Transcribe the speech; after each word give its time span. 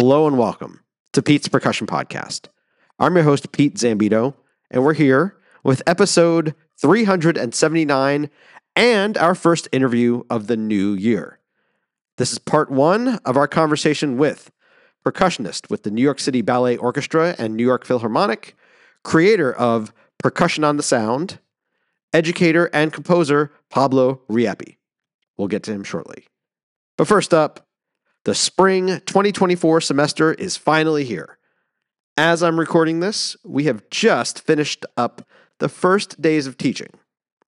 Hello 0.00 0.26
and 0.26 0.38
welcome 0.38 0.80
to 1.12 1.20
Pete's 1.20 1.46
Percussion 1.46 1.86
Podcast. 1.86 2.48
I'm 2.98 3.14
your 3.16 3.24
host, 3.24 3.52
Pete 3.52 3.74
Zambito, 3.74 4.32
and 4.70 4.82
we're 4.82 4.94
here 4.94 5.36
with 5.62 5.82
episode 5.86 6.54
379 6.80 8.30
and 8.74 9.18
our 9.18 9.34
first 9.34 9.68
interview 9.72 10.22
of 10.30 10.46
the 10.46 10.56
new 10.56 10.94
year. 10.94 11.38
This 12.16 12.32
is 12.32 12.38
part 12.38 12.70
one 12.70 13.18
of 13.26 13.36
our 13.36 13.46
conversation 13.46 14.16
with 14.16 14.50
percussionist 15.04 15.68
with 15.68 15.82
the 15.82 15.90
New 15.90 16.02
York 16.02 16.18
City 16.18 16.40
Ballet 16.40 16.78
Orchestra 16.78 17.34
and 17.38 17.54
New 17.54 17.66
York 17.66 17.84
Philharmonic, 17.84 18.56
creator 19.04 19.52
of 19.52 19.92
Percussion 20.18 20.64
on 20.64 20.78
the 20.78 20.82
Sound, 20.82 21.40
educator 22.14 22.70
and 22.72 22.90
composer 22.90 23.52
Pablo 23.68 24.22
Rieppi. 24.30 24.78
We'll 25.36 25.48
get 25.48 25.62
to 25.64 25.72
him 25.72 25.84
shortly. 25.84 26.24
But 26.96 27.06
first 27.06 27.34
up, 27.34 27.66
the 28.24 28.34
spring 28.34 28.86
2024 29.06 29.80
semester 29.80 30.34
is 30.34 30.56
finally 30.56 31.04
here. 31.04 31.38
As 32.16 32.42
I'm 32.42 32.60
recording 32.60 33.00
this, 33.00 33.36
we 33.44 33.64
have 33.64 33.88
just 33.88 34.42
finished 34.42 34.84
up 34.96 35.26
the 35.58 35.70
first 35.70 36.20
days 36.20 36.46
of 36.46 36.58
teaching, 36.58 36.90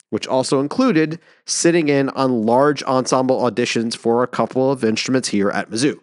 which 0.09 0.27
also 0.27 0.61
included 0.61 1.19
sitting 1.45 1.89
in 1.89 2.09
on 2.11 2.47
large 2.47 2.83
ensemble 2.85 3.41
auditions 3.41 3.95
for 3.95 4.23
a 4.23 4.29
couple 4.29 4.71
of 4.71 4.83
instruments 4.83 5.29
here 5.29 5.51
at 5.51 5.69
Mizzou. 5.69 5.99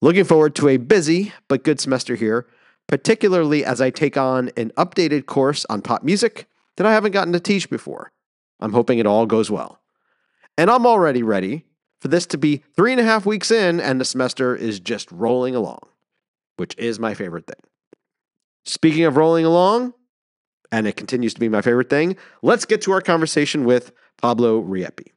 Looking 0.00 0.24
forward 0.24 0.54
to 0.56 0.68
a 0.68 0.76
busy 0.76 1.32
but 1.48 1.64
good 1.64 1.80
semester 1.80 2.14
here, 2.14 2.46
particularly 2.86 3.64
as 3.64 3.80
I 3.80 3.90
take 3.90 4.16
on 4.16 4.50
an 4.56 4.70
updated 4.76 5.26
course 5.26 5.66
on 5.68 5.82
pop 5.82 6.04
music 6.04 6.46
that 6.76 6.86
I 6.86 6.92
haven't 6.92 7.12
gotten 7.12 7.32
to 7.32 7.40
teach 7.40 7.68
before. 7.70 8.12
I'm 8.60 8.72
hoping 8.72 8.98
it 8.98 9.06
all 9.06 9.26
goes 9.26 9.50
well. 9.50 9.80
And 10.56 10.70
I'm 10.70 10.86
already 10.86 11.24
ready 11.24 11.64
for 12.04 12.08
this 12.08 12.26
to 12.26 12.36
be 12.36 12.62
three 12.76 12.92
and 12.92 13.00
a 13.00 13.04
half 13.04 13.24
weeks 13.24 13.50
in 13.50 13.80
and 13.80 13.98
the 13.98 14.04
semester 14.04 14.54
is 14.54 14.78
just 14.78 15.10
rolling 15.10 15.54
along, 15.54 15.78
which 16.58 16.76
is 16.76 16.98
my 16.98 17.14
favorite 17.14 17.46
thing. 17.46 17.70
Speaking 18.66 19.04
of 19.04 19.16
rolling 19.16 19.46
along, 19.46 19.94
and 20.70 20.86
it 20.86 20.98
continues 20.98 21.32
to 21.32 21.40
be 21.40 21.48
my 21.48 21.62
favorite 21.62 21.88
thing, 21.88 22.18
let's 22.42 22.66
get 22.66 22.82
to 22.82 22.92
our 22.92 23.00
conversation 23.00 23.64
with 23.64 23.90
Pablo 24.20 24.60
Rieppi. 24.62 25.12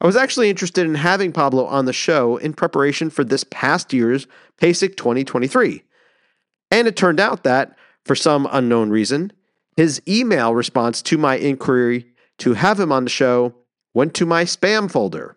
I 0.00 0.06
was 0.06 0.14
actually 0.14 0.48
interested 0.48 0.86
in 0.86 0.94
having 0.94 1.32
Pablo 1.32 1.66
on 1.66 1.86
the 1.86 1.92
show 1.92 2.36
in 2.36 2.52
preparation 2.52 3.10
for 3.10 3.24
this 3.24 3.42
past 3.50 3.92
year's 3.92 4.28
PASIC 4.58 4.96
2023. 4.96 5.82
And 6.70 6.86
it 6.86 6.94
turned 6.94 7.18
out 7.18 7.42
that, 7.42 7.76
for 8.04 8.14
some 8.14 8.46
unknown 8.52 8.90
reason, 8.90 9.32
his 9.76 10.00
email 10.06 10.54
response 10.54 11.02
to 11.02 11.18
my 11.18 11.34
inquiry 11.36 12.06
to 12.38 12.54
have 12.54 12.78
him 12.78 12.92
on 12.92 13.02
the 13.02 13.10
show 13.10 13.56
went 13.92 14.14
to 14.14 14.24
my 14.24 14.44
spam 14.44 14.88
folder 14.88 15.36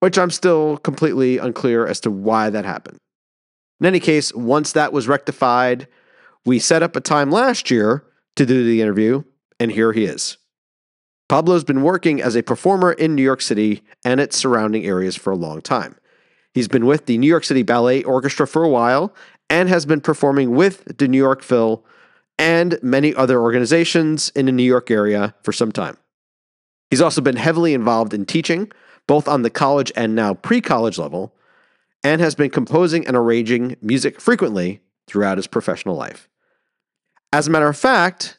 which 0.00 0.18
I'm 0.18 0.30
still 0.30 0.78
completely 0.78 1.38
unclear 1.38 1.86
as 1.86 2.00
to 2.00 2.10
why 2.10 2.50
that 2.50 2.64
happened. 2.64 2.98
In 3.80 3.86
any 3.86 4.00
case, 4.00 4.34
once 4.34 4.72
that 4.72 4.92
was 4.92 5.08
rectified, 5.08 5.86
we 6.44 6.58
set 6.58 6.82
up 6.82 6.96
a 6.96 7.00
time 7.00 7.30
last 7.30 7.70
year 7.70 8.04
to 8.36 8.44
do 8.44 8.64
the 8.64 8.82
interview, 8.82 9.22
and 9.58 9.72
here 9.72 9.92
he 9.92 10.04
is. 10.04 10.36
Pablo's 11.28 11.64
been 11.64 11.82
working 11.82 12.20
as 12.20 12.34
a 12.34 12.42
performer 12.42 12.92
in 12.92 13.14
New 13.14 13.22
York 13.22 13.40
City 13.40 13.82
and 14.04 14.20
its 14.20 14.36
surrounding 14.36 14.84
areas 14.84 15.16
for 15.16 15.30
a 15.30 15.36
long 15.36 15.62
time. 15.62 15.96
He's 16.54 16.68
been 16.68 16.86
with 16.86 17.06
the 17.06 17.18
New 17.18 17.28
York 17.28 17.44
City 17.44 17.62
Ballet 17.62 18.02
Orchestra 18.02 18.46
for 18.46 18.64
a 18.64 18.68
while 18.68 19.14
and 19.48 19.68
has 19.68 19.86
been 19.86 20.00
performing 20.00 20.56
with 20.56 20.98
the 20.98 21.06
New 21.06 21.18
York 21.18 21.42
Phil 21.42 21.84
and 22.38 22.78
many 22.82 23.14
other 23.14 23.40
organizations 23.40 24.30
in 24.30 24.46
the 24.46 24.52
New 24.52 24.64
York 24.64 24.90
area 24.90 25.34
for 25.42 25.52
some 25.52 25.70
time. 25.70 25.96
He's 26.90 27.00
also 27.00 27.20
been 27.20 27.36
heavily 27.36 27.74
involved 27.74 28.12
in 28.12 28.26
teaching, 28.26 28.72
both 29.10 29.26
on 29.26 29.42
the 29.42 29.50
college 29.50 29.90
and 29.96 30.14
now 30.14 30.34
pre 30.34 30.60
college 30.60 30.96
level, 30.96 31.34
and 32.04 32.20
has 32.20 32.36
been 32.36 32.48
composing 32.48 33.04
and 33.08 33.16
arranging 33.16 33.76
music 33.82 34.20
frequently 34.20 34.82
throughout 35.08 35.36
his 35.36 35.48
professional 35.48 35.96
life. 35.96 36.28
As 37.32 37.48
a 37.48 37.50
matter 37.50 37.66
of 37.66 37.76
fact, 37.76 38.38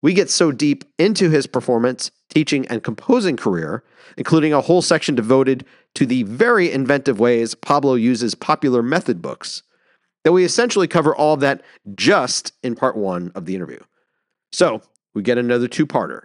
we 0.00 0.14
get 0.14 0.30
so 0.30 0.52
deep 0.52 0.84
into 0.98 1.28
his 1.28 1.46
performance, 1.46 2.10
teaching, 2.30 2.66
and 2.68 2.82
composing 2.82 3.36
career, 3.36 3.84
including 4.16 4.54
a 4.54 4.62
whole 4.62 4.80
section 4.80 5.14
devoted 5.14 5.66
to 5.96 6.06
the 6.06 6.22
very 6.22 6.72
inventive 6.72 7.20
ways 7.20 7.54
Pablo 7.54 7.92
uses 7.92 8.34
popular 8.34 8.82
method 8.82 9.20
books, 9.20 9.64
that 10.24 10.32
we 10.32 10.44
essentially 10.44 10.88
cover 10.88 11.14
all 11.14 11.34
of 11.34 11.40
that 11.40 11.60
just 11.94 12.54
in 12.62 12.74
part 12.74 12.96
one 12.96 13.32
of 13.34 13.44
the 13.44 13.54
interview. 13.54 13.80
So 14.50 14.80
we 15.12 15.20
get 15.20 15.36
another 15.36 15.68
two 15.68 15.86
parter 15.86 16.22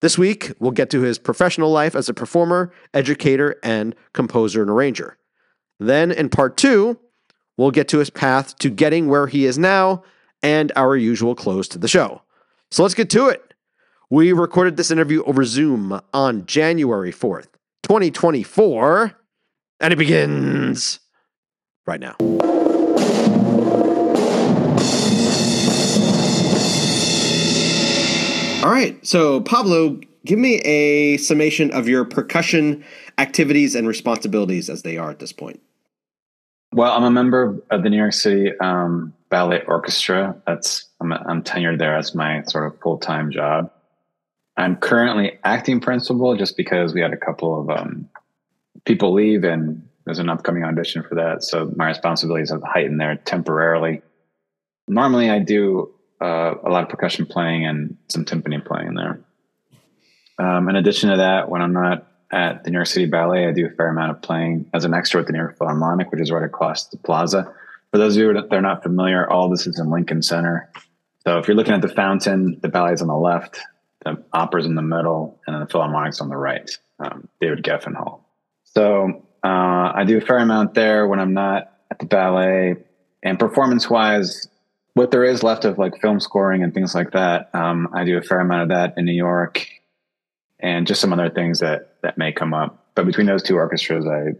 this 0.00 0.16
week, 0.16 0.52
we'll 0.58 0.70
get 0.70 0.90
to 0.90 1.02
his 1.02 1.18
professional 1.18 1.70
life 1.70 1.94
as 1.94 2.08
a 2.08 2.14
performer, 2.14 2.72
educator, 2.94 3.56
and 3.62 3.94
composer 4.12 4.62
and 4.62 4.70
arranger. 4.70 5.18
Then, 5.78 6.10
in 6.10 6.28
part 6.28 6.56
two, 6.56 6.98
we'll 7.56 7.70
get 7.70 7.88
to 7.88 7.98
his 7.98 8.10
path 8.10 8.56
to 8.58 8.70
getting 8.70 9.08
where 9.08 9.26
he 9.26 9.44
is 9.44 9.58
now 9.58 10.02
and 10.42 10.72
our 10.74 10.96
usual 10.96 11.34
close 11.34 11.68
to 11.68 11.78
the 11.78 11.88
show. 11.88 12.22
So 12.70 12.82
let's 12.82 12.94
get 12.94 13.10
to 13.10 13.28
it. 13.28 13.54
We 14.08 14.32
recorded 14.32 14.76
this 14.76 14.90
interview 14.90 15.22
over 15.24 15.44
Zoom 15.44 16.00
on 16.12 16.46
January 16.46 17.12
4th, 17.12 17.48
2024, 17.82 19.14
and 19.80 19.92
it 19.92 19.96
begins 19.96 21.00
right 21.86 22.00
now. 22.00 22.16
All 28.62 28.70
right. 28.70 29.04
So, 29.06 29.40
Pablo, 29.40 29.98
give 30.26 30.38
me 30.38 30.56
a 30.58 31.16
summation 31.16 31.70
of 31.70 31.88
your 31.88 32.04
percussion 32.04 32.84
activities 33.16 33.74
and 33.74 33.88
responsibilities 33.88 34.68
as 34.68 34.82
they 34.82 34.98
are 34.98 35.10
at 35.10 35.18
this 35.18 35.32
point. 35.32 35.60
Well, 36.72 36.92
I'm 36.92 37.04
a 37.04 37.10
member 37.10 37.62
of 37.70 37.82
the 37.82 37.88
New 37.88 37.96
York 37.96 38.12
City 38.12 38.52
um, 38.60 39.14
Ballet 39.30 39.62
Orchestra. 39.66 40.36
That's 40.46 40.86
I'm, 41.00 41.10
I'm 41.12 41.42
tenured 41.42 41.78
there 41.78 41.96
as 41.96 42.14
my 42.14 42.42
sort 42.42 42.70
of 42.70 42.78
full 42.80 42.98
time 42.98 43.30
job. 43.30 43.72
I'm 44.58 44.76
currently 44.76 45.38
acting 45.42 45.80
principal 45.80 46.36
just 46.36 46.54
because 46.56 46.92
we 46.92 47.00
had 47.00 47.14
a 47.14 47.16
couple 47.16 47.62
of 47.62 47.70
um, 47.70 48.10
people 48.84 49.14
leave 49.14 49.42
and 49.42 49.88
there's 50.04 50.18
an 50.18 50.28
upcoming 50.28 50.64
audition 50.64 51.02
for 51.02 51.14
that. 51.14 51.42
So 51.44 51.72
my 51.76 51.88
responsibilities 51.88 52.50
have 52.50 52.62
heightened 52.62 53.00
there 53.00 53.16
temporarily. 53.16 54.02
Normally, 54.86 55.30
I 55.30 55.38
do 55.38 55.94
uh, 56.20 56.54
a 56.64 56.68
lot 56.68 56.82
of 56.82 56.88
percussion 56.88 57.26
playing 57.26 57.66
and 57.66 57.96
some 58.08 58.24
timpani 58.24 58.64
playing 58.64 58.94
there. 58.94 59.20
Um, 60.38 60.68
in 60.68 60.76
addition 60.76 61.10
to 61.10 61.18
that, 61.18 61.48
when 61.48 61.62
I'm 61.62 61.72
not 61.72 62.06
at 62.32 62.64
the 62.64 62.70
New 62.70 62.78
York 62.78 62.86
City 62.86 63.06
Ballet, 63.06 63.46
I 63.46 63.52
do 63.52 63.66
a 63.66 63.70
fair 63.70 63.88
amount 63.88 64.12
of 64.12 64.22
playing 64.22 64.70
as 64.72 64.84
an 64.84 64.94
extra 64.94 65.20
at 65.20 65.26
the 65.26 65.32
New 65.32 65.38
York 65.38 65.58
Philharmonic, 65.58 66.10
which 66.10 66.20
is 66.20 66.30
right 66.30 66.44
across 66.44 66.88
the 66.88 66.96
plaza. 66.96 67.52
For 67.90 67.98
those 67.98 68.16
of 68.16 68.22
you 68.22 68.32
that 68.32 68.52
are 68.52 68.60
not 68.60 68.82
familiar, 68.82 69.28
all 69.28 69.48
this 69.48 69.66
is 69.66 69.78
in 69.78 69.90
Lincoln 69.90 70.22
Center. 70.22 70.70
So 71.26 71.38
if 71.38 71.48
you're 71.48 71.56
looking 71.56 71.74
at 71.74 71.82
the 71.82 71.88
fountain, 71.88 72.58
the 72.62 72.68
ballet's 72.68 73.02
on 73.02 73.08
the 73.08 73.16
left, 73.16 73.60
the 74.04 74.22
opera's 74.32 74.64
in 74.64 74.76
the 74.76 74.82
middle, 74.82 75.40
and 75.46 75.54
then 75.54 75.60
the 75.60 75.66
Philharmonic's 75.66 76.20
on 76.20 76.28
the 76.28 76.36
right. 76.36 76.70
Um, 77.00 77.28
David 77.40 77.64
Geffen 77.64 77.94
Hall. 77.94 78.26
So 78.64 79.26
uh, 79.42 79.92
I 79.94 80.04
do 80.06 80.18
a 80.18 80.20
fair 80.20 80.38
amount 80.38 80.74
there 80.74 81.06
when 81.06 81.18
I'm 81.18 81.34
not 81.34 81.72
at 81.90 81.98
the 81.98 82.06
ballet. 82.06 82.76
And 83.22 83.38
performance 83.38 83.90
wise, 83.90 84.48
what 84.94 85.10
there 85.10 85.24
is 85.24 85.42
left 85.42 85.64
of 85.64 85.78
like 85.78 86.00
film 86.00 86.20
scoring 86.20 86.62
and 86.62 86.74
things 86.74 86.94
like 86.94 87.12
that, 87.12 87.50
um, 87.54 87.88
I 87.94 88.04
do 88.04 88.18
a 88.18 88.22
fair 88.22 88.40
amount 88.40 88.62
of 88.62 88.68
that 88.70 88.94
in 88.96 89.04
New 89.04 89.12
York, 89.12 89.66
and 90.58 90.86
just 90.86 91.00
some 91.00 91.12
other 91.12 91.30
things 91.30 91.60
that 91.60 91.96
that 92.02 92.18
may 92.18 92.32
come 92.32 92.54
up. 92.54 92.86
But 92.94 93.06
between 93.06 93.26
those 93.26 93.42
two 93.42 93.56
orchestras, 93.56 94.06
I 94.06 94.32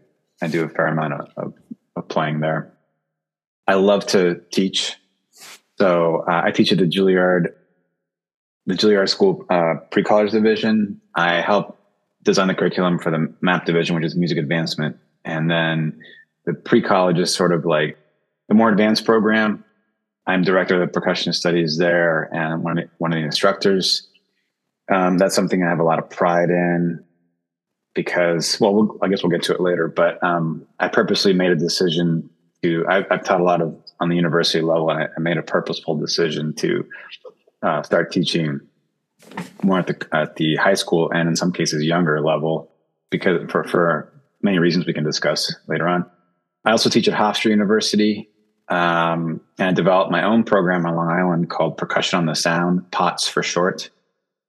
I 0.44 0.49
do 0.49 0.65
a 0.65 0.69
fair 0.69 0.87
amount 0.87 1.15
of, 1.15 1.28
of, 1.37 1.55
of 1.97 2.09
playing 2.09 2.41
there. 2.41 2.72
I 3.66 3.75
love 3.75 4.06
to 4.09 4.41
teach, 4.50 4.97
so 5.78 6.25
uh, 6.28 6.43
I 6.44 6.50
teach 6.50 6.72
at 6.72 6.78
the 6.78 6.87
Juilliard, 6.87 7.53
the 8.67 8.75
Juilliard 8.75 9.08
School 9.08 9.44
uh, 9.50 9.75
pre 9.91 10.03
college 10.03 10.32
division. 10.32 11.00
I 11.14 11.41
help 11.41 11.79
design 12.23 12.49
the 12.49 12.55
curriculum 12.55 12.99
for 12.99 13.11
the 13.11 13.32
MAP 13.41 13.64
division, 13.67 13.94
which 13.94 14.05
is 14.05 14.17
music 14.17 14.38
advancement, 14.38 14.96
and 15.25 15.49
then 15.49 16.00
the 16.44 16.55
pre 16.55 16.82
college 16.82 17.19
is 17.19 17.32
sort 17.32 17.53
of 17.53 17.64
like 17.64 17.96
the 18.49 18.55
more 18.55 18.69
advanced 18.69 19.05
program 19.05 19.64
I'm 20.26 20.43
director 20.43 20.81
of 20.81 20.81
the 20.81 20.93
percussion 20.93 21.32
studies 21.32 21.78
there 21.78 22.32
and 22.32 22.62
one 22.62 22.78
of 22.78 22.84
the, 22.84 22.90
one 22.99 23.12
of 23.12 23.19
the 23.19 23.25
instructors. 23.25 24.08
Um, 24.90 25.19
that's 25.19 25.34
something 25.34 25.62
I 25.62 25.69
have 25.69 25.81
a 25.81 25.84
lot 25.84 25.99
of 25.99 26.11
pride 26.11 26.50
in 26.50 27.05
because, 27.94 28.61
well, 28.61 28.75
we'll 28.75 28.99
I 29.02 29.08
guess 29.08 29.22
we'll 29.22 29.31
get 29.31 29.43
to 29.44 29.55
it 29.55 29.61
later, 29.61 29.88
but 29.88 30.22
um, 30.22 30.67
I 30.78 30.88
purposely 30.88 31.32
made 31.32 31.50
a 31.50 31.56
decision 31.56 32.31
to, 32.62 32.87
I, 32.88 33.05
have 33.11 33.25
taught 33.25 33.40
a 33.40 33.44
lot 33.44 33.62
of 33.62 33.76
on 34.00 34.08
the 34.08 34.17
university 34.17 34.62
level 34.62 34.90
and 34.90 35.02
I, 35.02 35.08
I 35.17 35.20
made 35.20 35.37
a 35.37 35.43
purposeful 35.43 35.96
decision 35.96 36.55
to 36.56 36.87
uh, 37.62 37.82
start 37.82 38.12
teaching 38.12 38.61
more 39.62 39.78
at 39.78 39.87
the, 39.87 40.08
at 40.12 40.37
the 40.37 40.56
high 40.56 40.75
school 40.75 41.11
and 41.12 41.28
in 41.28 41.37
some 41.37 41.52
cases 41.52 41.82
younger 41.82 42.20
level 42.20 42.72
because 43.11 43.50
for, 43.50 43.64
for 43.64 44.12
many 44.43 44.58
reasons 44.58 44.87
we 44.87 44.93
can 44.93 45.05
discuss 45.05 45.55
later 45.69 45.87
on. 45.87 46.08
I 46.64 46.70
also 46.72 46.90
teach 46.90 47.08
at 47.08 47.14
Hofstra 47.14 47.50
University 47.50 48.28
um, 48.70 49.40
and 49.58 49.69
I 49.69 49.72
developed 49.72 50.11
my 50.11 50.25
own 50.25 50.44
program 50.44 50.87
on 50.87 50.94
Long 50.94 51.11
Island 51.11 51.50
called 51.50 51.76
Percussion 51.76 52.19
on 52.19 52.26
the 52.26 52.34
Sound, 52.34 52.88
POTS 52.93 53.28
for 53.28 53.43
short, 53.43 53.90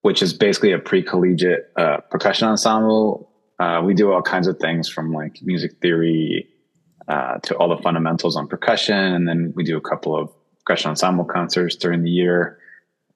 which 0.01 0.21
is 0.21 0.33
basically 0.33 0.71
a 0.71 0.79
pre-collegiate 0.79 1.71
uh, 1.75 1.97
percussion 2.09 2.47
ensemble. 2.47 3.29
Uh, 3.59 3.81
we 3.83 3.94
do 3.94 4.12
all 4.12 4.21
kinds 4.21 4.47
of 4.47 4.57
things 4.59 4.88
from 4.88 5.12
like 5.12 5.41
music 5.41 5.79
theory, 5.81 6.47
uh, 7.07 7.39
to 7.39 7.56
all 7.57 7.68
the 7.68 7.81
fundamentals 7.81 8.35
on 8.35 8.47
percussion. 8.47 8.95
And 8.95 9.27
then 9.27 9.53
we 9.56 9.63
do 9.63 9.75
a 9.75 9.81
couple 9.81 10.15
of 10.15 10.29
percussion 10.59 10.91
ensemble 10.91 11.25
concerts 11.25 11.75
during 11.75 12.03
the 12.03 12.09
year. 12.09 12.59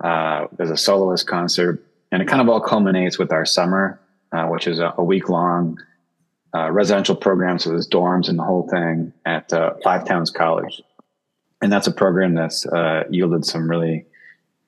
Uh, 0.04 0.48
there's 0.58 0.72
a 0.72 0.78
soloist 0.78 1.28
concert, 1.28 1.86
and 2.12 2.22
it 2.22 2.28
kind 2.28 2.42
of 2.42 2.50
all 2.50 2.60
culminates 2.60 3.18
with 3.18 3.32
our 3.32 3.46
summer, 3.46 4.00
uh, 4.32 4.48
which 4.48 4.68
is 4.68 4.80
a, 4.80 4.94
a 4.98 5.04
week 5.04 5.30
long 5.30 5.78
uh, 6.54 6.72
residential 6.72 7.16
program. 7.16 7.60
So 7.60 7.70
there's 7.70 7.88
dorms 7.88 8.28
and 8.28 8.38
the 8.40 8.44
whole 8.44 8.68
thing 8.68 9.14
at 9.26 9.54
uh, 9.54 9.76
Five 9.84 10.06
Towns 10.06 10.32
College. 10.32 10.82
And 11.66 11.74
that's 11.74 11.88
a 11.88 11.92
program 11.92 12.36
that's 12.36 12.64
uh, 12.68 13.06
yielded 13.10 13.44
some 13.44 13.68
really 13.68 14.06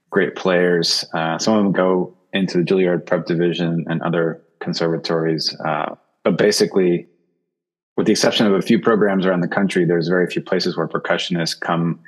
great 0.09 0.35
players. 0.35 1.05
Uh, 1.13 1.37
some 1.37 1.55
of 1.55 1.63
them 1.63 1.71
go 1.71 2.17
into 2.33 2.57
the 2.57 2.63
Juilliard 2.63 3.05
Prep 3.05 3.27
Division 3.27 3.85
and 3.87 4.01
other 4.01 4.41
conservatories. 4.59 5.55
Uh, 5.63 5.93
but 6.23 6.39
basically, 6.39 7.05
with 7.97 8.07
the 8.07 8.13
exception 8.13 8.47
of 8.47 8.53
a 8.53 8.63
few 8.63 8.81
programs 8.81 9.27
around 9.27 9.41
the 9.41 9.47
country, 9.47 9.85
there's 9.85 10.07
very 10.07 10.25
few 10.25 10.41
places 10.41 10.75
where 10.75 10.87
percussionists 10.87 11.59
come 11.59 11.99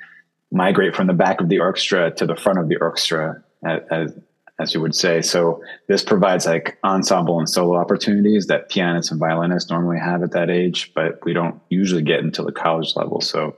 migrate 0.50 0.96
from 0.96 1.06
the 1.06 1.12
back 1.12 1.40
of 1.40 1.48
the 1.48 1.60
orchestra 1.60 2.10
to 2.16 2.26
the 2.26 2.34
front 2.34 2.58
of 2.58 2.68
the 2.68 2.76
orchestra, 2.78 3.40
as, 3.64 4.12
as 4.58 4.74
you 4.74 4.80
would 4.80 4.96
say. 4.96 5.22
So 5.22 5.62
this 5.86 6.02
provides 6.02 6.46
like 6.46 6.78
ensemble 6.82 7.38
and 7.38 7.48
solo 7.48 7.76
opportunities 7.76 8.48
that 8.48 8.70
pianists 8.70 9.12
and 9.12 9.20
violinists 9.20 9.70
normally 9.70 10.00
have 10.00 10.24
at 10.24 10.32
that 10.32 10.50
age, 10.50 10.90
but 10.96 11.24
we 11.24 11.32
don't 11.32 11.60
usually 11.68 12.02
get 12.02 12.24
until 12.24 12.44
the 12.44 12.50
college 12.50 12.96
level. 12.96 13.20
So 13.20 13.54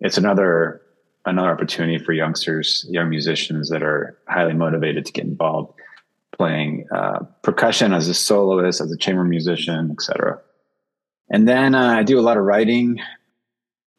it's 0.00 0.18
another 0.18 0.82
another 1.24 1.50
opportunity 1.50 1.98
for 1.98 2.12
youngsters, 2.12 2.86
young 2.88 3.10
musicians 3.10 3.68
that 3.70 3.82
are 3.82 4.16
highly 4.28 4.54
motivated 4.54 5.04
to 5.04 5.12
get 5.12 5.24
involved 5.24 5.72
playing 6.36 6.86
uh, 6.94 7.20
percussion 7.42 7.92
as 7.92 8.08
a 8.08 8.14
soloist, 8.14 8.80
as 8.80 8.92
a 8.92 8.96
chamber 8.96 9.24
musician, 9.24 9.90
etc. 9.90 10.40
And 11.30 11.48
then 11.48 11.74
uh, 11.74 11.94
I 11.94 12.02
do 12.02 12.18
a 12.18 12.22
lot 12.22 12.36
of 12.36 12.44
writing. 12.44 13.00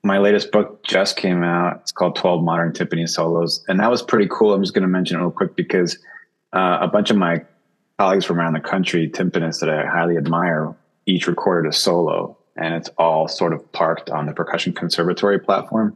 My 0.04 0.20
latest 0.20 0.52
book 0.52 0.84
just 0.86 1.18
came 1.18 1.44
out. 1.44 1.80
It's 1.82 1.92
called 1.92 2.16
12 2.16 2.44
Modern 2.44 2.72
Timpani 2.72 3.10
Solos. 3.10 3.64
And 3.68 3.80
that 3.80 3.90
was 3.90 4.02
pretty 4.02 4.28
cool. 4.32 4.54
I'm 4.54 4.62
just 4.62 4.74
going 4.74 4.84
to 4.84 4.88
mention 4.88 5.18
it 5.18 5.22
real 5.22 5.32
quick 5.32 5.56
because 5.56 5.98
uh, 6.54 6.78
a 6.82 6.88
bunch 6.88 7.10
of 7.10 7.18
my 7.18 7.44
colleagues 8.00 8.24
from 8.24 8.40
around 8.40 8.54
the 8.54 8.60
country, 8.60 9.10
timpanists 9.10 9.60
that 9.60 9.70
I 9.70 9.86
highly 9.86 10.18
admire, 10.18 10.76
each 11.06 11.28
recorded 11.28 11.68
a 11.68 11.74
solo. 11.74 12.37
And 12.58 12.74
it's 12.74 12.90
all 12.98 13.28
sort 13.28 13.54
of 13.54 13.72
parked 13.72 14.10
on 14.10 14.26
the 14.26 14.34
Percussion 14.34 14.74
Conservatory 14.74 15.40
platform. 15.40 15.96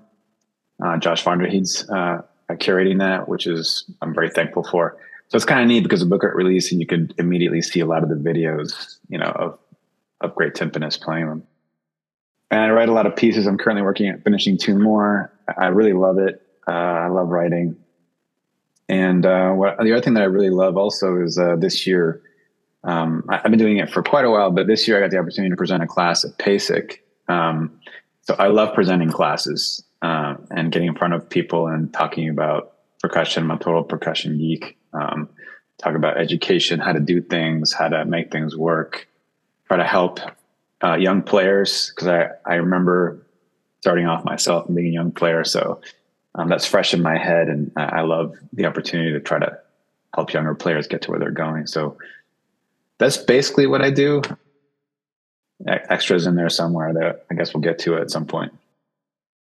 Uh, 0.84 0.98
Josh 0.98 1.24
Vonderheide's 1.24 1.90
uh, 1.90 2.22
curating 2.52 3.00
that, 3.00 3.28
which 3.28 3.48
is 3.48 3.90
I'm 4.02 4.14
very 4.14 4.30
thankful 4.30 4.64
for. 4.64 4.98
So 5.30 5.38
it's 5.38 5.46
kind 5.46 5.62
of 5.62 5.68
neat 5.68 5.84
because 5.84 6.02
the 6.02 6.06
book 6.06 6.22
got 6.22 6.36
released 6.36 6.72
and 6.72 6.82
you 6.82 6.88
could 6.88 7.14
immediately 7.18 7.62
see 7.62 7.80
a 7.80 7.86
lot 7.86 8.04
of 8.04 8.10
the 8.10 8.16
videos, 8.16 8.98
you 9.10 9.18
know, 9.18 9.32
of 9.36 9.58
of 10.20 10.36
great 10.36 10.54
timpanists 10.54 11.02
playing 11.02 11.28
them. 11.28 11.44
And 12.52 12.60
I 12.60 12.70
write 12.70 12.90
a 12.90 12.94
lot 12.94 13.06
of 13.06 13.16
pieces. 13.16 13.48
I'm 13.48 13.58
currently 13.58 13.82
working 13.82 14.08
at 14.10 14.24
finishing 14.24 14.58
two 14.58 14.78
more. 14.78 15.32
I 15.58 15.68
really 15.68 15.94
love 15.94 16.20
it. 16.20 16.46
Uh, 16.68 16.72
I 16.72 17.08
love 17.08 17.30
writing. 17.30 17.76
And 18.90 19.26
uh, 19.26 19.52
what, 19.52 19.78
the 19.80 19.94
other 19.94 20.02
thing 20.02 20.16
that 20.16 20.24
I 20.24 20.26
really 20.26 20.50
love 20.50 20.76
also 20.76 21.22
is 21.22 21.38
uh, 21.38 21.56
this 21.56 21.88
year, 21.88 22.22
um, 22.84 23.24
I, 23.30 23.38
have 23.38 23.44
been 23.44 23.60
doing 23.60 23.78
it 23.78 23.90
for 23.90 24.02
quite 24.02 24.26
a 24.26 24.30
while, 24.30 24.52
but 24.52 24.68
this 24.68 24.88
year 24.88 24.98
I 24.98 25.02
got 25.02 25.12
the 25.12 25.18
opportunity 25.18 25.52
to 25.52 25.58
present 25.58 25.84
a 25.84 25.88
class 25.88 26.26
at 26.26 26.38
PASIC. 26.38 27.04
Um, 27.28 27.80
so 28.22 28.36
I 28.40 28.48
love 28.48 28.74
presenting 28.74 29.12
classes 29.12 29.84
uh, 30.02 30.36
and 30.50 30.72
getting 30.72 30.88
in 30.88 30.96
front 30.96 31.14
of 31.14 31.30
people 31.30 31.68
and 31.68 31.94
talking 31.94 32.30
about 32.30 32.74
percussion. 33.00 33.44
I'm 33.44 33.52
a 33.52 33.58
total 33.58 33.84
percussion 33.84 34.38
geek. 34.38 34.78
Um, 34.94 35.30
talk 35.82 35.96
about 35.96 36.18
education, 36.18 36.80
how 36.80 36.94
to 36.94 37.00
do 37.00 37.22
things, 37.22 37.74
how 37.74 37.88
to 37.88 38.06
make 38.06 38.32
things 38.32 38.56
work, 38.56 39.08
try 39.68 39.78
to 39.78 39.84
help 39.84 40.20
uh, 40.84 40.96
young 40.96 41.22
players 41.22 41.90
because 41.90 42.08
I, 42.08 42.30
I 42.46 42.56
remember 42.56 43.26
starting 43.82 44.06
off 44.06 44.24
myself 44.24 44.68
and 44.68 44.76
being 44.76 44.90
a 44.90 44.92
young 44.92 45.12
player. 45.12 45.44
So 45.44 45.82
um, 46.36 46.50
that's 46.50 46.66
fresh 46.66 46.94
in 46.94 47.02
my 47.02 47.18
head. 47.18 47.48
And 47.48 47.72
I, 47.76 47.84
I 47.84 48.02
love 48.02 48.36
the 48.54 48.66
opportunity 48.66 49.12
to 49.12 49.20
try 49.20 49.40
to 49.40 49.60
help 50.14 50.34
younger 50.34 50.56
players 50.56 50.88
get 50.88 51.02
to 51.04 51.12
where 51.12 51.20
they're 51.20 51.32
going. 51.32 51.68
So 51.68 51.98
that's 53.02 53.18
basically 53.18 53.66
what 53.66 53.82
I 53.82 53.90
do. 53.90 54.22
Extras 55.66 56.28
in 56.28 56.36
there 56.36 56.50
somewhere 56.50 56.94
that 56.94 57.26
I 57.32 57.34
guess 57.34 57.52
we'll 57.52 57.62
get 57.62 57.80
to 57.80 57.98
at 57.98 58.12
some 58.12 58.28
point. 58.28 58.54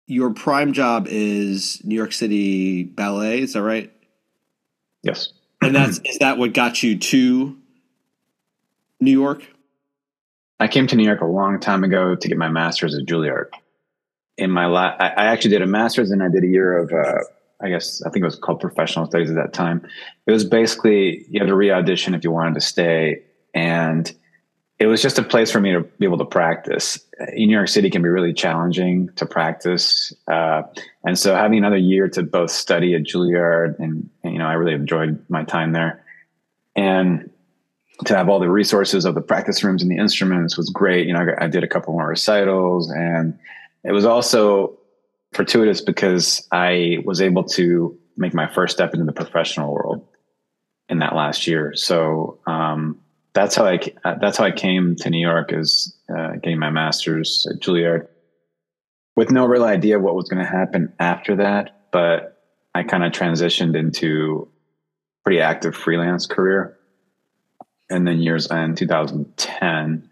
Your 0.08 0.32
prime 0.32 0.74
job 0.74 1.08
is 1.10 1.82
New 1.86 1.96
York 1.96 2.12
City 2.12 2.84
Ballet, 2.84 3.40
is 3.40 3.54
that 3.54 3.64
right? 3.64 3.92
Yes. 5.04 5.30
And 5.62 5.74
that's 5.74 6.02
is 6.04 6.18
that 6.20 6.38
what 6.38 6.54
got 6.54 6.84
you 6.84 6.98
to 7.00 7.58
New 9.00 9.12
York? 9.12 9.44
I 10.60 10.68
came 10.68 10.88
to 10.88 10.98
New 10.98 11.06
York 11.06 11.22
a 11.22 11.26
long 11.26 11.62
time 11.62 11.86
ago 11.86 12.14
to 12.14 12.28
get 12.28 12.38
my 12.38 12.50
master's 12.50 12.94
at 12.94 13.06
Juilliard. 13.06 13.48
In 14.38 14.52
my 14.52 14.66
la- 14.66 14.98
I, 15.00 15.08
I 15.08 15.26
actually 15.28 15.52
did 15.52 15.62
a 15.62 15.68
master's 15.68 16.12
and 16.12 16.22
I 16.22 16.28
did 16.28 16.44
a 16.44 16.48
year 16.48 16.78
of, 16.78 16.92
uh, 16.92 17.24
I 17.62 17.70
guess 17.70 18.02
I 18.06 18.10
think 18.10 18.24
it 18.24 18.26
was 18.26 18.36
called 18.36 18.60
professional 18.60 19.06
studies 19.06 19.30
at 19.30 19.38
that 19.38 19.54
time. 19.54 19.88
It 20.28 20.32
was 20.32 20.44
basically 20.44 21.26
you 21.30 21.40
had 21.40 21.48
to 21.48 21.56
re-audition 21.56 22.14
if 22.14 22.26
you 22.26 22.32
wanted 22.32 22.56
to 22.56 22.62
stay, 22.62 23.24
and 23.56 24.14
it 24.78 24.88
was 24.88 25.02
just 25.02 25.18
a 25.18 25.24
place 25.24 25.52
for 25.52 25.60
me 25.60 25.72
to 25.72 25.82
be 25.82 26.06
able 26.06 26.18
to 26.18 26.26
practice. 26.26 27.00
In 27.34 27.48
New 27.48 27.56
York 27.56 27.70
City 27.70 27.90
can 27.90 28.02
be 28.02 28.10
really 28.10 28.34
challenging 28.34 29.10
to 29.16 29.26
practice, 29.26 30.14
uh, 30.28 30.64
and 31.04 31.18
so 31.18 31.34
having 31.34 31.58
another 31.58 31.78
year 31.78 32.08
to 32.10 32.22
both 32.22 32.52
study 32.52 32.94
at 32.94 33.04
Juilliard 33.04 33.80
and, 33.80 34.10
and 34.24 34.34
you 34.34 34.40
know 34.40 34.46
I 34.46 34.54
really 34.54 34.74
enjoyed 34.74 35.26
my 35.30 35.44
time 35.44 35.72
there, 35.72 36.04
and 36.76 37.32
to 38.04 38.16
have 38.16 38.28
all 38.28 38.40
the 38.40 38.50
resources 38.50 39.06
of 39.06 39.16
the 39.16 39.22
practice 39.22 39.64
rooms 39.64 39.82
and 39.82 39.90
the 39.90 39.98
instruments 39.98 40.58
was 40.58 40.70
great. 40.70 41.08
You 41.08 41.14
know, 41.14 41.26
I, 41.40 41.46
I 41.46 41.48
did 41.48 41.64
a 41.64 41.68
couple 41.68 41.94
more 41.94 42.10
recitals 42.10 42.92
and 42.92 43.38
it 43.84 43.94
was 43.94 44.04
also 44.04 44.78
fortuitous 45.34 45.82
because 45.82 46.46
I 46.52 46.98
was 47.06 47.22
able 47.22 47.44
to 47.44 47.98
make 48.18 48.34
my 48.34 48.52
first 48.52 48.74
step 48.74 48.94
into 48.94 49.06
the 49.06 49.14
professional 49.14 49.74
world 49.74 50.06
in 50.90 51.00
that 51.00 51.16
last 51.16 51.48
year. 51.48 51.74
So, 51.76 52.40
um, 52.48 53.00
that's 53.36 53.56
how 53.56 53.66
I, 53.66 53.80
that's 54.20 54.38
how 54.38 54.46
I 54.46 54.52
came 54.52 54.96
to 54.98 55.10
New 55.10 55.20
York 55.20 55.54
is, 55.54 55.96
uh, 56.10 56.34
getting 56.42 56.58
my 56.58 56.72
master's 56.72 57.48
at 57.52 57.62
Juilliard 57.62 58.08
with 59.16 59.30
no 59.30 59.46
real 59.46 59.64
idea 59.64 60.00
what 60.00 60.16
was 60.16 60.28
going 60.28 60.44
to 60.44 60.50
happen 60.50 60.92
after 61.00 61.36
that. 61.36 61.84
But 61.92 62.42
I 62.74 62.84
kind 62.84 63.04
of 63.04 63.12
transitioned 63.12 63.78
into 63.78 64.50
pretty 65.24 65.42
active 65.42 65.76
freelance 65.76 66.26
career 66.26 66.78
and 67.90 68.08
then 68.08 68.20
years 68.20 68.50
end 68.52 68.78
2010 68.78 70.10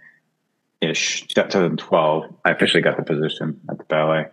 ish 0.81 1.27
2012 1.27 2.35
i 2.45 2.51
officially 2.51 2.81
got 2.81 2.97
the 2.97 3.03
position 3.03 3.59
at 3.69 3.77
the 3.77 3.83
ballet 3.85 4.25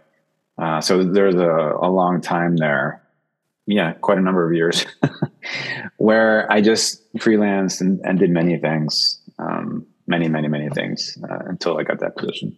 uh, 0.59 0.81
so 0.81 1.03
there's 1.05 1.35
a, 1.35 1.79
a 1.83 1.91
long 1.91 2.21
time 2.21 2.57
there 2.57 3.00
yeah 3.71 3.93
quite 3.95 4.19
a 4.19 4.21
number 4.21 4.47
of 4.47 4.55
years 4.55 4.87
where 5.97 6.51
i 6.51 6.61
just 6.61 7.13
freelanced 7.15 7.81
and, 7.81 8.01
and 8.05 8.19
did 8.19 8.31
many 8.31 8.59
things 8.59 9.21
um, 9.39 9.87
many 10.07 10.29
many 10.29 10.49
many 10.49 10.69
things 10.71 11.19
uh, 11.31 11.39
until 11.47 11.79
i 11.79 11.83
got 11.83 12.01
that 12.01 12.17
position 12.17 12.57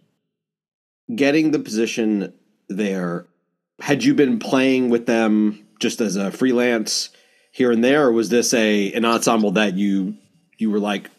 getting 1.15 1.51
the 1.51 1.59
position 1.59 2.33
there 2.69 3.25
had 3.79 4.03
you 4.03 4.13
been 4.13 4.39
playing 4.39 4.89
with 4.89 5.05
them 5.05 5.65
just 5.79 6.01
as 6.01 6.15
a 6.15 6.31
freelance 6.31 7.09
here 7.51 7.71
and 7.71 7.83
there 7.83 8.07
or 8.07 8.11
was 8.11 8.29
this 8.29 8.53
a 8.53 8.91
an 8.93 9.05
ensemble 9.05 9.51
that 9.51 9.75
you 9.75 10.15
you 10.57 10.71
were 10.71 10.79
like, 10.79 11.09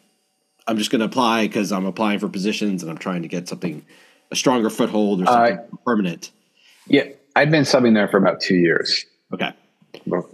I'm 0.66 0.78
just 0.78 0.90
going 0.90 1.00
to 1.00 1.06
apply 1.06 1.46
because 1.46 1.70
I'm 1.70 1.84
applying 1.84 2.18
for 2.18 2.28
positions 2.28 2.82
and 2.82 2.90
I'm 2.90 2.98
trying 2.98 3.22
to 3.22 3.28
get 3.28 3.48
something 3.48 3.84
a 4.30 4.36
stronger 4.36 4.70
foothold 4.70 5.22
or 5.22 5.26
something 5.26 5.58
uh, 5.58 5.76
permanent. 5.84 6.30
Yeah, 6.86 7.04
I'd 7.36 7.50
been 7.50 7.64
subbing 7.64 7.94
there 7.94 8.08
for 8.08 8.16
about 8.16 8.40
two 8.40 8.56
years. 8.56 9.04
Okay, 9.32 9.52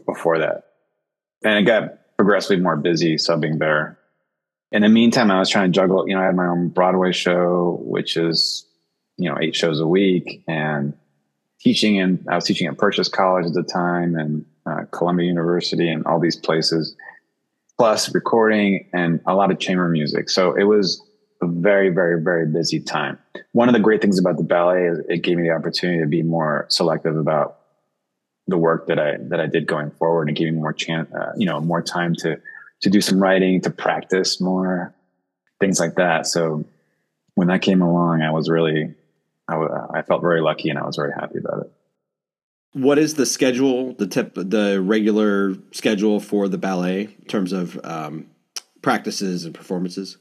before 0.06 0.38
that, 0.38 0.64
and 1.44 1.58
it 1.58 1.62
got 1.62 2.16
progressively 2.16 2.62
more 2.62 2.76
busy 2.76 3.16
subbing 3.16 3.58
there. 3.58 3.98
In 4.72 4.82
the 4.82 4.88
meantime, 4.88 5.30
I 5.30 5.38
was 5.38 5.48
trying 5.48 5.72
to 5.72 5.74
juggle. 5.74 6.08
You 6.08 6.14
know, 6.14 6.22
I 6.22 6.26
had 6.26 6.36
my 6.36 6.46
own 6.46 6.68
Broadway 6.68 7.12
show, 7.12 7.80
which 7.82 8.16
is 8.16 8.66
you 9.16 9.28
know 9.28 9.38
eight 9.40 9.56
shows 9.56 9.80
a 9.80 9.86
week, 9.86 10.44
and 10.46 10.94
teaching. 11.60 12.00
And 12.00 12.24
I 12.28 12.36
was 12.36 12.44
teaching 12.44 12.66
at 12.66 12.78
Purchase 12.78 13.08
College 13.08 13.46
at 13.46 13.54
the 13.54 13.62
time, 13.62 14.14
and 14.14 14.44
uh, 14.66 14.84
Columbia 14.92 15.26
University, 15.26 15.88
and 15.88 16.04
all 16.06 16.20
these 16.20 16.36
places 16.36 16.94
plus 17.80 18.14
recording 18.14 18.86
and 18.92 19.20
a 19.26 19.34
lot 19.34 19.50
of 19.50 19.58
chamber 19.58 19.88
music. 19.88 20.28
So 20.28 20.52
it 20.54 20.64
was 20.64 21.02
a 21.40 21.46
very, 21.46 21.88
very, 21.88 22.22
very 22.22 22.44
busy 22.44 22.78
time. 22.78 23.18
One 23.52 23.70
of 23.70 23.72
the 23.72 23.80
great 23.80 24.02
things 24.02 24.18
about 24.18 24.36
the 24.36 24.42
ballet 24.42 24.84
is 24.84 24.98
it 25.08 25.22
gave 25.22 25.38
me 25.38 25.44
the 25.44 25.54
opportunity 25.54 25.98
to 26.00 26.06
be 26.06 26.22
more 26.22 26.66
selective 26.68 27.16
about 27.16 27.59
the 28.50 28.59
work 28.59 28.87
that 28.88 28.99
I 28.99 29.16
that 29.28 29.40
I 29.40 29.47
did 29.47 29.66
going 29.66 29.90
forward 29.92 30.28
and 30.28 30.37
giving 30.37 30.57
more 30.57 30.73
chance, 30.73 31.11
uh, 31.14 31.33
you 31.37 31.47
know, 31.47 31.61
more 31.61 31.83
time 31.83 32.14
to 32.16 32.40
to 32.83 32.90
do 32.90 33.00
some 33.00 33.19
writing, 33.21 33.61
to 33.62 33.71
practice 33.71 34.40
more, 34.40 34.95
things 35.61 35.78
like 35.78 35.95
that. 35.97 36.26
So 36.26 36.64
when 37.35 37.49
that 37.49 37.62
came 37.62 37.83
along, 37.83 38.23
I 38.23 38.30
was 38.30 38.49
really, 38.49 38.95
I, 39.49 39.57
I 39.95 40.02
felt 40.02 40.23
very 40.23 40.40
lucky 40.40 40.71
and 40.71 40.78
I 40.78 40.87
was 40.87 40.97
very 40.97 41.12
happy 41.12 41.38
about 41.38 41.66
it. 41.66 41.73
What 42.73 42.99
is 42.99 43.14
the 43.14 43.26
schedule, 43.26 43.95
the 43.95 44.07
tip, 44.07 44.33
the 44.35 44.80
regular 44.80 45.57
schedule 45.73 46.21
for 46.21 46.49
the 46.49 46.57
ballet 46.57 47.02
in 47.02 47.25
terms 47.26 47.52
of 47.52 47.78
um, 47.85 48.28
practices 48.80 49.45
and 49.45 49.54
performances? 49.54 50.16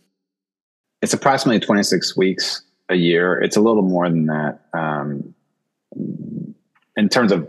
It's 1.01 1.13
approximately 1.13 1.59
26 1.61 2.17
weeks. 2.17 2.63
a 2.89 2.95
year. 2.95 3.39
It's 3.39 3.55
a 3.55 3.61
little 3.61 3.83
more 3.83 4.09
than 4.09 4.25
that. 4.25 4.59
Um, 4.73 5.33
in 6.97 7.07
terms 7.07 7.31
of 7.31 7.47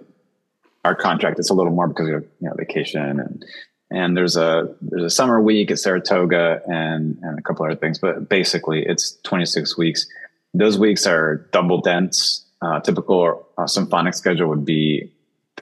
our 0.85 0.95
contract, 0.95 1.39
it's 1.39 1.51
a 1.51 1.55
little 1.55 1.73
more 1.73 1.89
because 1.89 2.09
of 2.09 2.25
you 2.41 2.49
know 2.49 2.55
vacation 2.57 3.21
and 3.21 3.45
and 3.91 4.17
there's 4.17 4.37
a 4.37 4.75
there's 4.81 5.05
a 5.05 5.11
summer 5.11 5.41
week 5.41 5.71
at 5.71 5.79
Saratoga 5.79 6.63
and 6.67 7.19
and 7.23 7.39
a 7.39 7.43
couple 7.43 7.65
other 7.65 7.77
things. 7.77 7.99
But 7.99 8.29
basically, 8.29 8.85
it's 8.87 9.19
26 9.25 9.77
weeks. 9.77 10.07
Those 10.55 10.79
weeks 10.79 11.07
are 11.07 11.49
double 11.53 11.81
dense. 11.81 12.47
Uh, 12.63 12.79
typical 12.81 13.49
uh, 13.57 13.67
symphonic 13.67 14.15
schedule 14.15 14.49
would 14.49 14.65
be 14.65 15.11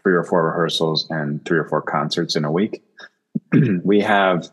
three 0.03 0.15
or 0.15 0.25
four 0.25 0.47
rehearsals 0.47 1.09
and 1.11 1.45
three 1.45 1.59
or 1.59 1.65
four 1.65 1.81
concerts 1.81 2.35
in 2.35 2.45
a 2.45 2.51
week. 2.51 2.83
we 3.85 4.01
have 4.01 4.51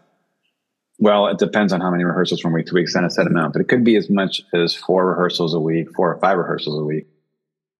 well, 0.97 1.27
it 1.27 1.37
depends 1.37 1.73
on 1.73 1.81
how 1.81 1.91
many 1.91 2.05
rehearsals 2.05 2.39
from 2.39 2.53
week 2.53 2.67
to 2.67 2.73
week, 2.73 2.87
and 2.95 3.05
a 3.05 3.09
set 3.09 3.27
amount, 3.27 3.53
but 3.53 3.61
it 3.61 3.67
could 3.67 3.83
be 3.83 3.97
as 3.97 4.09
much 4.09 4.43
as 4.53 4.73
four 4.73 5.07
rehearsals 5.07 5.53
a 5.53 5.59
week, 5.59 5.93
four 5.93 6.13
or 6.13 6.19
five 6.19 6.37
rehearsals 6.37 6.79
a 6.79 6.85
week. 6.85 7.07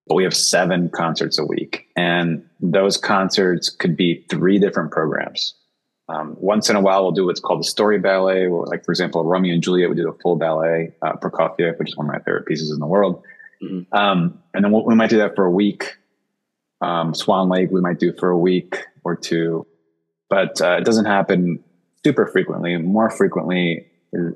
But 0.07 0.15
we 0.15 0.23
have 0.23 0.35
seven 0.35 0.89
concerts 0.89 1.39
a 1.39 1.45
week, 1.45 1.87
and 1.95 2.47
those 2.59 2.97
concerts 2.97 3.69
could 3.69 3.97
be 3.97 4.23
three 4.29 4.59
different 4.59 4.91
programs. 4.91 5.55
Um, 6.07 6.35
once 6.39 6.69
in 6.69 6.75
a 6.75 6.81
while, 6.81 7.01
we'll 7.01 7.11
do 7.11 7.25
what's 7.25 7.39
called 7.39 7.61
a 7.61 7.67
story 7.67 7.97
ballet. 7.97 8.47
Like, 8.47 8.85
for 8.85 8.91
example, 8.91 9.23
Romeo 9.23 9.53
and 9.53 9.63
Juliet, 9.63 9.89
we 9.89 9.95
do 9.95 10.07
a 10.07 10.13
full 10.19 10.35
ballet, 10.35 10.93
uh, 11.01 11.13
Prokofiev, 11.13 11.79
which 11.79 11.89
is 11.89 11.97
one 11.97 12.07
of 12.07 12.13
my 12.13 12.19
favorite 12.19 12.45
pieces 12.45 12.69
in 12.69 12.79
the 12.79 12.85
world. 12.85 13.23
Mm-hmm. 13.63 13.95
Um, 13.95 14.39
and 14.53 14.63
then 14.63 14.71
we'll, 14.71 14.85
we 14.85 14.93
might 14.93 15.09
do 15.09 15.17
that 15.17 15.35
for 15.35 15.45
a 15.45 15.51
week. 15.51 15.97
Um, 16.81 17.15
Swan 17.15 17.49
Lake, 17.49 17.71
we 17.71 17.81
might 17.81 17.99
do 17.99 18.13
for 18.13 18.29
a 18.29 18.37
week 18.37 18.85
or 19.03 19.15
two, 19.15 19.65
but 20.29 20.61
uh, 20.61 20.77
it 20.77 20.85
doesn't 20.85 21.05
happen 21.05 21.63
super 22.03 22.27
frequently. 22.27 22.77
More 22.77 23.09
frequently, 23.09 23.87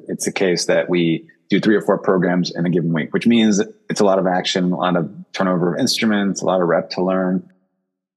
it's 0.07 0.25
a 0.25 0.31
case 0.31 0.65
that 0.65 0.89
we 0.89 1.29
do 1.49 1.59
three 1.59 1.75
or 1.75 1.81
four 1.81 1.97
programs 1.97 2.51
in 2.55 2.65
a 2.65 2.69
given 2.69 2.93
week, 2.93 3.13
which 3.13 3.25
means 3.25 3.59
it's 3.89 3.99
a 3.99 4.05
lot 4.05 4.19
of 4.19 4.27
action, 4.27 4.71
a 4.71 4.77
lot 4.77 4.95
of 4.95 5.09
turnover 5.33 5.73
of 5.73 5.79
instruments, 5.79 6.41
a 6.41 6.45
lot 6.45 6.61
of 6.61 6.67
rep 6.67 6.89
to 6.91 7.03
learn. 7.03 7.47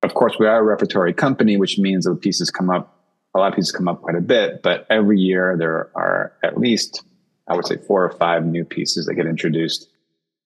Of 0.03 0.15
course, 0.15 0.37
we 0.39 0.47
are 0.47 0.61
a 0.61 0.63
repertory 0.63 1.15
company, 1.15 1.57
which 1.57 1.79
means 1.79 2.05
the 2.05 2.15
pieces 2.15 2.51
come 2.51 2.69
up, 2.69 2.99
a 3.35 3.39
lot 3.39 3.49
of 3.49 3.57
pieces 3.57 3.73
come 3.73 3.89
up 3.89 4.03
quite 4.03 4.17
a 4.17 4.21
bit, 4.21 4.63
but 4.63 4.87
every 4.91 5.19
year 5.19 5.57
there 5.57 5.91
are 5.95 6.33
at 6.43 6.59
least, 6.59 7.03
I 7.49 7.57
would 7.57 7.67
say, 7.67 7.79
four 7.79 8.05
or 8.05 8.11
five 8.11 8.45
new 8.45 8.65
pieces 8.65 9.07
that 9.07 9.15
get 9.15 9.27
introduced. 9.27 9.89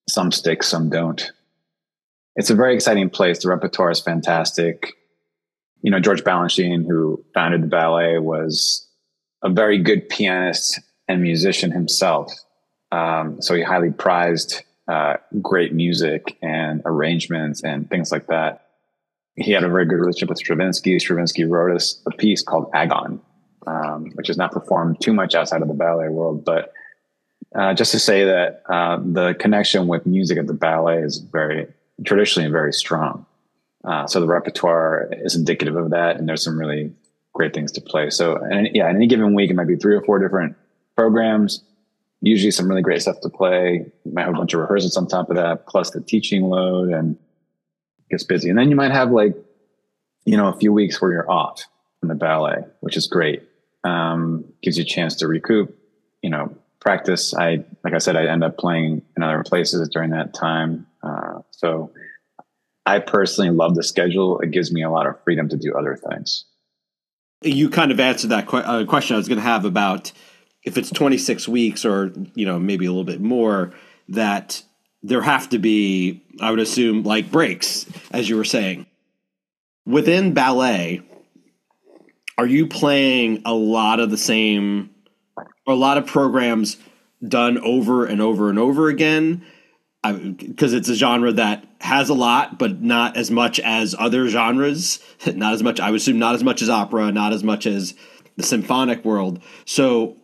Some 0.09 0.31
stick, 0.31 0.63
some 0.63 0.89
don't. 0.89 1.33
It's 2.37 2.51
a 2.51 2.55
very 2.55 2.75
exciting 2.75 3.11
place. 3.11 3.43
The 3.43 3.49
repertoire 3.49 3.91
is 3.91 3.99
fantastic. 3.99 4.93
You 5.83 5.91
know, 5.91 5.99
George 5.99 6.23
Balanchine, 6.23 6.87
who 6.87 7.25
founded 7.35 7.63
the 7.63 7.67
ballet, 7.67 8.19
was 8.19 8.87
a 9.43 9.49
very 9.49 9.79
good 9.79 10.09
pianist 10.09 10.81
and 11.09 11.23
musician 11.23 11.73
himself. 11.73 12.33
Um, 12.97 13.43
so 13.43 13.55
he 13.55 13.63
highly 13.63 13.91
prized 13.91 14.63
uh, 14.89 15.17
great 15.43 15.75
music 15.75 16.39
and 16.43 16.81
arrangements 16.87 17.63
and 17.63 17.89
things 17.91 18.11
like 18.11 18.27
that. 18.29 18.69
He 19.35 19.53
had 19.53 19.65
a 19.65 19.69
very 19.69 19.85
good 19.85 19.97
relationship 19.97 20.31
with 20.31 20.39
Stravinsky. 20.39 20.99
Stravinsky 20.99 21.45
wrote 21.45 21.77
us 21.77 22.01
a 22.07 22.11
piece 22.11 22.43
called 22.43 22.71
Agon, 22.73 23.21
um, 23.67 24.13
which 24.15 24.31
is 24.31 24.39
not 24.39 24.51
performed 24.53 25.01
too 25.03 25.13
much 25.13 25.35
outside 25.35 25.61
of 25.61 25.69
the 25.69 25.75
ballet 25.75 26.09
world. 26.09 26.45
But 26.45 26.73
uh, 27.55 27.75
just 27.75 27.93
to 27.93 27.99
say 27.99 28.25
that 28.25 28.63
uh, 28.67 28.99
the 29.05 29.35
connection 29.39 29.89
with 29.89 30.07
music 30.07 30.39
at 30.39 30.47
the 30.47 30.55
ballet 30.55 30.99
is 31.03 31.19
very 31.19 31.67
traditionally 32.05 32.51
very 32.51 32.73
strong. 32.73 33.27
Uh, 33.85 34.07
so 34.07 34.21
the 34.21 34.27
repertoire 34.27 35.09
is 35.13 35.37
indicative 35.37 35.77
of 35.77 35.91
that, 35.91 36.17
and 36.17 36.27
there's 36.27 36.43
some 36.43 36.59
really 36.59 36.93
great 37.35 37.53
things 37.53 37.73
to 37.73 37.81
play. 37.81 38.09
So, 38.09 38.37
and 38.37 38.69
yeah, 38.75 38.89
in 38.89 38.97
any 38.97 39.07
given 39.07 39.35
week, 39.35 39.51
it 39.51 39.55
might 39.55 39.69
be 39.69 39.77
three 39.77 39.95
or 39.95 40.03
four 40.03 40.19
different 40.19 40.57
programs. 40.97 41.63
Usually, 42.23 42.51
some 42.51 42.69
really 42.69 42.83
great 42.83 43.03
stuff 43.03 43.21
to 43.21 43.29
play. 43.29 43.87
You 44.05 44.13
might 44.13 44.25
have 44.25 44.35
a 44.35 44.39
bunch 44.39 44.55
of 44.55 44.61
rehearsals 44.61 44.97
on 44.97 45.07
top 45.07 45.31
of 45.31 45.37
that, 45.37 45.67
plus 45.67 45.91
the 45.91 46.01
teaching 46.01 46.45
load, 46.45 46.91
and 46.91 47.17
gets 48.11 48.25
busy. 48.25 48.49
And 48.49 48.59
then 48.59 48.71
you 48.71 48.77
might 48.77 48.91
have 48.91 49.11
like, 49.11 49.37
you 50.25 50.37
know, 50.37 50.49
a 50.49 50.59
few 50.59 50.73
weeks 50.73 51.01
where 51.01 51.13
you're 51.13 51.31
off 51.31 51.65
from 52.01 52.09
the 52.09 52.15
ballet, 52.15 52.65
which 52.81 52.97
is 52.97 53.07
great. 53.07 53.43
Um, 53.85 54.45
gives 54.63 54.79
you 54.79 54.83
a 54.83 54.87
chance 54.87 55.17
to 55.17 55.29
recoup. 55.29 55.77
You 56.23 56.31
know, 56.31 56.57
practice. 56.81 57.35
I 57.35 57.65
like 57.85 57.95
I 57.95 57.99
said, 57.99 58.17
I 58.17 58.27
end 58.27 58.43
up 58.43 58.57
playing 58.57 59.03
in 59.17 59.23
other 59.23 59.45
places 59.45 59.89
during 59.91 60.11
that 60.11 60.35
time. 60.35 60.87
Uh, 61.03 61.41
so. 61.51 61.93
I 62.89 63.01
personally 63.01 63.51
love 63.51 63.75
the 63.75 63.83
schedule. 63.83 64.39
It 64.39 64.53
gives 64.53 64.71
me 64.71 64.85
a 64.85 64.89
lot 64.89 65.09
of 65.09 65.21
freedom 65.25 65.49
to 65.49 65.57
do 65.57 65.75
other 65.75 65.97
things 65.97 66.45
you 67.43 67.69
kind 67.69 67.91
of 67.91 68.01
answered 68.01 68.29
that 68.29 68.47
que- 68.47 68.59
uh, 68.59 68.85
question 68.85 69.15
I 69.15 69.19
was 69.19 69.29
going 69.29 69.39
to 69.39 69.45
have 69.45 69.65
about 69.65 70.13
if 70.67 70.77
it's 70.77 70.91
26 70.91 71.49
weeks 71.49 71.85
or 71.85 72.13
you 72.35 72.45
know 72.45 72.59
maybe 72.59 72.85
a 72.85 72.91
little 72.91 73.05
bit 73.05 73.21
more 73.21 73.73
that 74.09 74.63
there 75.03 75.23
have 75.23 75.49
to 75.51 75.59
be 75.59 76.23
I 76.41 76.51
would 76.51 76.61
assume 76.61 77.05
like 77.05 77.31
breaks 77.31 77.87
as 78.11 78.29
you 78.29 78.37
were 78.37 78.45
saying 78.45 78.87
within 79.87 80.35
ballet 80.35 81.01
are 82.37 82.47
you 82.47 82.67
playing 82.67 83.43
a 83.47 83.55
lot 83.55 84.01
of 84.01 84.11
the 84.11 84.19
same 84.19 84.91
a 85.67 85.75
lot 85.75 85.97
of 85.97 86.07
programs 86.07 86.77
done 87.27 87.59
over 87.59 88.05
and 88.05 88.21
over 88.21 88.51
and 88.51 88.59
over 88.59 88.89
again 88.89 89.47
because 90.13 90.73
it's 90.73 90.89
a 90.89 90.95
genre 90.95 91.33
that 91.33 91.65
has 91.81 92.09
a 92.09 92.15
lot, 92.15 92.59
but 92.59 92.81
not 92.81 93.17
as 93.17 93.31
much 93.31 93.59
as 93.61 93.95
other 93.99 94.29
genres. 94.29 95.01
Not 95.27 95.55
as 95.55 95.63
much, 95.63 95.81
I 95.81 95.91
would 95.91 96.01
assume, 96.01 96.19
not 96.19 96.35
as 96.35 96.45
much 96.45 96.63
as 96.63 96.71
opera, 96.71 97.11
not 97.11 97.33
as 97.33 97.43
much 97.43 97.67
as 97.67 97.95
the 98.37 98.43
symphonic 98.43 99.05
world. 99.05 99.43
So, 99.65 100.17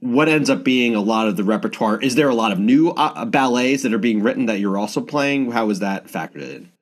what 0.00 0.28
ends 0.28 0.50
up 0.50 0.64
being 0.64 0.94
a 0.94 1.00
lot 1.00 1.28
of 1.28 1.36
the 1.36 1.44
repertoire? 1.44 2.00
Is 2.00 2.16
there 2.16 2.28
a 2.28 2.34
lot 2.34 2.52
of 2.52 2.58
new 2.58 2.90
uh, 2.90 3.24
ballets 3.24 3.82
that 3.84 3.94
are 3.94 3.98
being 3.98 4.22
written 4.22 4.46
that 4.46 4.60
you're 4.60 4.78
also 4.78 5.00
playing? 5.00 5.52
How 5.52 5.70
is 5.70 5.78
that 5.80 6.06
factored 6.06 6.42
in? 6.42 6.72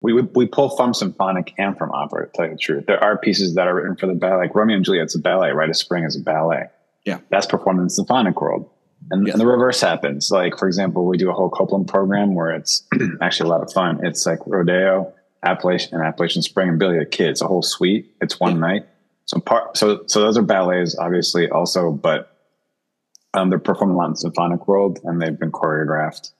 We 0.00 0.12
we 0.12 0.46
pull 0.46 0.76
from 0.76 0.94
symphonic 0.94 1.52
and 1.58 1.76
from 1.76 1.90
opera. 1.90 2.26
To 2.26 2.32
tell 2.32 2.44
you 2.46 2.52
the 2.52 2.58
truth, 2.58 2.84
there 2.86 3.02
are 3.02 3.18
pieces 3.18 3.56
that 3.56 3.66
are 3.66 3.74
written 3.74 3.96
for 3.96 4.06
the 4.06 4.14
ballet, 4.14 4.46
like 4.46 4.54
Romeo 4.54 4.76
and 4.76 4.84
Juliet's 4.84 5.16
a 5.16 5.18
ballet. 5.18 5.50
Rite 5.50 5.70
of 5.70 5.76
Spring 5.76 6.04
is 6.04 6.14
a 6.16 6.20
ballet. 6.20 6.66
Yeah, 7.04 7.18
that's 7.30 7.46
performed 7.46 7.80
in 7.80 7.84
the 7.84 7.90
symphonic 7.90 8.40
world. 8.40 8.70
And, 9.10 9.26
yes. 9.26 9.34
and, 9.34 9.40
the 9.40 9.46
reverse 9.46 9.80
happens. 9.80 10.30
Like, 10.30 10.58
for 10.58 10.66
example, 10.66 11.06
we 11.06 11.16
do 11.16 11.30
a 11.30 11.32
whole 11.32 11.48
Copland 11.48 11.88
program 11.88 12.34
where 12.34 12.50
it's 12.50 12.82
actually 13.22 13.48
a 13.48 13.52
lot 13.52 13.62
of 13.62 13.72
fun. 13.72 14.04
It's 14.04 14.26
like 14.26 14.40
Rodeo, 14.44 15.12
Appalachian, 15.42 15.94
and 15.94 16.04
Appalachian 16.04 16.42
Spring 16.42 16.68
and 16.68 16.78
Billy 16.78 16.98
the 16.98 17.06
Kid. 17.06 17.30
It's 17.30 17.40
a 17.40 17.46
whole 17.46 17.62
suite. 17.62 18.12
It's 18.20 18.38
one 18.38 18.54
yeah. 18.54 18.60
night. 18.60 18.86
So 19.28 19.40
part, 19.40 19.76
so, 19.76 20.02
so 20.06 20.22
those 20.22 20.38
are 20.38 20.42
ballets, 20.42 20.96
obviously, 20.98 21.50
also, 21.50 21.92
but 21.92 22.34
um, 23.34 23.50
they're 23.50 23.58
performed 23.58 23.92
a 23.92 23.96
lot 23.96 24.08
in 24.08 24.16
symphonic 24.16 24.66
world 24.66 25.00
and 25.04 25.20
they've 25.20 25.38
been 25.38 25.52
choreographed 25.52 26.32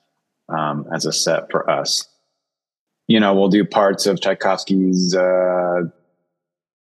um, 0.48 0.86
as 0.92 1.04
a 1.04 1.12
set 1.12 1.50
for 1.50 1.68
us. 1.70 2.08
You 3.06 3.20
know, 3.20 3.34
we'll 3.34 3.50
do 3.50 3.64
parts 3.64 4.06
of 4.06 4.20
Tchaikovsky's 4.20 5.14
uh, 5.14 5.82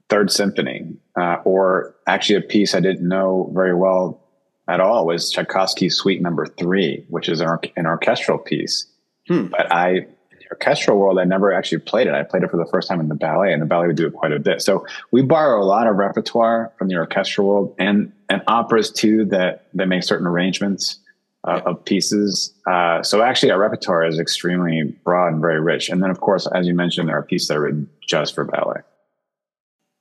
Third 0.09 0.31
Symphony, 0.31 0.97
uh, 1.17 1.37
or 1.45 1.95
actually 2.07 2.37
a 2.37 2.43
piece 2.43 2.75
I 2.75 2.81
didn't 2.81 3.09
know 3.09 3.51
very 3.55 3.75
well 3.75 4.21
at 4.69 4.81
all 4.81 5.07
was 5.07 5.31
Tchaikovsky's 5.31 5.97
Suite 5.97 6.21
Number 6.21 6.47
Three, 6.47 7.05
which 7.09 7.29
is 7.29 7.41
an, 7.41 7.49
an 7.77 7.87
orchestral 7.87 8.39
piece. 8.39 8.87
Hmm. 9.29 9.47
But 9.47 9.73
I, 9.73 10.07
orchestral 10.53 10.99
world, 10.99 11.19
I 11.19 11.25
never 11.25 11.53
actually 11.53 11.79
played 11.79 12.07
it. 12.07 12.15
I 12.15 12.23
played 12.23 12.43
it 12.43 12.51
for 12.51 12.57
the 12.57 12.67
first 12.67 12.89
time 12.89 13.01
in 13.01 13.09
the 13.09 13.15
ballet, 13.15 13.53
and 13.53 13.61
the 13.61 13.67
ballet 13.67 13.89
would 13.89 13.97
do 13.97 14.07
it 14.07 14.13
quite 14.13 14.33
a 14.33 14.39
bit. 14.39 14.63
So 14.63 14.87
we 15.11 15.23
borrow 15.23 15.63
a 15.63 15.65
lot 15.65 15.87
of 15.87 15.97
repertoire 15.97 16.73
from 16.79 16.89
the 16.89 16.97
orchestral 16.97 17.47
world 17.47 17.75
and 17.79 18.13
and 18.29 18.43
operas 18.47 18.91
too 18.91 19.25
that 19.27 19.67
that 19.75 19.87
make 19.87 20.03
certain 20.03 20.27
arrangements. 20.27 20.99
Uh, 21.45 21.61
of 21.67 21.85
pieces. 21.85 22.55
Uh, 22.71 23.03
so 23.03 23.21
actually, 23.21 23.51
our 23.51 23.59
repertoire 23.59 24.07
is 24.07 24.21
extremely 24.21 24.85
broad 25.03 25.33
and 25.33 25.41
very 25.41 25.61
rich. 25.61 25.89
And 25.89 26.01
then, 26.01 26.09
of 26.09 26.21
course, 26.21 26.47
as 26.47 26.69
you 26.69 26.73
mentioned, 26.73 27.09
there 27.09 27.19
are 27.19 27.25
pieces 27.25 27.49
that 27.49 27.57
are 27.57 27.63
written 27.63 27.91
just 28.07 28.37
for 28.37 28.45
ballet. 28.45 28.83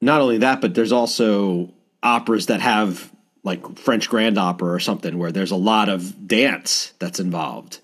Not 0.01 0.21
only 0.21 0.37
that, 0.37 0.61
but 0.61 0.75
there's 0.75 0.91
also 0.91 1.73
operas 2.03 2.45
that 2.45 2.61
have 2.61 3.11
like 3.43 3.79
French 3.79 4.07
Grand 4.07 4.37
Opera 4.37 4.71
or 4.71 4.79
something 4.79 5.17
where 5.17 5.31
there's 5.31 5.49
a 5.49 5.55
lot 5.55 5.89
of 5.89 6.27
dance 6.27 6.93
that's 6.99 7.19
involved. 7.19 7.79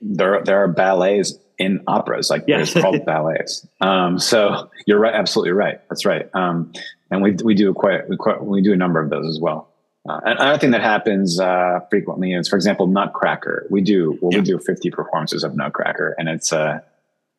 There, 0.00 0.44
there 0.44 0.62
are 0.62 0.68
ballets 0.68 1.34
in 1.58 1.82
operas, 1.86 2.30
like 2.30 2.44
yeah. 2.46 2.60
it's 2.60 2.74
called 2.74 3.04
ballets. 3.06 3.66
Um, 3.80 4.18
so 4.18 4.70
you're 4.86 4.98
right, 4.98 5.14
absolutely 5.14 5.52
right. 5.52 5.80
That's 5.88 6.04
right. 6.04 6.28
Um, 6.34 6.72
and 7.10 7.22
we 7.22 7.32
we 7.44 7.54
do 7.54 7.72
quite 7.72 8.08
we 8.08 8.16
quite, 8.16 8.42
we 8.42 8.62
do 8.62 8.72
a 8.72 8.76
number 8.76 9.00
of 9.00 9.10
those 9.10 9.26
as 9.26 9.40
well. 9.40 9.68
Uh, 10.08 10.20
another 10.24 10.58
thing 10.58 10.70
that 10.70 10.82
happens 10.82 11.40
uh, 11.40 11.80
frequently 11.90 12.32
is, 12.32 12.48
for 12.48 12.56
example, 12.56 12.86
Nutcracker. 12.86 13.66
We 13.70 13.80
do 13.80 14.18
well, 14.20 14.32
yeah. 14.32 14.38
we 14.38 14.44
do 14.44 14.58
50 14.58 14.90
performances 14.90 15.42
of 15.42 15.56
Nutcracker, 15.56 16.14
and 16.18 16.28
it's 16.28 16.52
uh, 16.52 16.80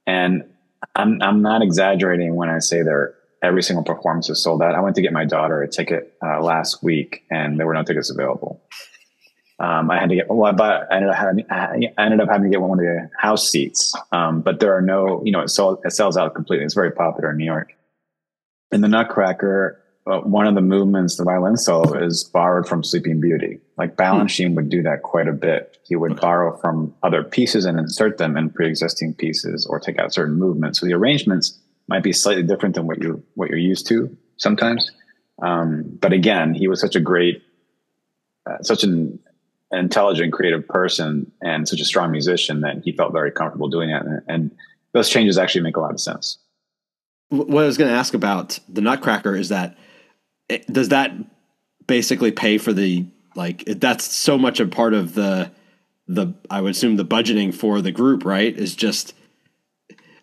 and 0.05 0.43
I'm 0.95 1.21
I'm 1.21 1.41
not 1.41 1.61
exaggerating 1.61 2.35
when 2.35 2.49
I 2.49 2.59
say 2.59 2.81
they're 2.81 3.13
every 3.43 3.61
single 3.61 3.83
performance 3.83 4.29
is 4.29 4.41
sold 4.41 4.61
out. 4.61 4.75
I 4.75 4.81
went 4.81 4.95
to 4.95 5.01
get 5.01 5.13
my 5.13 5.25
daughter 5.25 5.61
a 5.61 5.67
ticket 5.67 6.13
uh, 6.23 6.41
last 6.41 6.83
week, 6.83 7.23
and 7.29 7.59
there 7.59 7.67
were 7.67 7.73
no 7.73 7.83
tickets 7.83 8.09
available. 8.09 8.61
Um, 9.59 9.89
I 9.89 9.99
had 9.99 10.09
to 10.09 10.15
get 10.15 10.29
well, 10.29 10.53
but 10.53 10.87
I 10.91 10.97
ended 10.97 11.09
up 11.09 11.15
having 11.15 11.45
I 11.49 12.05
ended 12.05 12.21
up 12.21 12.29
having 12.29 12.43
to 12.43 12.49
get 12.49 12.61
one 12.61 12.79
of 12.79 12.85
the 12.85 13.09
house 13.17 13.49
seats. 13.49 13.93
Um, 14.11 14.41
but 14.41 14.59
there 14.59 14.75
are 14.77 14.81
no, 14.81 15.23
you 15.25 15.31
know, 15.31 15.41
it, 15.41 15.49
sold, 15.49 15.79
it 15.83 15.91
sells 15.91 16.15
out 16.15 16.35
completely. 16.35 16.65
It's 16.65 16.75
very 16.75 16.91
popular 16.91 17.31
in 17.31 17.37
New 17.37 17.45
York. 17.45 17.73
In 18.71 18.81
the 18.81 18.87
Nutcracker, 18.87 19.81
uh, 20.05 20.19
one 20.19 20.45
of 20.45 20.55
the 20.55 20.61
movements, 20.61 21.17
the 21.17 21.23
violin 21.23 21.57
solo, 21.57 21.97
is 21.97 22.23
borrowed 22.23 22.67
from 22.67 22.83
Sleeping 22.83 23.19
Beauty. 23.19 23.59
Like 23.77 23.95
Balanchine 23.95 24.49
hmm. 24.49 24.55
would 24.55 24.69
do 24.69 24.83
that 24.83 25.01
quite 25.01 25.27
a 25.27 25.33
bit. 25.33 25.77
He 25.83 25.95
would 25.95 26.19
borrow 26.19 26.55
from 26.57 26.93
other 27.01 27.23
pieces 27.23 27.65
and 27.65 27.79
insert 27.79 28.17
them 28.17 28.37
in 28.37 28.49
pre-existing 28.51 29.15
pieces, 29.15 29.65
or 29.65 29.79
take 29.79 29.99
out 29.99 30.13
certain 30.13 30.35
movements. 30.35 30.79
So 30.79 30.85
the 30.85 30.93
arrangements 30.93 31.57
might 31.87 32.03
be 32.03 32.13
slightly 32.13 32.43
different 32.43 32.75
than 32.75 32.85
what 32.85 33.01
you 33.01 33.23
what 33.35 33.49
you're 33.49 33.57
used 33.57 33.87
to 33.87 34.15
sometimes. 34.37 34.91
Um, 35.41 35.97
but 36.01 36.13
again, 36.13 36.53
he 36.53 36.67
was 36.67 36.79
such 36.79 36.95
a 36.95 36.99
great, 36.99 37.43
uh, 38.49 38.61
such 38.61 38.83
an 38.83 39.19
intelligent, 39.71 40.33
creative 40.33 40.67
person, 40.67 41.31
and 41.41 41.67
such 41.67 41.81
a 41.81 41.85
strong 41.85 42.11
musician 42.11 42.61
that 42.61 42.81
he 42.83 42.91
felt 42.91 43.11
very 43.11 43.31
comfortable 43.31 43.67
doing 43.67 43.89
it. 43.89 44.01
And, 44.01 44.21
and 44.27 44.51
those 44.93 45.09
changes 45.09 45.37
actually 45.37 45.61
make 45.61 45.77
a 45.77 45.81
lot 45.81 45.91
of 45.91 45.99
sense. 45.99 46.39
What 47.29 47.63
I 47.63 47.67
was 47.67 47.77
going 47.77 47.89
to 47.91 47.97
ask 47.97 48.13
about 48.13 48.59
the 48.69 48.81
Nutcracker 48.81 49.35
is 49.35 49.49
that 49.49 49.77
it, 50.47 50.65
does 50.71 50.89
that 50.89 51.11
basically 51.85 52.31
pay 52.31 52.57
for 52.57 52.73
the 52.73 53.05
like 53.35 53.65
that's 53.65 54.05
so 54.05 54.37
much 54.37 54.59
a 54.59 54.65
part 54.65 54.93
of 54.93 55.13
the 55.13 55.51
the 56.07 56.33
I 56.49 56.61
would 56.61 56.71
assume 56.71 56.95
the 56.95 57.05
budgeting 57.05 57.53
for 57.53 57.81
the 57.81 57.91
group, 57.91 58.23
right? 58.23 58.55
Is 58.55 58.75
just 58.75 59.13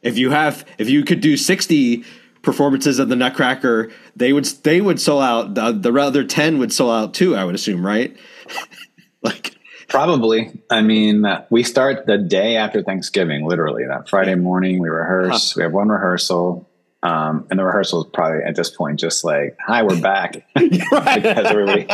if 0.03 0.17
you 0.17 0.31
have 0.31 0.65
if 0.79 0.89
you 0.89 1.05
could 1.05 1.21
do 1.21 1.37
60 1.37 2.05
performances 2.43 2.99
of 2.99 3.09
the 3.09 3.17
Nutcracker, 3.17 3.91
they 4.17 4.33
would 4.33 4.45
they 4.45 4.81
would 4.81 5.01
sell 5.01 5.21
out 5.21 5.55
the, 5.55 5.73
the 5.73 5.93
other 5.95 6.25
10 6.25 6.59
would 6.59 6.73
sell 6.73 6.91
out 6.91 7.15
too, 7.15 7.37
I 7.37 7.45
would 7.45 7.55
assume, 7.55 7.85
right? 7.85 8.17
like 9.25 9.57
probably. 9.89 10.53
I 10.71 10.83
mean, 10.83 11.25
we 11.51 11.63
start 11.63 12.07
the 12.07 12.19
day 12.19 12.57
after 12.57 12.83
Thanksgiving, 12.83 13.47
literally. 13.47 13.85
That 13.87 14.09
Friday 14.09 14.35
morning 14.35 14.81
we 14.81 14.89
rehearse. 14.89 15.53
Huh. 15.53 15.59
We 15.59 15.63
have 15.65 15.73
one 15.73 15.89
rehearsal. 15.89 16.69
Um, 17.05 17.47
and 17.51 17.59
the 17.59 17.65
rehearsal 17.65 18.05
is 18.05 18.11
probably 18.15 18.43
at 18.45 18.57
this 18.57 18.71
point 18.71 18.99
just 18.99 19.25
like, 19.25 19.59
"Hi, 19.61 19.83
we're 19.83 20.01
back," 20.01 20.47
because 20.55 21.47
everybody 21.47 21.87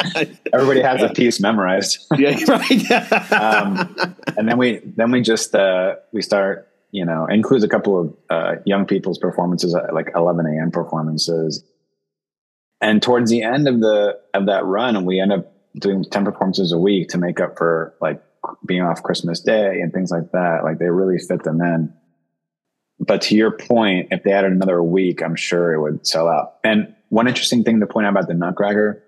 everybody 0.53 0.83
has 0.83 1.03
a 1.03 1.09
piece 1.09 1.41
memorized. 1.41 2.07
yeah, 2.17 2.39
right. 2.47 3.33
um, 3.33 3.97
and 4.37 4.49
then 4.49 4.57
we 4.57 4.81
then 4.85 5.11
we 5.11 5.21
just 5.21 5.53
uh, 5.53 5.97
we 6.13 6.23
start, 6.23 6.69
you 6.93 7.05
know, 7.05 7.27
includes 7.27 7.65
a 7.65 7.69
couple 7.69 8.01
of 8.01 8.17
uh, 8.31 8.55
young 8.65 8.87
people's 8.87 9.19
performances, 9.19 9.75
uh, 9.75 9.89
like 9.93 10.13
11 10.15 10.47
a.m. 10.47 10.71
performances. 10.71 11.65
And 12.81 13.03
towards 13.03 13.33
the 13.33 13.43
end 13.43 13.67
of 13.67 13.81
the 13.81 14.21
of 14.33 14.47
that 14.47 14.65
run, 14.65 15.05
we 15.05 15.21
end 15.21 15.33
up 15.33 15.53
doing 15.77 16.05
10 16.05 16.25
performances 16.25 16.73
a 16.73 16.79
week 16.79 17.09
to 17.09 17.19
make 17.19 17.41
up 17.41 17.57
for 17.57 17.95
like 18.01 18.23
being 18.67 18.83
off 18.83 19.03
Christmas 19.03 19.41
Day 19.41 19.81
and 19.81 19.93
things 19.93 20.11
like 20.11 20.33
that. 20.33 20.61
Like 20.65 20.79
they 20.79 20.91
really 20.91 21.19
fit 21.19 21.43
them 21.45 21.61
in 21.61 21.93
but 23.01 23.23
to 23.23 23.35
your 23.35 23.51
point, 23.51 24.09
if 24.11 24.23
they 24.23 24.33
added 24.33 24.53
another 24.53 24.83
week, 24.83 25.23
I'm 25.23 25.35
sure 25.35 25.73
it 25.73 25.81
would 25.81 26.07
sell 26.07 26.29
out. 26.29 26.57
And 26.63 26.95
one 27.09 27.27
interesting 27.27 27.65
thing 27.65 27.81
to 27.81 27.87
point 27.87 28.07
out 28.07 28.11
about 28.11 28.29
the 28.29 28.35
Nutcracker, 28.35 29.03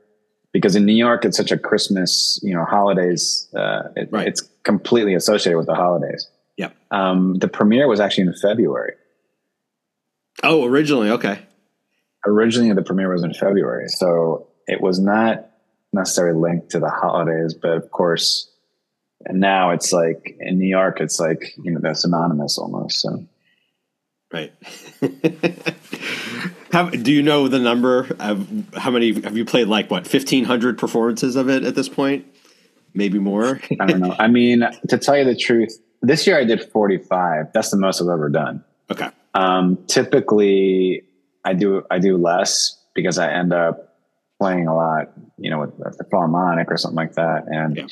because 0.51 0.75
in 0.75 0.87
New 0.87 0.95
York, 0.95 1.27
it's 1.27 1.37
such 1.37 1.53
a 1.53 1.59
Christmas, 1.59 2.41
you 2.43 2.55
know, 2.55 2.65
holidays. 2.65 3.49
Uh, 3.55 3.83
it, 3.95 4.09
right. 4.11 4.27
It's 4.27 4.41
completely 4.63 5.15
associated 5.15 5.59
with 5.59 5.67
the 5.67 5.75
holidays. 5.75 6.27
Yeah. 6.57 6.71
Um, 6.91 7.35
the 7.35 7.49
premiere 7.49 7.87
was 7.87 8.01
actually 8.01 8.29
in 8.29 8.35
February. 8.35 8.95
Oh, 10.43 10.65
originally, 10.65 11.11
okay. 11.11 11.41
Originally, 12.27 12.73
the 12.73 12.83
premiere 12.83 13.13
was 13.13 13.23
in 13.23 13.35
February, 13.35 13.89
so 13.89 14.49
it 14.67 14.81
was 14.81 14.99
not 14.99 15.51
necessarily 15.93 16.39
linked 16.39 16.71
to 16.71 16.81
the 16.81 16.91
holidays, 16.91 17.55
but 17.55 17.73
of 17.73 17.91
course, 17.91 18.51
and 19.25 19.41
now 19.41 19.71
it's 19.71 19.93
like 19.93 20.37
in 20.41 20.59
New 20.59 20.69
York, 20.69 21.01
it's 21.01 21.21
like 21.21 21.55
you 21.63 21.73
know 21.73 21.81
that's 21.81 22.03
synonymous 22.03 22.59
almost. 22.59 23.01
So 23.01 23.27
Right. 24.33 24.53
how, 26.73 26.89
do 26.89 27.13
you 27.13 27.23
know 27.23 27.49
the 27.49 27.59
number 27.59 28.09
of 28.19 28.49
how 28.75 28.91
many 28.91 29.21
have 29.21 29.37
you 29.37 29.45
played? 29.45 29.69
Like 29.69 29.91
what, 29.91 30.07
fifteen 30.07 30.45
hundred 30.45 30.79
performances 30.79 31.37
of 31.37 31.51
it 31.51 31.65
at 31.65 31.75
this 31.75 31.89
point? 31.89 32.27
Maybe 32.95 33.19
more. 33.19 33.61
I 33.81 33.87
don't 33.87 34.01
know. 34.01 34.17
I 34.19 34.29
mean, 34.29 34.67
to 34.89 34.99
tell 34.99 35.19
you 35.19 35.25
the 35.25 35.37
truth, 35.37 35.79
this 36.01 36.27
year 36.27 36.39
I 36.39 36.45
did 36.45 36.71
forty 36.71 36.97
five. 36.97 37.53
That's 37.53 37.71
the 37.71 37.77
most 37.77 38.01
I've 38.01 38.09
ever 38.09 38.31
done. 38.31 38.65
Okay. 38.91 39.11
Um, 39.35 39.79
typically, 39.87 41.05
I 41.45 41.53
do 41.53 41.85
I 41.91 41.99
do 41.99 42.17
less 42.17 42.79
because 42.95 43.19
I 43.19 43.31
end 43.31 43.53
up 43.53 43.92
playing 44.43 44.67
a 44.67 44.75
lot, 44.75 45.13
you 45.39 45.51
know, 45.51 45.61
with 45.61 45.77
the 45.79 46.05
Philharmonic 46.11 46.71
or 46.71 46.77
something 46.77 46.97
like 46.97 47.15
that, 47.15 47.45
and. 47.47 47.77
Yeah 47.77 47.87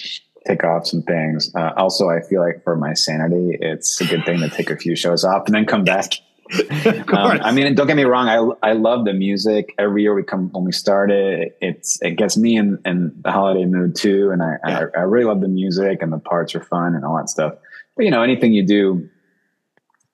take 0.46 0.64
off 0.64 0.86
some 0.86 1.02
things. 1.02 1.54
Uh, 1.54 1.70
also, 1.76 2.08
I 2.08 2.22
feel 2.22 2.40
like 2.40 2.64
for 2.64 2.74
my 2.74 2.94
sanity, 2.94 3.58
it's 3.60 4.00
a 4.00 4.06
good 4.06 4.24
thing 4.24 4.40
to 4.40 4.48
take 4.48 4.70
a 4.70 4.76
few 4.76 4.96
shows 4.96 5.22
off 5.22 5.42
and 5.44 5.54
then 5.54 5.66
come 5.66 5.84
back 5.84 6.14
um, 7.12 7.40
I 7.42 7.52
mean, 7.52 7.74
don't 7.74 7.86
get 7.86 7.96
me 7.96 8.04
wrong. 8.04 8.28
I 8.28 8.70
I 8.70 8.72
love 8.72 9.04
the 9.04 9.12
music. 9.12 9.72
Every 9.78 10.02
year 10.02 10.14
we 10.14 10.24
come 10.24 10.50
when 10.50 10.64
we 10.64 10.72
start 10.72 11.10
it, 11.10 11.56
it's 11.60 12.00
it 12.02 12.16
gets 12.16 12.36
me 12.36 12.56
in, 12.56 12.78
in 12.84 13.12
the 13.22 13.30
holiday 13.30 13.64
mood 13.66 13.94
too. 13.94 14.30
And 14.30 14.42
I, 14.42 14.56
yeah. 14.66 14.84
I, 14.96 15.00
I 15.00 15.02
really 15.02 15.26
love 15.26 15.40
the 15.40 15.48
music 15.48 16.02
and 16.02 16.12
the 16.12 16.18
parts 16.18 16.54
are 16.56 16.62
fun 16.62 16.94
and 16.94 17.04
all 17.04 17.16
that 17.16 17.28
stuff. 17.28 17.54
But 17.96 18.04
you 18.04 18.10
know, 18.10 18.22
anything 18.22 18.52
you 18.52 18.66
do 18.66 19.08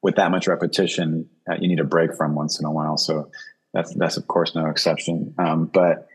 with 0.02 0.16
that 0.16 0.30
much 0.30 0.46
repetition, 0.46 1.28
uh, 1.50 1.54
you 1.58 1.68
need 1.68 1.80
a 1.80 1.84
break 1.84 2.14
from 2.14 2.34
once 2.34 2.60
in 2.60 2.66
a 2.66 2.70
while. 2.70 2.98
So 2.98 3.30
that's 3.72 3.94
that's 3.94 4.18
of 4.18 4.28
course 4.28 4.54
no 4.54 4.66
exception. 4.66 5.34
Um, 5.38 5.66
but 5.66 6.06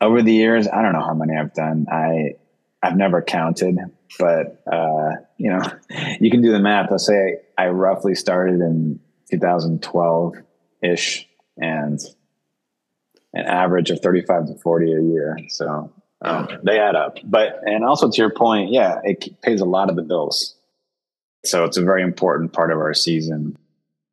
over 0.00 0.22
the 0.22 0.32
years, 0.32 0.68
I 0.68 0.82
don't 0.82 0.92
know 0.92 1.04
how 1.04 1.14
many 1.14 1.36
I've 1.36 1.54
done. 1.54 1.86
I 1.90 2.34
I've 2.82 2.96
never 2.96 3.22
counted, 3.22 3.78
but 4.18 4.62
uh, 4.70 5.12
you 5.38 5.50
know, 5.50 5.62
you 6.20 6.30
can 6.30 6.42
do 6.42 6.52
the 6.52 6.60
math. 6.60 6.90
I'll 6.90 6.98
say 6.98 7.38
I 7.56 7.68
roughly 7.68 8.14
started 8.14 8.60
in 8.60 9.00
2012 9.30 10.34
ish 10.82 11.28
and 11.56 12.00
an 13.32 13.46
average 13.46 13.90
of 13.90 14.00
35 14.00 14.46
to 14.46 14.54
40 14.54 14.92
a 14.92 15.02
year. 15.02 15.38
So 15.48 15.92
um, 16.22 16.48
they 16.64 16.78
add 16.78 16.96
up. 16.96 17.18
But, 17.24 17.60
and 17.64 17.84
also 17.84 18.10
to 18.10 18.16
your 18.16 18.30
point, 18.30 18.70
yeah, 18.72 19.00
it 19.04 19.40
pays 19.42 19.60
a 19.60 19.66
lot 19.66 19.90
of 19.90 19.96
the 19.96 20.02
bills. 20.02 20.54
So 21.44 21.64
it's 21.64 21.76
a 21.76 21.82
very 21.82 22.02
important 22.02 22.52
part 22.52 22.72
of 22.72 22.78
our 22.78 22.94
season. 22.94 23.56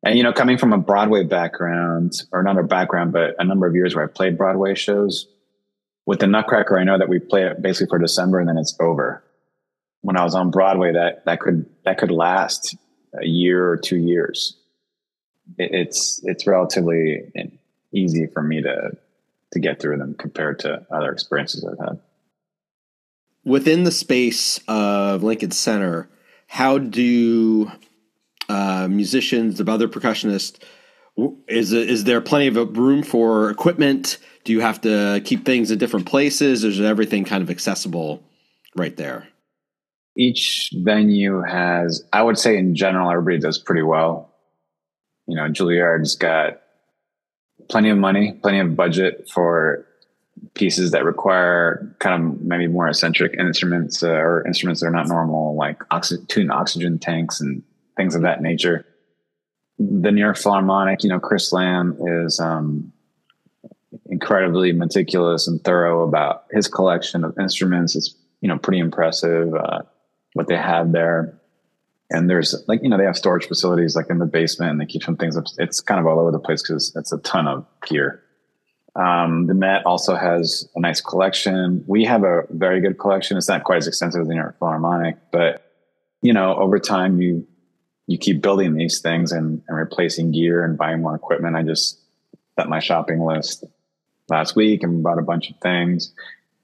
And, 0.04 0.16
you 0.16 0.22
know, 0.22 0.32
coming 0.32 0.58
from 0.58 0.72
a 0.72 0.78
Broadway 0.78 1.24
background, 1.24 2.22
or 2.30 2.42
not 2.42 2.58
a 2.58 2.62
background, 2.62 3.12
but 3.12 3.34
a 3.38 3.44
number 3.44 3.66
of 3.66 3.74
years 3.74 3.94
where 3.94 4.04
I 4.04 4.08
played 4.08 4.36
Broadway 4.36 4.74
shows, 4.74 5.26
with 6.06 6.20
the 6.20 6.26
Nutcracker, 6.26 6.78
I 6.78 6.84
know 6.84 6.98
that 6.98 7.08
we 7.08 7.18
play 7.18 7.44
it 7.44 7.62
basically 7.62 7.88
for 7.88 7.98
December 7.98 8.40
and 8.40 8.48
then 8.48 8.58
it's 8.58 8.76
over. 8.80 9.22
When 10.02 10.16
I 10.16 10.24
was 10.24 10.34
on 10.34 10.50
Broadway, 10.50 10.92
that, 10.92 11.24
that 11.24 11.40
could, 11.40 11.66
that 11.84 11.98
could 11.98 12.10
last 12.10 12.76
a 13.18 13.26
year 13.26 13.68
or 13.68 13.76
two 13.76 13.96
years 13.96 14.56
it's 15.58 16.20
it's 16.24 16.46
relatively 16.46 17.30
easy 17.92 18.26
for 18.26 18.42
me 18.42 18.62
to 18.62 18.96
to 19.52 19.58
get 19.60 19.80
through 19.80 19.98
them 19.98 20.14
compared 20.14 20.58
to 20.60 20.84
other 20.90 21.12
experiences 21.12 21.64
I've 21.64 21.78
had. 21.78 22.00
Within 23.44 23.84
the 23.84 23.92
space 23.92 24.58
of 24.66 25.22
Lincoln 25.22 25.50
Center, 25.50 26.08
how 26.46 26.78
do 26.78 27.70
uh, 28.48 28.88
musicians, 28.90 29.58
the 29.58 29.70
other 29.70 29.86
percussionists, 29.86 30.60
is 31.46 31.72
is 31.72 32.04
there 32.04 32.20
plenty 32.20 32.48
of 32.48 32.76
room 32.76 33.02
for 33.02 33.50
equipment? 33.50 34.18
Do 34.44 34.52
you 34.52 34.60
have 34.60 34.80
to 34.82 35.22
keep 35.24 35.44
things 35.44 35.70
in 35.70 35.78
different 35.78 36.06
places? 36.06 36.64
Is 36.64 36.80
everything 36.80 37.24
kind 37.24 37.42
of 37.42 37.50
accessible 37.50 38.22
right 38.76 38.96
there? 38.96 39.28
Each 40.16 40.70
venue 40.74 41.42
has, 41.42 42.04
I 42.12 42.22
would 42.22 42.38
say, 42.38 42.56
in 42.56 42.74
general, 42.74 43.10
everybody 43.10 43.38
does 43.38 43.58
pretty 43.58 43.82
well 43.82 44.34
you 45.26 45.36
know, 45.36 45.48
Juilliard's 45.48 46.16
got 46.16 46.60
plenty 47.68 47.90
of 47.90 47.98
money, 47.98 48.32
plenty 48.42 48.58
of 48.58 48.76
budget 48.76 49.28
for 49.32 49.86
pieces 50.54 50.90
that 50.90 51.04
require 51.04 51.94
kind 52.00 52.22
of 52.22 52.40
maybe 52.42 52.66
more 52.66 52.88
eccentric 52.88 53.34
instruments 53.38 54.02
uh, 54.02 54.08
or 54.08 54.46
instruments 54.46 54.80
that 54.80 54.88
are 54.88 54.92
not 54.92 55.08
normal, 55.08 55.56
like 55.56 55.80
oxy- 55.90 56.24
tuned 56.28 56.52
oxygen 56.52 56.98
tanks 56.98 57.40
and 57.40 57.62
things 57.96 58.14
of 58.14 58.22
that 58.22 58.42
nature. 58.42 58.84
The 59.78 60.12
New 60.12 60.20
York 60.20 60.36
Philharmonic, 60.36 61.02
you 61.02 61.08
know, 61.08 61.18
Chris 61.18 61.52
Lamb 61.52 61.98
is 62.24 62.38
um, 62.38 62.92
incredibly 64.06 64.72
meticulous 64.72 65.48
and 65.48 65.62
thorough 65.64 66.06
about 66.06 66.44
his 66.52 66.68
collection 66.68 67.24
of 67.24 67.36
instruments. 67.38 67.96
It's 67.96 68.14
you 68.40 68.48
know 68.48 68.58
pretty 68.58 68.78
impressive 68.78 69.54
uh, 69.54 69.80
what 70.34 70.48
they 70.48 70.56
have 70.56 70.92
there. 70.92 71.38
And 72.10 72.28
there's 72.28 72.54
like 72.68 72.82
you 72.82 72.88
know 72.88 72.98
they 72.98 73.04
have 73.04 73.16
storage 73.16 73.46
facilities 73.46 73.96
like 73.96 74.06
in 74.10 74.18
the 74.18 74.26
basement 74.26 74.70
and 74.70 74.80
they 74.80 74.86
keep 74.86 75.02
some 75.02 75.16
things 75.16 75.36
up 75.36 75.44
it's 75.58 75.80
kind 75.80 75.98
of 75.98 76.06
all 76.06 76.20
over 76.20 76.30
the 76.30 76.38
place 76.38 76.62
because 76.62 76.94
it's 76.96 77.12
a 77.12 77.18
ton 77.18 77.48
of 77.48 77.66
gear. 77.86 78.22
Um, 78.96 79.48
the 79.48 79.54
met 79.54 79.84
also 79.86 80.14
has 80.14 80.68
a 80.76 80.80
nice 80.80 81.00
collection. 81.00 81.82
We 81.88 82.04
have 82.04 82.22
a 82.22 82.42
very 82.50 82.80
good 82.80 82.98
collection. 82.98 83.36
It's 83.36 83.48
not 83.48 83.64
quite 83.64 83.78
as 83.78 83.88
extensive 83.88 84.20
as 84.20 84.28
the 84.28 84.34
new 84.34 84.40
york 84.40 84.58
philharmonic 84.58 85.16
but 85.32 85.72
you 86.22 86.32
know 86.32 86.54
over 86.56 86.78
time 86.78 87.20
you 87.20 87.46
you 88.06 88.18
keep 88.18 88.42
building 88.42 88.74
these 88.74 89.00
things 89.00 89.32
and, 89.32 89.62
and 89.68 89.76
replacing 89.76 90.30
gear 90.32 90.64
and 90.64 90.76
buying 90.76 91.00
more 91.00 91.14
equipment 91.14 91.56
i 91.56 91.62
just 91.62 91.98
set 92.58 92.68
my 92.68 92.80
shopping 92.80 93.20
list 93.20 93.64
last 94.28 94.56
week 94.56 94.82
and 94.82 95.02
bought 95.02 95.18
a 95.18 95.22
bunch 95.22 95.50
of 95.50 95.56
things 95.58 96.12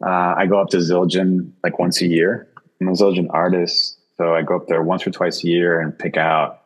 uh, 0.05 0.35
i 0.37 0.47
go 0.47 0.61
up 0.61 0.69
to 0.69 0.79
zildjian 0.79 1.51
like 1.63 1.79
once 1.79 2.01
a 2.01 2.07
year 2.07 2.49
i'm 2.81 2.89
a 2.89 2.93
zildjian 2.93 3.29
artist 3.31 3.97
so 4.21 4.35
I 4.35 4.43
go 4.43 4.57
up 4.57 4.67
there 4.67 4.83
once 4.83 5.07
or 5.07 5.11
twice 5.11 5.43
a 5.43 5.47
year 5.47 5.81
and 5.81 5.99
pick 5.99 6.19
out. 6.19 6.61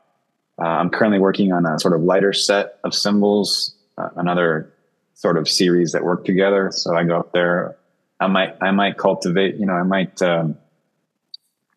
Uh, 0.61 0.65
I'm 0.65 0.91
currently 0.91 1.21
working 1.21 1.53
on 1.53 1.65
a 1.65 1.79
sort 1.79 1.95
of 1.95 2.03
lighter 2.03 2.33
set 2.33 2.81
of 2.83 2.93
cymbals, 2.93 3.77
uh, 3.97 4.09
another 4.17 4.73
sort 5.15 5.39
of 5.39 5.49
series 5.49 5.93
that 5.93 6.03
work 6.03 6.25
together. 6.25 6.73
So 6.73 6.97
I 6.97 7.05
go 7.05 7.17
up 7.17 7.33
there. 7.33 7.77
I 8.19 8.27
might 8.27 8.57
I 8.61 8.73
might 8.73 8.99
cultivate. 8.99 9.55
You 9.55 9.67
know, 9.67 9.75
I 9.75 9.85
might 9.85 10.21
um, 10.21 10.59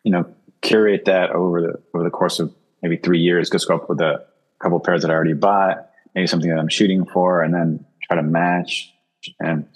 you 0.02 0.10
know 0.10 0.26
curate 0.62 1.04
that 1.04 1.30
over 1.30 1.62
the 1.62 1.80
over 1.94 2.02
the 2.02 2.10
course 2.10 2.40
of 2.40 2.52
maybe 2.82 2.96
three 2.96 3.20
years. 3.20 3.50
Go 3.50 3.76
up 3.76 3.88
with 3.88 4.00
a 4.00 4.24
couple 4.60 4.80
pairs 4.80 5.02
that 5.02 5.10
I 5.10 5.14
already 5.14 5.34
bought, 5.34 5.90
maybe 6.14 6.26
something 6.26 6.50
that 6.50 6.58
I'm 6.58 6.68
shooting 6.68 7.04
for, 7.06 7.42
and 7.42 7.54
then 7.54 7.84
try 8.02 8.16
to 8.16 8.22
match. 8.22 8.92
And 9.40 9.68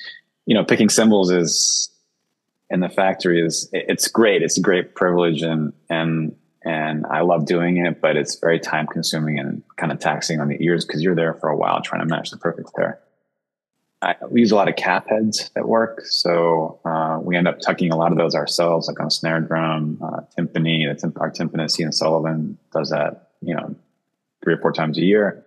you 0.47 0.55
know, 0.55 0.65
picking 0.65 0.89
cymbals 0.89 1.31
is 1.31 1.91
in 2.71 2.81
the 2.81 2.89
factory 2.89 3.45
is 3.45 3.69
it's 3.73 4.09
great. 4.09 4.43
It's 4.43 4.57
a 4.57 4.63
great 4.63 4.95
privilege, 4.95 5.43
and 5.43 5.73
and 5.91 6.35
and 6.65 7.07
I 7.07 7.21
love 7.21 7.47
doing 7.47 7.79
it, 7.79 8.01
but 8.01 8.17
it's 8.17 8.37
very 8.37 8.61
time 8.61 8.87
consuming 8.87 9.39
and 9.39 9.63
kind 9.77 9.93
of 9.93 9.99
taxing 9.99 10.41
on 10.41 10.49
the 10.49 10.57
ears 10.65 10.85
because 10.85 11.03
you're 11.03 11.15
there 11.15 11.35
for 11.35 11.49
a 11.49 11.57
while 11.57 11.81
trying 11.83 12.01
to 12.01 12.07
match 12.07 12.31
the 12.31 12.37
perfect 12.37 12.75
pair. 12.75 13.01
I, 14.03 14.17
we 14.29 14.41
use 14.41 14.51
a 14.51 14.57
lot 14.57 14.69
of 14.69 14.75
calf 14.75 15.07
heads 15.07 15.51
at 15.55 15.69
work, 15.69 16.03
so 16.05 16.81
uh, 16.85 17.19
we 17.23 17.37
end 17.37 17.47
up 17.47 17.61
tucking 17.61 17.93
a 17.93 17.97
lot 17.97 18.11
of 18.11 18.19
those 18.19 18.35
ourselves, 18.35 18.89
like 18.89 18.99
on 19.01 19.11
snare 19.11 19.41
drum, 19.41 19.99
uh, 20.03 20.23
timpani. 20.37 20.87
our 21.21 21.31
timpanist 21.31 21.79
Ian 21.79 21.93
Sullivan 21.93 22.59
does 22.73 22.91
that, 22.91 23.31
you 23.41 23.55
know, 23.55 23.77
three 24.43 24.55
or 24.55 24.59
four 24.59 24.73
times 24.73 24.99
a 24.99 25.03
year. 25.03 25.47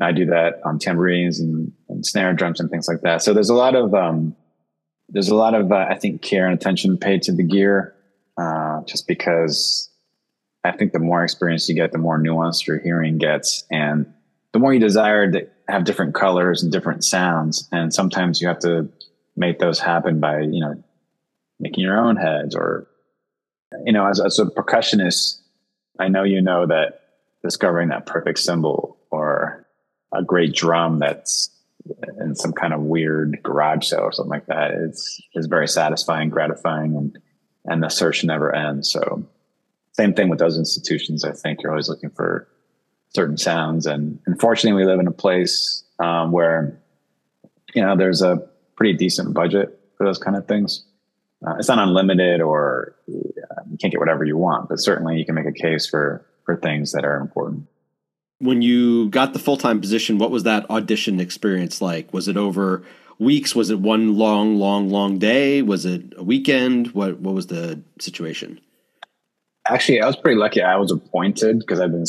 I 0.00 0.12
do 0.12 0.26
that 0.26 0.60
on 0.64 0.78
tambourines 0.78 1.40
and, 1.40 1.72
and, 1.88 2.04
snare 2.04 2.34
drums 2.34 2.60
and 2.60 2.68
things 2.68 2.88
like 2.88 3.00
that. 3.02 3.22
So 3.22 3.32
there's 3.32 3.48
a 3.48 3.54
lot 3.54 3.74
of 3.74 3.94
um, 3.94 4.36
there's 5.08 5.28
a 5.28 5.34
lot 5.34 5.54
of 5.54 5.72
uh, 5.72 5.86
I 5.88 5.96
think 5.96 6.20
care 6.20 6.46
and 6.46 6.54
attention 6.54 6.98
paid 6.98 7.22
to 7.22 7.32
the 7.32 7.44
gear, 7.44 7.94
uh, 8.36 8.82
just 8.86 9.06
because 9.06 9.90
I 10.64 10.72
think 10.72 10.92
the 10.92 10.98
more 10.98 11.22
experience 11.22 11.68
you 11.68 11.74
get, 11.74 11.92
the 11.92 11.98
more 11.98 12.18
nuanced 12.18 12.66
your 12.66 12.78
hearing 12.80 13.18
gets, 13.18 13.64
and 13.70 14.12
the 14.52 14.58
more 14.58 14.74
you 14.74 14.80
desire 14.80 15.30
to 15.30 15.48
have 15.68 15.84
different 15.84 16.14
colors 16.14 16.62
and 16.62 16.72
different 16.72 17.04
sounds. 17.04 17.68
And 17.72 17.92
sometimes 17.92 18.40
you 18.40 18.48
have 18.48 18.58
to 18.60 18.88
make 19.36 19.58
those 19.58 19.80
happen 19.80 20.20
by 20.20 20.40
you 20.40 20.60
know 20.60 20.82
making 21.58 21.82
your 21.82 21.98
own 21.98 22.16
heads 22.16 22.54
or 22.54 22.86
you 23.84 23.92
know 23.92 24.06
as, 24.06 24.20
as 24.20 24.38
a 24.38 24.46
percussionist, 24.46 25.40
I 25.98 26.08
know 26.08 26.22
you 26.22 26.40
know 26.40 26.66
that 26.66 27.00
discovering 27.42 27.88
that 27.88 28.06
perfect 28.06 28.38
cymbal 28.38 28.96
or 29.10 29.66
a 30.12 30.22
great 30.22 30.54
drum 30.54 30.98
that's 30.98 31.50
in 32.18 32.34
some 32.34 32.52
kind 32.52 32.72
of 32.72 32.80
weird 32.80 33.38
garage 33.42 33.86
sale 33.86 34.00
or 34.00 34.12
something 34.12 34.30
like 34.30 34.46
that 34.46 34.72
is 34.72 35.22
is 35.34 35.46
very 35.46 35.68
satisfying, 35.68 36.30
gratifying, 36.30 36.96
and 36.96 37.18
and 37.66 37.82
the 37.82 37.88
search 37.88 38.24
never 38.24 38.54
ends. 38.54 38.90
So 38.90 39.26
same 39.92 40.14
thing 40.14 40.28
with 40.28 40.38
those 40.38 40.58
institutions. 40.58 41.24
I 41.24 41.32
think 41.32 41.62
you're 41.62 41.72
always 41.72 41.88
looking 41.88 42.10
for 42.10 42.48
certain 43.14 43.36
sounds, 43.36 43.86
and 43.86 44.18
unfortunately, 44.26 44.82
we 44.82 44.90
live 44.90 45.00
in 45.00 45.06
a 45.06 45.12
place 45.12 45.84
um, 45.98 46.32
where 46.32 46.78
you 47.74 47.82
know 47.82 47.96
there's 47.96 48.22
a 48.22 48.46
pretty 48.76 48.94
decent 48.94 49.34
budget 49.34 49.78
for 49.96 50.04
those 50.06 50.18
kind 50.18 50.36
of 50.36 50.46
things. 50.46 50.84
Uh, 51.46 51.56
it's 51.58 51.68
not 51.68 51.78
unlimited, 51.78 52.40
or 52.40 52.94
uh, 53.08 53.62
you 53.70 53.76
can't 53.78 53.92
get 53.92 54.00
whatever 54.00 54.24
you 54.24 54.36
want, 54.36 54.68
but 54.68 54.80
certainly 54.80 55.18
you 55.18 55.24
can 55.24 55.34
make 55.34 55.46
a 55.46 55.52
case 55.52 55.86
for 55.86 56.24
for 56.44 56.56
things 56.56 56.92
that 56.92 57.04
are 57.04 57.16
important 57.18 57.66
when 58.44 58.62
you 58.62 59.08
got 59.08 59.32
the 59.32 59.38
full 59.38 59.56
time 59.56 59.80
position, 59.80 60.18
what 60.18 60.30
was 60.30 60.42
that 60.42 60.68
audition 60.70 61.20
experience 61.20 61.80
like? 61.80 62.12
Was 62.12 62.28
it 62.28 62.36
over 62.36 62.82
weeks? 63.18 63.54
Was 63.54 63.70
it 63.70 63.80
one 63.80 64.16
long, 64.16 64.56
long, 64.56 64.90
long 64.90 65.18
day? 65.18 65.62
Was 65.62 65.86
it 65.86 66.12
a 66.16 66.22
weekend? 66.22 66.88
What 66.88 67.18
What 67.20 67.34
was 67.34 67.46
the 67.46 67.80
situation? 67.98 68.60
Actually, 69.68 70.02
I 70.02 70.06
was 70.06 70.16
pretty 70.16 70.38
lucky. 70.38 70.62
I 70.62 70.76
was 70.76 70.90
appointed 70.90 71.60
because 71.60 71.80
I've 71.80 71.90
been 71.90 72.04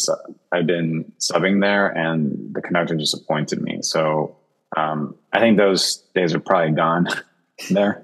I've 0.51 0.67
been 0.67 1.11
subbing 1.19 1.61
there, 1.61 1.87
and 1.87 2.53
the 2.53 2.61
conductor 2.61 2.95
just 2.95 3.13
appointed 3.13 3.61
me. 3.61 3.79
So 3.81 4.37
um, 4.75 5.15
I 5.31 5.39
think 5.39 5.57
those 5.57 5.97
days 6.13 6.33
are 6.33 6.39
probably 6.39 6.71
gone 6.71 7.07
there. 7.69 8.03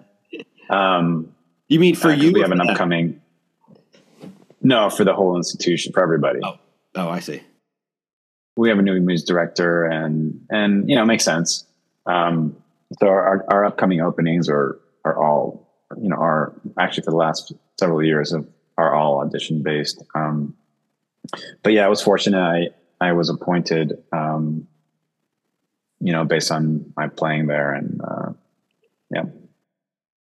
Um, 0.70 1.36
you 1.68 1.80
mean 1.80 1.96
for 1.96 2.10
uh, 2.10 2.16
you? 2.16 2.32
We 2.32 2.42
have 2.42 2.52
an 2.52 2.62
upcoming. 2.62 3.22
No, 4.62 4.90
for 4.90 5.04
the 5.04 5.14
whole 5.14 5.38
institution, 5.38 5.92
for 5.92 6.02
everybody. 6.02 6.40
Oh, 6.44 6.60
oh, 6.96 7.10
I 7.10 7.20
see 7.20 7.42
we 8.58 8.70
have 8.70 8.80
a 8.80 8.82
new 8.82 9.00
music 9.00 9.28
director 9.28 9.86
and 9.86 10.40
and 10.50 10.90
you 10.90 10.96
know 10.96 11.04
it 11.04 11.08
makes 11.08 11.24
sense 11.24 11.66
um, 12.06 12.56
so 13.00 13.08
our, 13.08 13.46
our 13.50 13.66
upcoming 13.66 14.02
openings 14.02 14.50
are 14.50 14.80
are 15.06 15.18
all 15.18 15.68
you 16.02 16.10
know 16.10 16.16
are 16.16 16.54
actually 16.78 17.04
for 17.04 17.12
the 17.12 17.18
last 17.18 17.54
several 17.80 18.04
years 18.04 18.32
of 18.32 18.48
are 18.78 18.94
all 18.94 19.20
audition 19.20 19.62
based 19.62 20.04
um, 20.16 20.56
but 21.64 21.74
yeah 21.74 21.86
i 21.86 21.90
was 21.90 22.02
fortunate 22.02 22.40
i 22.40 22.70
i 23.00 23.12
was 23.12 23.30
appointed 23.30 24.04
um, 24.12 24.68
you 26.00 26.12
know 26.12 26.26
based 26.26 26.52
on 26.52 26.94
my 26.96 27.08
playing 27.08 27.48
there 27.48 27.74
and 27.74 28.02
uh, 28.04 28.32
yeah 29.14 29.24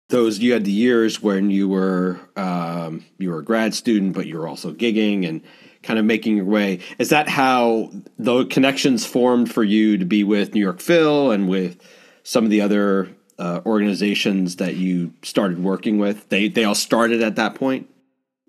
those 0.09 0.39
you 0.39 0.53
had 0.53 0.65
the 0.65 0.71
years 0.71 1.21
when 1.21 1.49
you 1.49 1.67
were 1.67 2.19
um, 2.35 3.03
you 3.17 3.29
were 3.29 3.39
a 3.39 3.43
grad 3.43 3.73
student 3.73 4.13
but 4.13 4.27
you 4.27 4.37
were 4.37 4.47
also 4.47 4.73
gigging 4.73 5.27
and 5.27 5.41
kind 5.83 5.99
of 5.99 6.05
making 6.05 6.37
your 6.37 6.45
way. 6.45 6.79
Is 6.97 7.09
that 7.09 7.29
how 7.29 7.91
the 8.17 8.45
connections 8.45 9.05
formed 9.05 9.51
for 9.51 9.63
you 9.63 9.97
to 9.97 10.05
be 10.05 10.23
with 10.23 10.53
New 10.55 10.61
York 10.61 10.79
Phil 10.79 11.31
and 11.31 11.47
with 11.47 11.77
some 12.23 12.45
of 12.45 12.49
the 12.49 12.61
other 12.61 13.09
uh, 13.37 13.59
organizations 13.65 14.55
that 14.55 14.75
you 14.75 15.13
started 15.21 15.61
working 15.61 15.99
with? 15.99 16.27
They 16.29 16.47
they 16.47 16.63
all 16.63 16.75
started 16.75 17.21
at 17.21 17.35
that 17.35 17.55
point. 17.55 17.89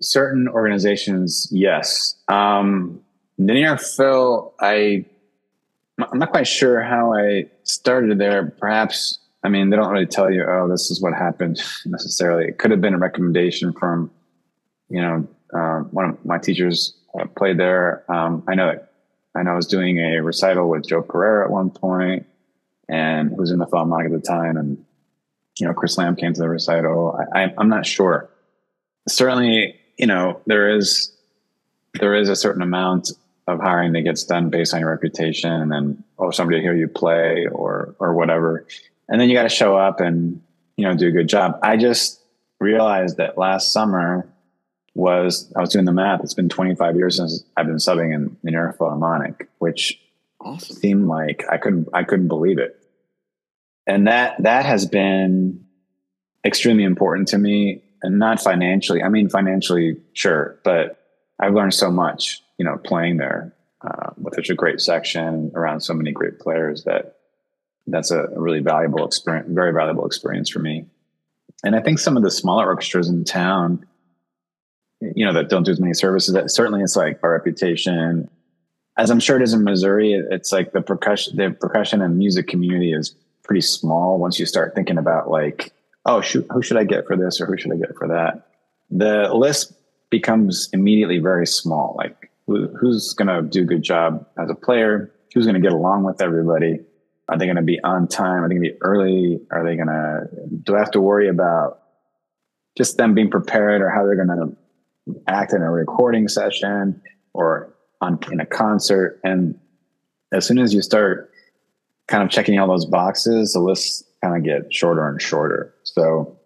Certain 0.01 0.47
organizations, 0.47 1.47
yes. 1.51 2.15
Um, 2.27 3.01
York 3.37 3.79
Phil, 3.79 4.53
I 4.59 5.05
I'm 5.97 6.19
not 6.19 6.31
quite 6.31 6.47
sure 6.47 6.81
how 6.81 7.13
I 7.13 7.45
started 7.63 8.17
there. 8.19 8.53
Perhaps 8.59 9.19
I 9.43 9.49
mean 9.49 9.69
they 9.69 9.77
don't 9.77 9.91
really 9.91 10.05
tell 10.05 10.31
you, 10.31 10.43
oh, 10.47 10.67
this 10.69 10.91
is 10.91 11.01
what 11.01 11.13
happened 11.13 11.61
necessarily. 11.85 12.45
It 12.45 12.57
could 12.57 12.71
have 12.71 12.81
been 12.81 12.93
a 12.93 12.97
recommendation 12.97 13.73
from 13.73 14.11
you 14.89 15.01
know 15.01 15.27
uh, 15.53 15.79
one 15.91 16.09
of 16.09 16.25
my 16.25 16.37
teachers 16.37 16.97
played 17.35 17.57
there. 17.57 18.03
Um, 18.11 18.43
I 18.47 18.55
know 18.55 18.67
that 18.67 18.91
I 19.35 19.43
know 19.43 19.51
I 19.51 19.55
was 19.55 19.67
doing 19.67 19.99
a 19.99 20.21
recital 20.21 20.69
with 20.69 20.87
Joe 20.87 21.01
Pereira 21.01 21.45
at 21.45 21.51
one 21.51 21.69
point, 21.69 22.25
and 22.87 23.29
who 23.29 23.35
was 23.35 23.51
in 23.51 23.59
the 23.59 23.67
Philharmonic 23.67 24.11
at 24.11 24.21
the 24.21 24.25
time, 24.25 24.57
and 24.57 24.83
you 25.59 25.67
know 25.67 25.73
Chris 25.73 25.97
Lamb 25.97 26.15
came 26.15 26.33
to 26.33 26.41
the 26.41 26.49
recital. 26.49 27.19
I, 27.33 27.43
I, 27.43 27.53
I'm 27.57 27.69
not 27.69 27.85
sure. 27.85 28.29
Certainly, 29.07 29.79
you 29.97 30.07
know 30.07 30.41
there 30.45 30.75
is 30.75 31.11
there 31.99 32.15
is 32.15 32.29
a 32.29 32.35
certain 32.35 32.61
amount 32.61 33.11
of 33.47 33.59
hiring 33.59 33.93
that 33.93 34.01
gets 34.01 34.23
done 34.23 34.49
based 34.49 34.73
on 34.73 34.79
your 34.81 34.89
reputation, 34.89 35.51
and 35.51 35.71
then 35.71 36.03
oh 36.19 36.31
somebody 36.31 36.61
hear 36.61 36.75
you 36.75 36.87
play 36.87 37.47
or 37.51 37.95
or 37.99 38.13
whatever, 38.13 38.65
and 39.07 39.19
then 39.19 39.29
you 39.29 39.35
got 39.35 39.43
to 39.43 39.49
show 39.49 39.77
up 39.77 39.99
and 39.99 40.41
you 40.77 40.85
know 40.85 40.95
do 40.95 41.07
a 41.07 41.11
good 41.11 41.29
job. 41.29 41.59
I 41.61 41.77
just 41.77 42.21
realized 42.59 43.17
that 43.17 43.37
last 43.37 43.71
summer 43.71 44.27
was 44.95 45.51
I 45.55 45.61
was 45.61 45.69
doing 45.69 45.85
the 45.85 45.91
math. 45.91 46.21
It's 46.23 46.33
been 46.33 46.49
25 46.49 46.95
years 46.95 47.17
since 47.17 47.43
I've 47.57 47.67
been 47.67 47.75
subbing 47.75 48.13
in 48.13 48.37
the 48.43 48.51
New 48.51 48.71
Philharmonic, 48.77 49.49
which 49.59 49.99
awesome. 50.39 50.75
seemed 50.75 51.07
like 51.07 51.43
I 51.51 51.57
couldn't 51.57 51.89
I 51.93 52.03
couldn't 52.03 52.29
believe 52.29 52.57
it. 52.57 52.79
And 53.85 54.07
that 54.07 54.41
that 54.41 54.65
has 54.65 54.85
been 54.85 55.65
extremely 56.43 56.83
important 56.83 57.27
to 57.29 57.37
me, 57.37 57.83
and 58.05 58.19
not 58.19 58.41
financially. 58.41 59.03
I 59.03 59.09
mean, 59.09 59.29
financially, 59.29 59.97
sure, 60.13 60.59
but 60.63 60.99
I've 61.39 61.53
learned 61.53 61.73
so 61.73 61.91
much, 61.91 62.41
you 62.57 62.65
know, 62.65 62.77
playing 62.77 63.17
there 63.17 63.53
uh, 63.81 64.11
with 64.17 64.35
such 64.35 64.49
a 64.49 64.55
great 64.55 64.81
section 64.81 65.51
around 65.55 65.81
so 65.81 65.93
many 65.93 66.11
great 66.11 66.39
players 66.39 66.83
that 66.85 67.17
that's 67.87 68.11
a 68.11 68.27
really 68.35 68.59
valuable 68.59 69.05
experience, 69.05 69.47
very 69.51 69.73
valuable 69.73 70.05
experience 70.05 70.49
for 70.49 70.59
me. 70.59 70.85
And 71.63 71.75
I 71.75 71.81
think 71.81 71.99
some 71.99 72.17
of 72.17 72.23
the 72.23 72.31
smaller 72.31 72.65
orchestras 72.65 73.09
in 73.09 73.23
town 73.23 73.85
you 75.01 75.25
know, 75.25 75.33
that 75.33 75.49
don't 75.49 75.63
do 75.63 75.71
as 75.71 75.79
many 75.79 75.93
services. 75.93 76.33
That 76.33 76.49
certainly 76.51 76.81
it's 76.81 76.95
like 76.95 77.19
our 77.23 77.31
reputation. 77.31 78.29
As 78.97 79.09
I'm 79.09 79.19
sure 79.19 79.35
it 79.35 79.43
is 79.43 79.53
in 79.53 79.63
Missouri, 79.63 80.13
it's 80.13 80.51
like 80.51 80.71
the 80.71 80.81
percussion, 80.81 81.35
the 81.35 81.51
percussion 81.51 82.01
and 82.01 82.17
music 82.17 82.47
community 82.47 82.93
is 82.93 83.13
pretty 83.43 83.61
small. 83.61 84.17
Once 84.17 84.39
you 84.39 84.45
start 84.45 84.73
thinking 84.73 84.97
about 84.97 85.29
like, 85.29 85.73
oh, 86.05 86.21
shoot, 86.21 86.45
who 86.51 86.61
should 86.61 86.77
I 86.77 86.83
get 86.83 87.07
for 87.07 87.15
this 87.15 87.41
or 87.41 87.45
who 87.45 87.57
should 87.57 87.71
I 87.71 87.77
get 87.77 87.95
for 87.97 88.07
that? 88.07 88.47
The 88.91 89.33
list 89.33 89.73
becomes 90.09 90.69
immediately 90.73 91.19
very 91.19 91.47
small. 91.47 91.95
Like, 91.97 92.31
who, 92.47 92.67
who's 92.79 93.13
going 93.13 93.27
to 93.27 93.41
do 93.41 93.63
a 93.63 93.65
good 93.65 93.81
job 93.81 94.25
as 94.37 94.49
a 94.49 94.55
player? 94.55 95.11
Who's 95.33 95.45
going 95.45 95.55
to 95.55 95.61
get 95.61 95.73
along 95.73 96.03
with 96.03 96.21
everybody? 96.21 96.79
Are 97.27 97.37
they 97.37 97.45
going 97.45 97.55
to 97.55 97.63
be 97.63 97.79
on 97.83 98.07
time? 98.07 98.43
Are 98.43 98.47
they 98.47 98.55
going 98.55 98.65
to 98.65 98.71
be 98.71 98.77
early? 98.81 99.39
Are 99.49 99.63
they 99.65 99.75
going 99.75 99.87
to, 99.87 100.27
do 100.63 100.75
I 100.75 100.79
have 100.79 100.91
to 100.91 101.01
worry 101.01 101.27
about 101.27 101.81
just 102.77 102.97
them 102.97 103.13
being 103.13 103.29
prepared 103.29 103.81
or 103.81 103.89
how 103.89 104.05
they're 104.05 104.23
going 104.23 104.27
to 105.07 105.13
act 105.27 105.53
in 105.53 105.61
a 105.61 105.71
recording 105.71 106.27
session 106.27 107.01
or 107.33 107.73
on 108.01 108.19
in 108.31 108.39
a 108.39 108.45
concert. 108.45 109.19
And 109.23 109.59
as 110.31 110.45
soon 110.45 110.59
as 110.59 110.73
you 110.73 110.81
start 110.81 111.31
kind 112.07 112.23
of 112.23 112.29
checking 112.29 112.59
all 112.59 112.67
those 112.67 112.85
boxes, 112.85 113.53
the 113.53 113.59
lists 113.59 114.03
kind 114.23 114.35
of 114.35 114.43
get 114.43 114.73
shorter 114.73 115.07
and 115.07 115.21
shorter. 115.21 115.73
So 115.95 116.37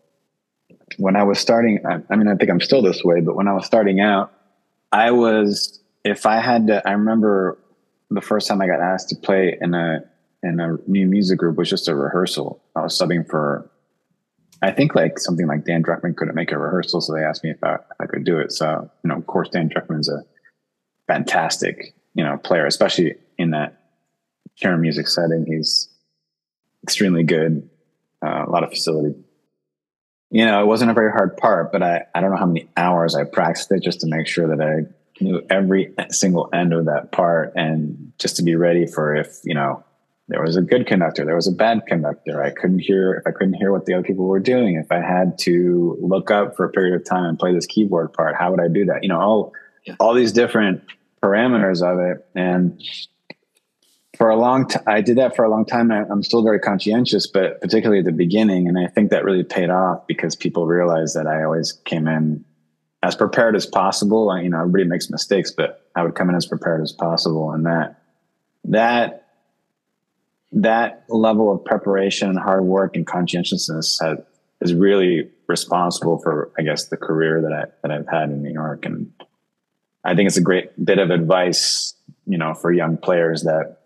when 0.97 1.15
I 1.15 1.23
was 1.23 1.39
starting, 1.39 1.79
I, 1.85 2.01
I 2.09 2.15
mean, 2.15 2.27
I 2.27 2.35
think 2.35 2.51
I'm 2.51 2.61
still 2.61 2.83
this 2.83 3.03
way, 3.03 3.19
but 3.19 3.35
when 3.35 3.47
I 3.47 3.53
was 3.53 3.65
starting 3.65 3.99
out, 3.99 4.31
I 4.91 5.11
was, 5.11 5.79
if 6.03 6.25
I 6.27 6.39
had 6.39 6.67
to, 6.67 6.87
I 6.87 6.91
remember 6.91 7.57
the 8.11 8.21
first 8.21 8.47
time 8.47 8.61
I 8.61 8.67
got 8.67 8.79
asked 8.79 9.09
to 9.09 9.15
play 9.15 9.57
in 9.59 9.73
a 9.73 10.03
in 10.41 10.59
a 10.61 10.77
new 10.87 11.05
music 11.05 11.37
group 11.37 11.57
was 11.57 11.69
just 11.69 11.89
a 11.89 11.95
rehearsal. 11.95 12.63
I 12.73 12.81
was 12.81 12.97
subbing 12.97 13.29
for, 13.29 13.69
I 14.61 14.71
think 14.71 14.95
like 14.95 15.19
something 15.19 15.47
like 15.47 15.65
Dan 15.65 15.83
Druckman 15.83 16.15
couldn't 16.15 16.33
make 16.33 16.53
a 16.53 16.57
rehearsal, 16.57 17.01
so 17.01 17.13
they 17.13 17.23
asked 17.23 17.43
me 17.43 17.49
if 17.49 17.61
I, 17.61 17.75
if 17.75 17.81
I 17.99 18.05
could 18.05 18.23
do 18.23 18.39
it. 18.39 18.53
So 18.53 18.89
you 19.03 19.09
know, 19.09 19.17
of 19.17 19.27
course, 19.27 19.49
Dan 19.49 19.69
Druckman's 19.69 20.09
a 20.09 20.23
fantastic 21.07 21.95
you 22.13 22.23
know 22.23 22.37
player, 22.37 22.67
especially 22.67 23.15
in 23.37 23.51
that 23.51 23.81
chamber 24.55 24.77
music 24.77 25.07
setting. 25.07 25.45
He's 25.45 25.89
extremely 26.83 27.23
good, 27.23 27.69
uh, 28.25 28.45
a 28.47 28.49
lot 28.49 28.63
of 28.63 28.69
facility. 28.69 29.15
You 30.31 30.45
know, 30.45 30.61
it 30.61 30.65
wasn't 30.65 30.91
a 30.91 30.93
very 30.93 31.11
hard 31.11 31.37
part, 31.37 31.71
but 31.71 31.81
I, 31.81 32.05
I 32.13 32.21
don't 32.21 32.31
know 32.31 32.37
how 32.37 32.45
many 32.45 32.69
hours 32.77 33.15
I 33.15 33.23
practiced 33.23 33.71
it 33.71 33.81
just 33.81 34.01
to 34.01 34.07
make 34.07 34.27
sure 34.27 34.55
that 34.55 34.63
I 34.63 34.85
knew 35.23 35.41
every 35.49 35.93
single 36.09 36.49
end 36.53 36.73
of 36.73 36.85
that 36.85 37.11
part 37.11 37.53
and 37.55 38.13
just 38.19 38.35
to 38.37 38.43
be 38.43 38.55
ready 38.55 38.85
for 38.85 39.15
if, 39.15 39.39
you 39.43 39.55
know, 39.55 39.83
there 40.27 40.43
was 40.43 40.55
a 40.55 40.61
good 40.61 40.85
conductor, 40.85 41.25
there 41.25 41.35
was 41.35 41.47
a 41.47 41.51
bad 41.51 41.81
conductor. 41.87 42.43
I 42.43 42.51
couldn't 42.51 42.79
hear, 42.79 43.15
if 43.15 43.25
I 43.25 43.31
couldn't 43.31 43.55
hear 43.55 43.71
what 43.71 43.87
the 43.87 43.95
other 43.95 44.03
people 44.03 44.25
were 44.25 44.39
doing, 44.39 44.75
if 44.75 44.91
I 44.91 45.01
had 45.01 45.39
to 45.39 45.97
look 45.99 46.29
up 46.29 46.55
for 46.55 46.65
a 46.65 46.69
period 46.69 46.93
of 46.93 47.03
time 47.03 47.25
and 47.25 47.39
play 47.39 47.51
this 47.51 47.65
keyboard 47.65 48.13
part, 48.13 48.35
how 48.35 48.51
would 48.51 48.61
I 48.61 48.67
do 48.67 48.85
that? 48.85 48.99
You 49.01 49.09
know, 49.09 49.19
all, 49.19 49.53
yeah. 49.85 49.95
all 49.99 50.13
these 50.13 50.31
different 50.31 50.83
parameters 51.23 51.81
of 51.81 51.99
it. 51.99 52.27
And 52.35 52.79
for 54.19 54.29
a 54.29 54.35
long 54.35 54.67
time, 54.67 54.83
I 54.85 54.99
did 54.99 55.17
that 55.17 55.35
for 55.35 55.45
a 55.45 55.49
long 55.49 55.65
time. 55.65 55.91
I, 55.91 56.01
am 56.01 56.21
still 56.23 56.43
very 56.43 56.59
conscientious, 56.59 57.25
but 57.25 57.61
particularly 57.61 57.99
at 57.99 58.05
the 58.05 58.11
beginning. 58.11 58.67
And 58.67 58.77
I 58.77 58.87
think 58.87 59.11
that 59.11 59.23
really 59.23 59.45
paid 59.45 59.69
off 59.69 60.05
because 60.07 60.35
people 60.35 60.67
realized 60.67 61.15
that 61.15 61.25
I 61.25 61.43
always 61.45 61.71
came 61.85 62.05
in 62.05 62.43
as 63.01 63.15
prepared 63.15 63.55
as 63.55 63.65
possible. 63.65 64.29
I, 64.29 64.41
you 64.41 64.49
know, 64.49 64.59
everybody 64.59 64.83
makes 64.83 65.09
mistakes, 65.09 65.51
but 65.51 65.89
I 65.95 66.03
would 66.03 66.15
come 66.15 66.29
in 66.29 66.35
as 66.35 66.45
prepared 66.45 66.81
as 66.81 66.91
possible. 66.91 67.53
And 67.53 67.65
that, 67.65 68.01
that, 68.65 69.27
that 70.51 71.05
level 71.07 71.53
of 71.53 71.63
preparation 71.63 72.27
and 72.27 72.37
hard 72.37 72.65
work 72.65 72.97
and 72.97 73.07
conscientiousness 73.07 73.99
has, 74.01 74.19
is 74.59 74.73
really 74.73 75.29
responsible 75.47 76.17
for, 76.17 76.51
I 76.59 76.63
guess, 76.63 76.89
the 76.89 76.97
career 76.97 77.41
that 77.41 77.53
I, 77.53 77.63
that 77.83 77.91
I've 77.91 78.07
had 78.09 78.31
in 78.31 78.43
New 78.43 78.51
York. 78.51 78.85
And 78.85 79.13
I 80.03 80.13
think 80.13 80.27
it's 80.27 80.35
a 80.35 80.41
great 80.41 80.83
bit 80.83 80.99
of 80.99 81.09
advice, 81.09 81.93
you 82.27 82.37
know, 82.37 82.53
for 82.53 82.69
young 82.69 82.97
players 82.97 83.43
that 83.43 83.78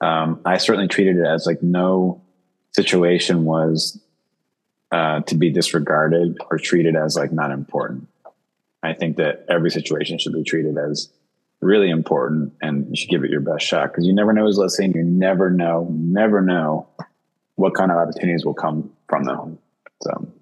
um, 0.00 0.40
I 0.44 0.56
certainly 0.58 0.88
treated 0.88 1.16
it 1.16 1.26
as 1.26 1.46
like 1.46 1.62
no 1.62 2.22
situation 2.72 3.44
was 3.44 4.00
uh, 4.92 5.20
to 5.20 5.34
be 5.34 5.50
disregarded 5.50 6.38
or 6.50 6.58
treated 6.58 6.96
as 6.96 7.16
like 7.16 7.32
not 7.32 7.50
important. 7.50 8.08
I 8.82 8.94
think 8.94 9.16
that 9.16 9.44
every 9.48 9.70
situation 9.70 10.18
should 10.18 10.32
be 10.32 10.42
treated 10.42 10.78
as 10.78 11.10
really 11.60 11.90
important 11.90 12.54
and 12.62 12.88
you 12.88 12.96
should 12.96 13.10
give 13.10 13.24
it 13.24 13.30
your 13.30 13.40
best 13.40 13.66
shot 13.66 13.92
because 13.92 14.06
you 14.06 14.14
never 14.14 14.32
know 14.32 14.46
who's 14.46 14.56
listening. 14.56 14.94
You 14.94 15.02
never 15.02 15.50
know, 15.50 15.86
never 15.90 16.40
know 16.40 16.88
what 17.56 17.74
kind 17.74 17.90
of 17.90 17.98
opportunities 17.98 18.44
will 18.44 18.54
come 18.54 18.90
from 19.08 19.24
them. 19.24 19.58
So 20.02 20.32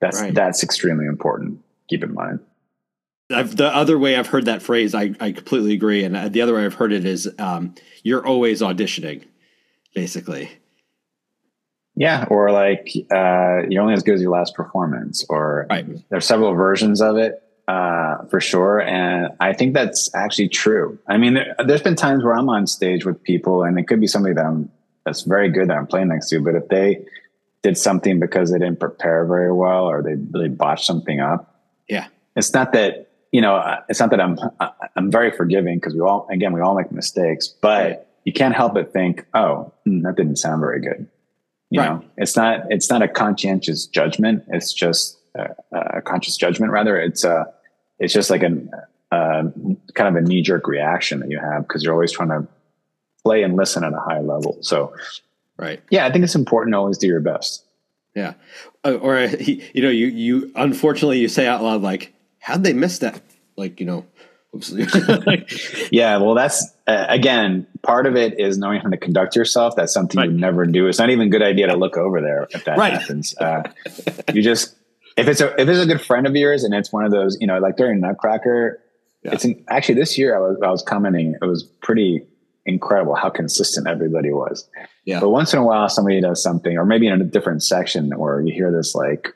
that's, 0.00 0.20
right. 0.20 0.34
that's 0.34 0.64
extremely 0.64 1.06
important. 1.06 1.60
Keep 1.88 2.02
in 2.02 2.14
mind. 2.14 2.40
I've, 3.30 3.56
the 3.56 3.74
other 3.74 3.98
way 3.98 4.16
I've 4.16 4.28
heard 4.28 4.44
that 4.44 4.62
phrase, 4.62 4.94
I, 4.94 5.14
I 5.20 5.32
completely 5.32 5.74
agree. 5.74 6.04
And 6.04 6.32
the 6.32 6.42
other 6.42 6.54
way 6.54 6.64
I've 6.64 6.74
heard 6.74 6.92
it 6.92 7.04
is 7.04 7.28
um, 7.38 7.74
you're 8.02 8.24
always 8.24 8.62
auditioning, 8.62 9.24
basically. 9.94 10.50
Yeah, 11.96 12.26
or 12.28 12.50
like 12.50 12.90
uh, 13.10 13.66
you're 13.68 13.82
only 13.82 13.94
as 13.94 14.02
good 14.02 14.16
as 14.16 14.20
your 14.20 14.30
last 14.30 14.54
performance, 14.54 15.24
or 15.30 15.66
right. 15.70 15.86
there's 16.10 16.26
several 16.26 16.52
versions 16.52 17.00
of 17.00 17.16
it 17.16 17.42
uh, 17.68 18.18
for 18.26 18.38
sure. 18.38 18.80
And 18.80 19.30
I 19.40 19.54
think 19.54 19.72
that's 19.72 20.14
actually 20.14 20.48
true. 20.50 20.98
I 21.08 21.16
mean, 21.16 21.34
there, 21.34 21.54
has 21.66 21.80
been 21.80 21.96
times 21.96 22.22
where 22.22 22.34
I'm 22.34 22.50
on 22.50 22.66
stage 22.66 23.06
with 23.06 23.22
people, 23.22 23.62
and 23.62 23.78
it 23.78 23.84
could 23.84 24.00
be 24.00 24.06
somebody 24.06 24.34
that 24.34 24.44
I'm 24.44 24.70
that's 25.06 25.22
very 25.22 25.48
good 25.48 25.68
that 25.68 25.76
I'm 25.76 25.86
playing 25.86 26.08
next 26.08 26.28
to, 26.30 26.40
but 26.40 26.54
if 26.54 26.68
they 26.68 27.04
did 27.62 27.78
something 27.78 28.20
because 28.20 28.50
they 28.50 28.58
didn't 28.58 28.80
prepare 28.80 29.24
very 29.24 29.52
well 29.52 29.86
or 29.86 30.02
they 30.02 30.16
really 30.32 30.48
botched 30.48 30.84
something 30.84 31.20
up, 31.20 31.62
yeah, 31.88 32.08
it's 32.34 32.52
not 32.52 32.72
that 32.72 33.05
you 33.32 33.40
know, 33.40 33.56
uh, 33.56 33.80
it's 33.88 34.00
not 34.00 34.10
that 34.10 34.20
I'm 34.20 34.38
I'm 34.94 35.10
very 35.10 35.30
forgiving 35.30 35.78
because 35.78 35.94
we 35.94 36.00
all 36.00 36.26
again 36.30 36.52
we 36.52 36.60
all 36.60 36.74
make 36.74 36.90
mistakes, 36.92 37.48
but 37.48 38.08
you 38.24 38.32
can't 38.32 38.54
help 38.54 38.74
but 38.74 38.92
think, 38.92 39.24
oh, 39.34 39.72
mm, 39.86 40.02
that 40.02 40.16
didn't 40.16 40.36
sound 40.36 40.60
very 40.60 40.80
good. 40.80 41.06
You 41.70 41.80
right. 41.80 41.90
know, 41.90 42.04
it's 42.16 42.36
not 42.36 42.64
it's 42.70 42.90
not 42.90 43.02
a 43.02 43.08
conscientious 43.08 43.86
judgment. 43.86 44.44
It's 44.48 44.72
just 44.72 45.18
a, 45.34 45.54
a 45.72 46.02
conscious 46.02 46.36
judgment. 46.36 46.72
Rather, 46.72 46.98
it's 46.98 47.24
a 47.24 47.46
it's 47.98 48.12
just 48.12 48.30
like 48.30 48.42
a, 48.42 48.52
a 49.10 49.52
kind 49.94 50.16
of 50.16 50.16
a 50.16 50.20
knee 50.26 50.42
jerk 50.42 50.68
reaction 50.68 51.20
that 51.20 51.30
you 51.30 51.38
have 51.38 51.66
because 51.66 51.82
you're 51.82 51.92
always 51.92 52.12
trying 52.12 52.28
to 52.28 52.46
play 53.24 53.42
and 53.42 53.56
listen 53.56 53.82
at 53.84 53.92
a 53.92 54.00
high 54.00 54.20
level. 54.20 54.58
So, 54.60 54.94
right, 55.56 55.82
yeah, 55.90 56.06
I 56.06 56.12
think 56.12 56.24
it's 56.24 56.34
important 56.34 56.74
to 56.74 56.78
always 56.78 56.98
do 56.98 57.06
your 57.06 57.20
best. 57.20 57.64
Yeah, 58.14 58.34
uh, 58.84 58.94
or 58.94 59.20
you 59.40 59.82
know, 59.82 59.90
you 59.90 60.06
you 60.06 60.52
unfortunately 60.54 61.18
you 61.18 61.28
say 61.28 61.46
out 61.46 61.62
loud 61.62 61.82
like 61.82 62.12
how'd 62.46 62.62
they 62.62 62.72
miss 62.72 63.00
that? 63.00 63.20
Like, 63.56 63.80
you 63.80 63.86
know, 63.86 64.06
yeah, 65.90 66.16
well, 66.16 66.34
that's 66.34 66.64
uh, 66.86 67.04
again 67.08 67.66
part 67.82 68.06
of 68.06 68.16
it 68.16 68.40
is 68.40 68.56
knowing 68.56 68.80
how 68.80 68.88
to 68.88 68.96
conduct 68.96 69.36
yourself. 69.36 69.74
That's 69.76 69.92
something 69.92 70.18
right. 70.18 70.30
you 70.30 70.38
never 70.38 70.64
do. 70.64 70.86
It's 70.86 70.98
not 70.98 71.10
even 71.10 71.26
a 71.26 71.30
good 71.30 71.42
idea 71.42 71.66
to 71.66 71.76
look 71.76 71.98
over 71.98 72.22
there 72.22 72.46
if 72.50 72.64
that 72.64 72.78
right. 72.78 72.94
happens. 72.94 73.36
Uh, 73.36 73.64
you 74.32 74.42
just 74.42 74.74
if 75.18 75.28
it's 75.28 75.42
a 75.42 75.60
if 75.60 75.68
it's 75.68 75.80
a 75.80 75.86
good 75.86 76.00
friend 76.00 76.26
of 76.26 76.34
yours 76.34 76.64
and 76.64 76.72
it's 76.72 76.90
one 76.90 77.04
of 77.04 77.10
those, 77.10 77.36
you 77.38 77.46
know, 77.46 77.58
like 77.58 77.76
during 77.76 78.00
Nutcracker. 78.00 78.80
Yeah. 79.24 79.32
It's 79.32 79.44
an, 79.44 79.62
actually 79.68 79.96
this 79.96 80.16
year 80.16 80.36
I 80.36 80.38
was 80.38 80.56
I 80.64 80.70
was 80.70 80.82
commenting. 80.82 81.34
It 81.42 81.44
was 81.44 81.64
pretty 81.82 82.22
incredible 82.64 83.14
how 83.14 83.28
consistent 83.28 83.86
everybody 83.86 84.30
was. 84.30 84.66
Yeah. 85.04 85.20
But 85.20 85.30
once 85.30 85.52
in 85.52 85.58
a 85.58 85.64
while, 85.64 85.88
somebody 85.90 86.20
does 86.22 86.42
something, 86.42 86.78
or 86.78 86.86
maybe 86.86 87.08
in 87.08 87.20
a 87.20 87.24
different 87.24 87.62
section, 87.62 88.10
where 88.16 88.40
you 88.40 88.54
hear 88.54 88.72
this 88.72 88.94
like 88.94 89.34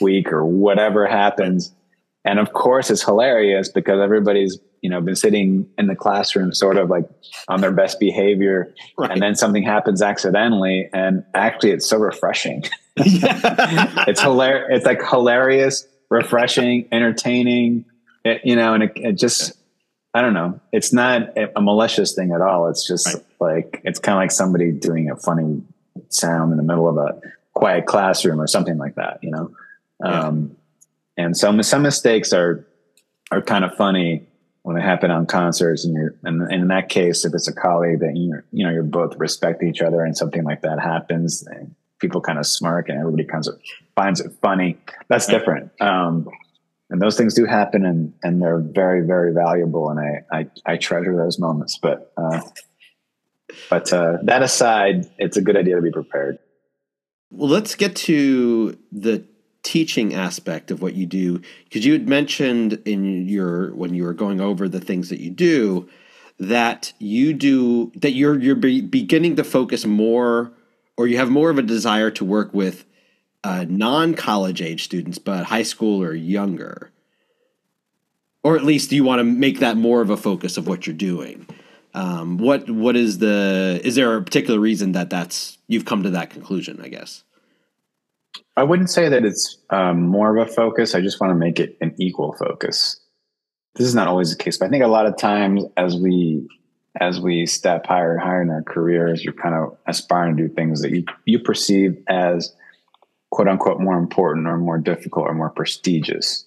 week 0.00 0.32
or 0.32 0.44
whatever 0.44 1.06
happens. 1.06 1.72
And 2.24 2.38
of 2.38 2.52
course, 2.52 2.90
it's 2.90 3.02
hilarious 3.02 3.68
because 3.68 4.00
everybody's 4.00 4.58
you 4.80 4.90
know 4.90 5.00
been 5.00 5.16
sitting 5.16 5.66
in 5.78 5.86
the 5.86 5.96
classroom 5.96 6.52
sort 6.52 6.76
of 6.76 6.90
like 6.90 7.08
on 7.48 7.60
their 7.60 7.72
best 7.72 7.98
behavior, 7.98 8.74
right. 8.98 9.10
and 9.10 9.20
then 9.20 9.34
something 9.34 9.62
happens 9.62 10.02
accidentally, 10.02 10.88
and 10.92 11.24
actually, 11.34 11.70
it's 11.70 11.86
so 11.86 11.98
refreshing. 11.98 12.64
it's 12.96 14.20
hilarious. 14.20 14.68
It's 14.70 14.86
like 14.86 15.02
hilarious, 15.02 15.86
refreshing, 16.10 16.88
entertaining. 16.92 17.86
It, 18.24 18.42
you 18.44 18.56
know, 18.56 18.74
and 18.74 18.84
it, 18.84 18.92
it, 18.94 19.18
just 19.18 19.52
I 20.14 20.22
don't 20.22 20.32
know. 20.32 20.60
It's 20.72 20.92
not 20.92 21.36
a 21.36 21.60
malicious 21.60 22.14
thing 22.14 22.32
at 22.32 22.40
all. 22.40 22.68
It's 22.68 22.86
just 22.86 23.06
right. 23.06 23.24
like 23.40 23.80
it's 23.84 23.98
kind 23.98 24.16
of 24.16 24.20
like 24.20 24.30
somebody 24.30 24.70
doing 24.70 25.10
a 25.10 25.16
funny 25.16 25.62
sound 26.08 26.52
in 26.52 26.56
the 26.56 26.62
middle 26.62 26.88
of 26.88 26.96
a 26.96 27.20
quiet 27.54 27.86
classroom 27.86 28.40
or 28.40 28.46
something 28.46 28.78
like 28.78 28.94
that. 28.94 29.18
You 29.22 29.30
know. 29.30 29.50
Um, 30.04 30.56
and 31.16 31.36
some 31.36 31.62
some 31.62 31.82
mistakes 31.82 32.32
are 32.32 32.66
are 33.30 33.42
kind 33.42 33.64
of 33.64 33.74
funny 33.76 34.26
when 34.62 34.76
they 34.76 34.82
happen 34.82 35.10
on 35.10 35.26
concerts, 35.26 35.84
and 35.84 35.94
you're 35.94 36.14
and, 36.24 36.42
and 36.42 36.62
in 36.62 36.68
that 36.68 36.88
case, 36.88 37.24
if 37.24 37.34
it's 37.34 37.48
a 37.48 37.54
colleague 37.54 38.00
that 38.00 38.16
you 38.16 38.42
you 38.52 38.64
know 38.64 38.72
you're 38.72 38.82
both 38.82 39.16
respect 39.16 39.62
each 39.62 39.80
other, 39.80 40.02
and 40.02 40.16
something 40.16 40.44
like 40.44 40.62
that 40.62 40.80
happens, 40.80 41.46
people 41.98 42.20
kind 42.20 42.38
of 42.38 42.46
smirk, 42.46 42.88
and 42.88 42.98
everybody 42.98 43.24
kind 43.24 43.46
of 43.46 43.58
finds 43.94 44.20
it 44.20 44.32
funny. 44.42 44.76
That's 45.08 45.26
different. 45.26 45.70
Um, 45.80 46.28
and 46.90 47.00
those 47.00 47.16
things 47.16 47.34
do 47.34 47.44
happen, 47.44 47.84
and 47.84 48.12
and 48.22 48.42
they're 48.42 48.60
very 48.60 49.06
very 49.06 49.32
valuable, 49.32 49.90
and 49.90 50.00
I 50.00 50.24
I, 50.32 50.46
I 50.66 50.76
treasure 50.76 51.16
those 51.16 51.38
moments. 51.38 51.78
But 51.78 52.12
uh, 52.16 52.40
but 53.70 53.92
uh, 53.92 54.18
that 54.22 54.42
aside, 54.42 55.06
it's 55.18 55.36
a 55.36 55.42
good 55.42 55.56
idea 55.56 55.76
to 55.76 55.82
be 55.82 55.90
prepared. 55.90 56.38
Well, 57.30 57.48
let's 57.48 57.74
get 57.74 57.96
to 57.96 58.78
the 58.92 59.24
teaching 59.64 60.14
aspect 60.14 60.70
of 60.70 60.80
what 60.80 60.94
you 60.94 61.06
do. 61.06 61.40
Because 61.64 61.84
you 61.84 61.92
had 61.92 62.08
mentioned 62.08 62.80
in 62.84 63.26
your 63.28 63.74
when 63.74 63.94
you 63.94 64.04
were 64.04 64.14
going 64.14 64.40
over 64.40 64.68
the 64.68 64.80
things 64.80 65.08
that 65.08 65.20
you 65.20 65.30
do 65.30 65.88
that 66.38 66.92
you 66.98 67.32
do 67.32 67.92
that 67.96 68.12
you're 68.12 68.38
you're 68.38 68.54
be 68.54 68.80
beginning 68.80 69.36
to 69.36 69.44
focus 69.44 69.84
more 69.84 70.52
or 70.96 71.06
you 71.06 71.16
have 71.16 71.30
more 71.30 71.50
of 71.50 71.58
a 71.58 71.62
desire 71.62 72.10
to 72.10 72.24
work 72.24 72.52
with 72.52 72.84
uh, 73.42 73.64
non-college 73.68 74.62
age 74.62 74.84
students 74.84 75.18
but 75.18 75.44
high 75.44 75.62
school 75.62 76.02
or 76.02 76.14
younger. 76.14 76.90
Or 78.42 78.56
at 78.56 78.64
least 78.64 78.92
you 78.92 79.04
want 79.04 79.20
to 79.20 79.24
make 79.24 79.60
that 79.60 79.76
more 79.76 80.02
of 80.02 80.10
a 80.10 80.16
focus 80.16 80.58
of 80.58 80.68
what 80.68 80.86
you're 80.86 80.94
doing. 80.94 81.46
Um, 81.94 82.38
what 82.38 82.68
what 82.68 82.96
is 82.96 83.18
the 83.18 83.80
is 83.84 83.94
there 83.94 84.16
a 84.16 84.22
particular 84.22 84.58
reason 84.58 84.92
that 84.92 85.10
that's 85.10 85.58
you've 85.68 85.84
come 85.84 86.02
to 86.02 86.10
that 86.10 86.30
conclusion 86.30 86.80
i 86.82 86.88
guess 86.88 87.22
I 88.56 88.62
wouldn't 88.62 88.90
say 88.90 89.08
that 89.08 89.24
it's 89.24 89.58
um, 89.70 90.02
more 90.02 90.36
of 90.36 90.48
a 90.48 90.50
focus. 90.50 90.94
I 90.94 91.00
just 91.00 91.20
want 91.20 91.30
to 91.32 91.34
make 91.34 91.58
it 91.58 91.76
an 91.80 91.94
equal 91.98 92.34
focus. 92.34 93.00
This 93.74 93.86
is 93.86 93.94
not 93.94 94.06
always 94.06 94.30
the 94.30 94.42
case, 94.42 94.56
but 94.56 94.66
I 94.66 94.68
think 94.68 94.84
a 94.84 94.88
lot 94.88 95.06
of 95.06 95.16
times 95.16 95.64
as 95.76 95.96
we 95.96 96.46
as 97.00 97.20
we 97.20 97.44
step 97.44 97.86
higher 97.86 98.12
and 98.12 98.22
higher 98.22 98.42
in 98.42 98.50
our 98.50 98.62
careers, 98.62 99.24
you're 99.24 99.34
kind 99.34 99.56
of 99.56 99.76
aspiring 99.88 100.36
to 100.36 100.46
do 100.46 100.54
things 100.54 100.80
that 100.82 100.92
you 100.92 101.04
you 101.24 101.40
perceive 101.40 102.00
as 102.08 102.54
quote 103.30 103.48
unquote 103.48 103.80
more 103.80 103.98
important 103.98 104.46
or 104.46 104.56
more 104.56 104.78
difficult 104.78 105.26
or 105.26 105.34
more 105.34 105.50
prestigious. 105.50 106.44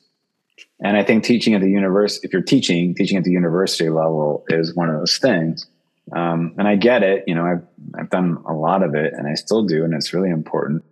And 0.81 0.95
I 0.95 1.03
think 1.03 1.23
teaching 1.23 1.53
at 1.53 1.61
the 1.61 1.69
university, 1.69 2.25
if 2.25 2.31
you're 2.31 2.41
teaching, 2.41 2.95
teaching 2.95 3.17
at 3.17 3.25
the 3.25 3.31
university 3.31 3.89
level 3.89 4.45
is 4.47 4.73
one 4.75 4.89
of 4.89 4.97
those 4.97 5.17
things. 5.17 5.67
Um, 6.15 6.53
and 6.57 6.67
I 6.67 6.75
get 6.77 7.03
it. 7.03 7.25
You 7.27 7.35
know, 7.35 7.45
I've 7.45 7.65
I've 7.99 8.09
done 8.09 8.37
a 8.47 8.53
lot 8.53 8.83
of 8.83 8.95
it, 8.95 9.13
and 9.13 9.27
I 9.27 9.33
still 9.33 9.63
do, 9.63 9.83
and 9.83 9.93
it's 9.93 10.13
really 10.13 10.29
important. 10.29 10.83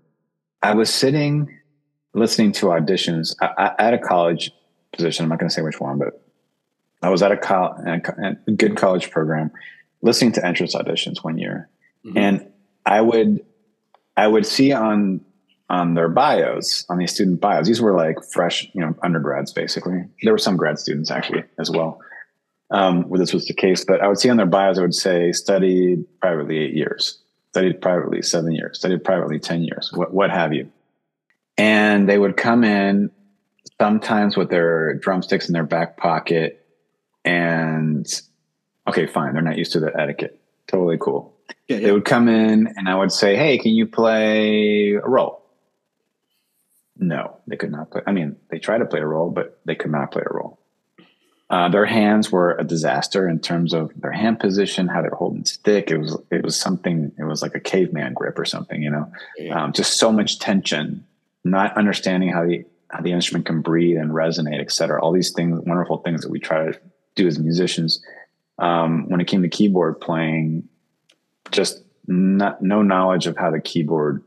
I 0.66 0.74
was 0.74 0.94
sitting 0.94 1.60
listening 2.14 2.52
to 2.54 2.68
auditions 2.68 3.36
at 3.42 3.94
a 3.94 4.00
college 4.00 4.52
position. 4.94 5.24
I'm 5.24 5.30
not 5.30 5.40
going 5.40 5.50
to 5.50 5.54
say 5.54 5.62
which 5.62 5.80
one, 5.80 6.00
but 6.00 6.22
I 7.02 7.10
was 7.10 7.22
at 7.22 7.32
a, 7.32 7.38
co- 7.38 7.76
a 8.48 8.52
good 8.52 8.76
college 8.78 9.12
program 9.12 9.52
listening 10.02 10.32
to 10.34 10.46
entrance 10.46 10.76
auditions 10.76 11.24
one 11.24 11.38
year, 11.38 11.70
mm-hmm. 12.06 12.18
and 12.18 12.52
I 12.86 13.02
would 13.02 13.46
I 14.18 14.28
would 14.28 14.46
see 14.46 14.72
on 14.72 15.22
on 15.70 15.94
their 15.94 16.10
bios, 16.10 16.86
on 16.90 16.98
these 16.98 17.14
student 17.14 17.42
bios. 17.42 17.68
These 17.68 17.82
were 17.82 17.96
like 17.96 18.24
fresh, 18.24 18.70
you 18.74 18.82
know, 18.82 18.96
undergrads 19.04 19.52
basically. 19.52 20.04
There 20.24 20.34
were 20.34 20.40
some 20.40 20.58
grad 20.58 20.80
students 20.80 21.12
actually 21.12 21.44
as 21.60 21.70
well, 21.70 22.00
um, 22.72 23.10
where 23.10 23.20
this 23.20 23.34
was 23.34 23.46
the 23.46 23.54
case. 23.54 23.84
But 23.86 24.02
I 24.02 24.08
would 24.08 24.20
see 24.20 24.30
on 24.30 24.38
their 24.38 24.46
bios, 24.46 24.78
I 24.78 24.82
would 24.82 24.96
say 24.96 25.32
studied 25.32 26.06
privately 26.20 26.58
eight 26.58 26.74
years, 26.74 27.22
studied 27.56 27.80
privately 27.80 28.22
seven 28.22 28.52
years, 28.52 28.78
studied 28.78 29.02
privately 29.02 29.40
ten 29.40 29.64
years, 29.64 29.90
what 29.94 30.14
what 30.14 30.30
have 30.30 30.52
you. 30.52 30.70
And 31.58 32.10
they 32.10 32.18
would 32.18 32.36
come 32.36 32.66
in 32.66 33.12
sometimes 33.80 34.36
with 34.36 34.50
their 34.50 34.96
drumsticks 34.96 35.48
in 35.48 35.54
their 35.54 35.64
back 35.64 35.96
pocket, 35.96 36.68
and 37.24 38.06
okay, 38.90 39.08
fine, 39.08 39.32
they're 39.32 39.42
not 39.42 39.58
used 39.58 39.72
to 39.72 39.80
the 39.80 39.98
etiquette. 39.98 40.38
Totally 40.68 40.98
cool. 41.00 41.34
Yeah, 41.70 41.78
yeah. 41.78 41.86
They 41.86 41.92
would 41.94 42.04
come 42.04 42.28
in, 42.28 42.68
and 42.76 42.90
I 42.90 42.96
would 42.96 43.14
say, 43.14 43.38
"Hey, 43.38 43.58
can 43.58 43.72
you 43.72 43.88
play 43.88 44.96
a 44.96 45.08
roll?" 45.08 45.42
No, 46.98 47.38
they 47.48 47.56
could 47.56 47.72
not 47.72 47.90
play. 47.90 48.02
I 48.06 48.12
mean, 48.12 48.36
they 48.50 48.60
tried 48.60 48.80
to 48.80 48.86
play 48.86 49.00
a 49.00 49.06
roll, 49.06 49.30
but 49.30 49.62
they 49.64 49.76
could 49.76 49.92
not 49.92 50.12
play 50.12 50.24
a 50.30 50.34
roll. 50.34 50.60
Uh, 51.48 51.70
their 51.70 51.86
hands 51.86 52.32
were 52.32 52.56
a 52.56 52.64
disaster 52.64 53.30
in 53.30 53.40
terms 53.40 53.72
of 53.74 53.92
their 53.96 54.12
hand 54.12 54.40
position, 54.40 54.88
how 54.88 55.02
they're 55.02 55.12
holding 55.12 55.46
stick. 55.46 55.92
It 55.92 55.98
was 55.98 56.18
it 56.32 56.44
was 56.44 56.56
something. 56.56 57.12
It 57.20 57.24
was 57.24 57.42
like 57.42 57.54
a 57.54 57.60
caveman 57.60 58.14
grip 58.14 58.40
or 58.40 58.46
something. 58.46 58.82
You 58.82 58.90
know, 58.90 59.12
yeah. 59.38 59.64
um, 59.64 59.72
just 59.72 60.00
so 60.00 60.12
much 60.12 60.40
tension, 60.40 61.06
not 61.44 61.78
understanding 61.78 62.30
how 62.30 62.46
the 62.46 62.66
how 62.90 63.02
the 63.02 63.12
instrument 63.12 63.46
can 63.46 63.62
breathe 63.62 63.98
and 63.98 64.12
resonate, 64.12 64.60
et 64.60 64.72
cetera. 64.72 65.02
All 65.02 65.12
these 65.12 65.34
things, 65.34 65.60
wonderful 65.66 65.98
things 65.98 66.22
that 66.22 66.32
we 66.32 66.40
try 66.40 66.72
to 66.72 66.80
do 67.16 67.28
as 67.28 67.38
musicians. 67.38 68.04
Um, 68.58 69.10
when 69.10 69.20
it 69.20 69.28
came 69.28 69.42
to 69.42 69.50
keyboard 69.50 70.00
playing, 70.00 70.68
just 71.52 71.84
not, 72.08 72.62
no 72.62 72.82
knowledge 72.82 73.28
of 73.28 73.38
how 73.38 73.52
the 73.52 73.60
keyboard 73.60 74.24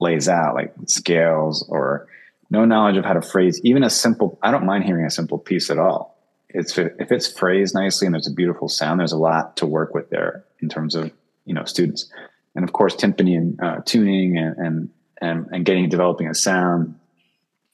lays 0.00 0.28
out, 0.28 0.54
like 0.54 0.72
scales, 0.86 1.66
or 1.68 2.06
no 2.48 2.64
knowledge 2.64 2.96
of 2.96 3.04
how 3.04 3.14
to 3.14 3.22
phrase 3.22 3.60
even 3.64 3.82
a 3.82 3.90
simple. 3.90 4.38
I 4.42 4.50
don't 4.50 4.66
mind 4.66 4.84
hearing 4.84 5.04
a 5.04 5.10
simple 5.10 5.38
piece 5.38 5.68
at 5.68 5.78
all. 5.78 6.11
It's 6.54 6.76
if 6.78 7.10
it's 7.12 7.30
phrased 7.30 7.74
nicely 7.74 8.06
and 8.06 8.14
there's 8.14 8.28
a 8.28 8.32
beautiful 8.32 8.68
sound. 8.68 9.00
There's 9.00 9.12
a 9.12 9.18
lot 9.18 9.56
to 9.58 9.66
work 9.66 9.94
with 9.94 10.10
there 10.10 10.44
in 10.60 10.68
terms 10.68 10.94
of 10.94 11.10
you 11.44 11.54
know 11.54 11.64
students, 11.64 12.10
and 12.54 12.64
of 12.64 12.72
course 12.72 12.94
timpani 12.94 13.36
and 13.36 13.60
uh, 13.60 13.80
tuning 13.84 14.36
and, 14.36 14.56
and 14.58 14.90
and 15.20 15.46
and 15.52 15.64
getting 15.64 15.88
developing 15.88 16.28
a 16.28 16.34
sound. 16.34 16.98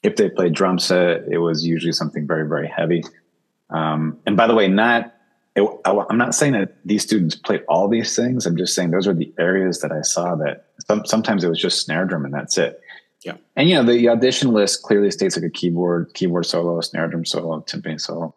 If 0.01 0.15
they 0.15 0.29
played 0.29 0.53
drum 0.53 0.79
set, 0.79 1.27
it 1.29 1.39
was 1.39 1.65
usually 1.65 1.91
something 1.91 2.25
very 2.25 2.47
very 2.47 2.67
heavy. 2.67 3.03
Um, 3.69 4.17
and 4.25 4.35
by 4.35 4.47
the 4.47 4.55
way, 4.55 4.67
not 4.67 5.13
it, 5.55 5.81
I'm 5.85 6.17
not 6.17 6.35
saying 6.35 6.53
that 6.53 6.75
these 6.85 7.03
students 7.03 7.35
played 7.35 7.63
all 7.67 7.87
these 7.87 8.15
things. 8.15 8.45
I'm 8.45 8.57
just 8.57 8.75
saying 8.75 8.91
those 8.91 9.07
are 9.07 9.13
the 9.13 9.33
areas 9.37 9.81
that 9.81 9.91
I 9.91 10.01
saw 10.01 10.35
that 10.35 10.65
some, 10.87 11.05
sometimes 11.05 11.43
it 11.43 11.49
was 11.49 11.59
just 11.59 11.81
snare 11.81 12.05
drum 12.05 12.25
and 12.25 12.33
that's 12.33 12.57
it. 12.57 12.81
Yeah. 13.23 13.35
And 13.55 13.67
you 13.69 13.75
know, 13.75 13.83
the 13.83 14.07
audition 14.09 14.53
list 14.53 14.83
clearly 14.83 15.11
states 15.11 15.35
like 15.35 15.45
a 15.45 15.49
keyboard, 15.49 16.13
keyboard 16.13 16.45
solo, 16.45 16.79
snare 16.81 17.07
drum 17.07 17.25
solo, 17.25 17.59
timpani 17.61 17.99
solo. 17.99 18.33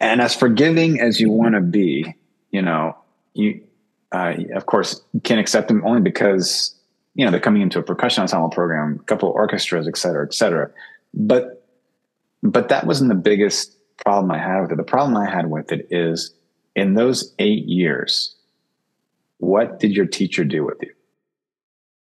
And 0.00 0.20
as 0.20 0.34
forgiving 0.34 1.00
as 1.00 1.20
you 1.20 1.30
want 1.30 1.54
to 1.54 1.60
be, 1.60 2.14
you 2.50 2.62
know, 2.62 2.96
you, 3.34 3.62
uh, 4.12 4.34
of 4.54 4.66
course, 4.66 5.00
can't 5.24 5.40
accept 5.40 5.68
them 5.68 5.84
only 5.84 6.00
because, 6.00 6.74
you 7.14 7.24
know, 7.24 7.30
they're 7.30 7.40
coming 7.40 7.62
into 7.62 7.78
a 7.78 7.82
percussion 7.82 8.22
ensemble 8.22 8.48
program, 8.48 8.98
a 9.00 9.04
couple 9.04 9.28
of 9.28 9.34
orchestras, 9.34 9.88
et 9.88 9.96
cetera, 9.96 10.24
et 10.24 10.32
cetera. 10.32 10.70
But, 11.12 11.66
but 12.42 12.68
that 12.68 12.86
wasn't 12.86 13.08
the 13.08 13.16
biggest 13.16 13.76
problem 13.96 14.30
I 14.30 14.38
had 14.38 14.60
with 14.60 14.72
it. 14.72 14.76
The 14.76 14.84
problem 14.84 15.16
I 15.16 15.28
had 15.28 15.50
with 15.50 15.72
it 15.72 15.88
is 15.90 16.32
in 16.76 16.94
those 16.94 17.34
eight 17.40 17.64
years, 17.64 18.36
what 19.38 19.80
did 19.80 19.92
your 19.92 20.06
teacher 20.06 20.44
do 20.44 20.64
with 20.64 20.78
you? 20.80 20.92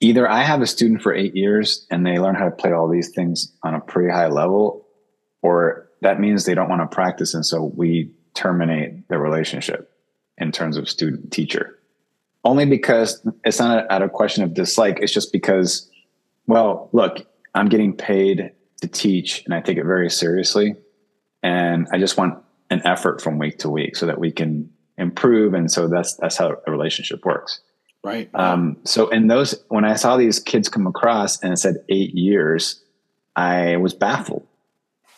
Either 0.00 0.28
I 0.28 0.42
have 0.42 0.62
a 0.62 0.66
student 0.66 1.02
for 1.02 1.14
eight 1.14 1.34
years 1.34 1.86
and 1.90 2.04
they 2.04 2.18
learn 2.18 2.34
how 2.34 2.44
to 2.44 2.50
play 2.50 2.72
all 2.72 2.88
these 2.88 3.10
things 3.10 3.52
on 3.62 3.74
a 3.74 3.80
pretty 3.80 4.12
high 4.12 4.28
level, 4.28 4.86
or 5.42 5.88
that 6.00 6.20
means 6.20 6.44
they 6.44 6.54
don't 6.54 6.68
want 6.68 6.82
to 6.82 6.94
practice. 6.94 7.34
And 7.34 7.44
so 7.44 7.72
we 7.76 8.11
terminate 8.34 9.08
the 9.08 9.18
relationship 9.18 9.92
in 10.37 10.52
terms 10.52 10.76
of 10.76 10.88
student 10.88 11.32
teacher. 11.32 11.78
Only 12.44 12.64
because 12.64 13.26
it's 13.44 13.58
not 13.58 13.90
out 13.90 14.02
of 14.02 14.12
question 14.12 14.44
of 14.44 14.54
dislike. 14.54 14.98
It's 15.00 15.12
just 15.12 15.32
because, 15.32 15.90
well, 16.46 16.88
look, 16.92 17.26
I'm 17.54 17.68
getting 17.68 17.92
paid 17.92 18.52
to 18.80 18.88
teach 18.88 19.42
and 19.44 19.54
I 19.54 19.61
take 19.61 19.76
it 19.76 19.84
very 19.84 20.08
seriously 20.08 20.76
and 21.42 21.88
I 21.92 21.98
just 21.98 22.16
want 22.16 22.38
an 22.70 22.87
effort 22.87 23.20
from 23.20 23.38
week 23.38 23.58
to 23.58 23.70
week 23.70 23.96
so 23.96 24.06
that 24.06 24.18
we 24.18 24.30
can 24.30 24.70
improve. 24.96 25.54
And 25.54 25.70
so 25.70 25.88
that's 25.88 26.14
that's 26.14 26.37
how 26.37 26.56
a 26.66 26.70
relationship 26.70 27.24
works. 27.24 27.61
Right. 28.04 28.30
Um, 28.34 28.76
so 28.84 29.08
in 29.08 29.26
those, 29.26 29.54
when 29.68 29.84
I 29.84 29.94
saw 29.94 30.16
these 30.16 30.38
kids 30.38 30.68
come 30.68 30.87
across 30.87 31.42
and 31.42 31.52
it 31.52 31.58
said 31.58 31.76
eight 31.88 32.14
years, 32.14 32.82
I 33.37 33.76
was 33.76 33.92
baffled. 33.92 34.46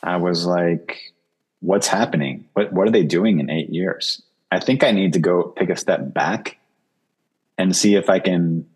I 0.02 0.16
was 0.16 0.46
like, 0.46 1.12
"What's 1.60 1.86
happening? 1.86 2.46
What 2.54 2.72
What 2.72 2.88
are 2.88 2.92
they 2.92 3.04
doing 3.04 3.40
in 3.40 3.50
eight 3.50 3.70
years?" 3.70 4.22
I 4.52 4.58
think 4.58 4.82
I 4.82 4.90
need 4.90 5.12
to 5.12 5.20
go 5.20 5.54
take 5.58 5.70
a 5.70 5.76
step 5.76 6.12
back 6.12 6.58
and 7.56 7.76
see 7.76 7.94
if 7.94 8.10
I 8.10 8.18
can 8.18 8.66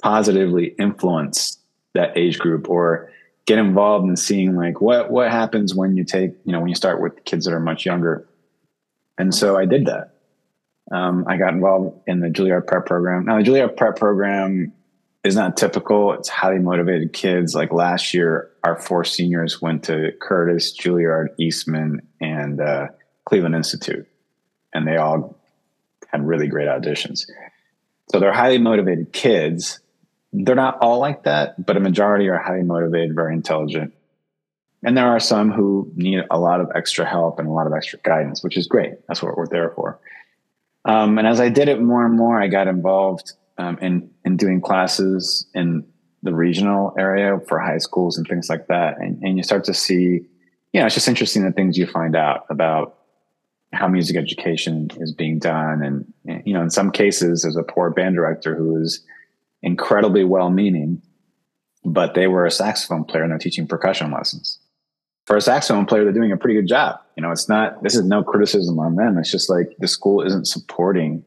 positively 0.00 0.74
influence 0.78 1.58
that 1.94 2.16
age 2.16 2.38
group 2.38 2.68
or 2.70 3.10
get 3.46 3.58
involved 3.58 4.06
in 4.06 4.16
seeing 4.16 4.54
like 4.54 4.80
what 4.80 5.10
what 5.10 5.30
happens 5.30 5.74
when 5.74 5.96
you 5.96 6.04
take 6.04 6.32
you 6.44 6.52
know 6.52 6.60
when 6.60 6.68
you 6.68 6.74
start 6.74 7.00
with 7.00 7.24
kids 7.24 7.46
that 7.46 7.54
are 7.54 7.60
much 7.60 7.86
younger 7.86 8.28
and 9.16 9.34
so 9.34 9.56
i 9.56 9.64
did 9.64 9.86
that 9.86 10.12
um, 10.92 11.24
i 11.26 11.36
got 11.38 11.54
involved 11.54 11.98
in 12.06 12.20
the 12.20 12.28
juilliard 12.28 12.66
prep 12.66 12.84
program 12.84 13.24
now 13.24 13.38
the 13.38 13.42
juilliard 13.42 13.74
prep 13.74 13.96
program 13.96 14.70
is 15.28 15.36
not 15.36 15.56
typical 15.56 16.12
it's 16.12 16.28
highly 16.28 16.58
motivated 16.58 17.12
kids 17.12 17.54
like 17.54 17.72
last 17.72 18.12
year 18.12 18.50
our 18.64 18.76
four 18.80 19.04
seniors 19.04 19.62
went 19.62 19.84
to 19.84 20.12
curtis 20.20 20.76
juilliard 20.76 21.28
eastman 21.38 22.00
and 22.20 22.60
uh, 22.60 22.88
cleveland 23.24 23.54
institute 23.54 24.06
and 24.74 24.86
they 24.86 24.96
all 24.96 25.36
had 26.08 26.26
really 26.26 26.48
great 26.48 26.68
auditions 26.68 27.26
so 28.10 28.18
they're 28.18 28.32
highly 28.32 28.58
motivated 28.58 29.12
kids 29.12 29.80
they're 30.32 30.54
not 30.54 30.78
all 30.80 30.98
like 30.98 31.24
that, 31.24 31.64
but 31.64 31.76
a 31.76 31.80
majority 31.80 32.28
are 32.28 32.38
highly 32.38 32.62
motivated, 32.62 33.14
very 33.14 33.34
intelligent. 33.34 33.94
And 34.84 34.96
there 34.96 35.08
are 35.08 35.20
some 35.20 35.50
who 35.50 35.90
need 35.96 36.22
a 36.30 36.38
lot 36.38 36.60
of 36.60 36.70
extra 36.74 37.04
help 37.04 37.38
and 37.38 37.48
a 37.48 37.50
lot 37.50 37.66
of 37.66 37.72
extra 37.72 37.98
guidance, 38.00 38.44
which 38.44 38.56
is 38.56 38.66
great. 38.66 38.94
That's 39.08 39.22
what 39.22 39.36
we're 39.36 39.48
there 39.48 39.70
for. 39.70 39.98
Um, 40.84 41.18
and 41.18 41.26
as 41.26 41.40
I 41.40 41.48
did 41.48 41.68
it 41.68 41.80
more 41.80 42.04
and 42.04 42.16
more, 42.16 42.40
I 42.40 42.46
got 42.46 42.68
involved 42.68 43.32
um, 43.58 43.78
in 43.80 44.10
in 44.24 44.36
doing 44.36 44.60
classes 44.60 45.46
in 45.54 45.84
the 46.22 46.34
regional 46.34 46.94
area 46.98 47.38
for 47.46 47.58
high 47.58 47.78
schools 47.78 48.18
and 48.18 48.26
things 48.26 48.48
like 48.48 48.66
that. 48.66 48.98
And, 48.98 49.22
and 49.22 49.36
you 49.36 49.42
start 49.42 49.64
to 49.64 49.74
see, 49.74 50.20
you 50.72 50.80
know, 50.80 50.86
it's 50.86 50.94
just 50.94 51.08
interesting 51.08 51.44
the 51.44 51.52
things 51.52 51.78
you 51.78 51.86
find 51.86 52.16
out 52.16 52.44
about 52.50 52.96
how 53.72 53.86
music 53.86 54.16
education 54.16 54.90
is 54.98 55.12
being 55.12 55.38
done. 55.38 55.82
And, 55.82 56.44
you 56.44 56.54
know, 56.54 56.62
in 56.62 56.70
some 56.70 56.90
cases, 56.90 57.42
there's 57.42 57.56
a 57.56 57.62
poor 57.62 57.90
band 57.90 58.16
director 58.16 58.56
who 58.56 58.80
is 58.80 59.04
incredibly 59.62 60.24
well 60.24 60.50
meaning, 60.50 61.02
but 61.84 62.14
they 62.14 62.26
were 62.26 62.46
a 62.46 62.50
saxophone 62.50 63.04
player 63.04 63.22
and 63.22 63.30
they're 63.30 63.38
teaching 63.38 63.68
percussion 63.68 64.10
lessons. 64.10 64.58
For 65.26 65.36
a 65.36 65.40
saxophone 65.40 65.84
player, 65.84 66.04
they're 66.04 66.12
doing 66.12 66.32
a 66.32 66.36
pretty 66.36 66.58
good 66.58 66.68
job. 66.68 66.98
You 67.16 67.22
know, 67.22 67.30
it's 67.30 67.48
not, 67.48 67.82
this 67.82 67.94
is 67.94 68.04
no 68.04 68.24
criticism 68.24 68.78
on 68.78 68.96
them. 68.96 69.18
It's 69.18 69.30
just 69.30 69.50
like 69.50 69.76
the 69.78 69.86
school 69.86 70.22
isn't 70.22 70.46
supporting 70.46 71.22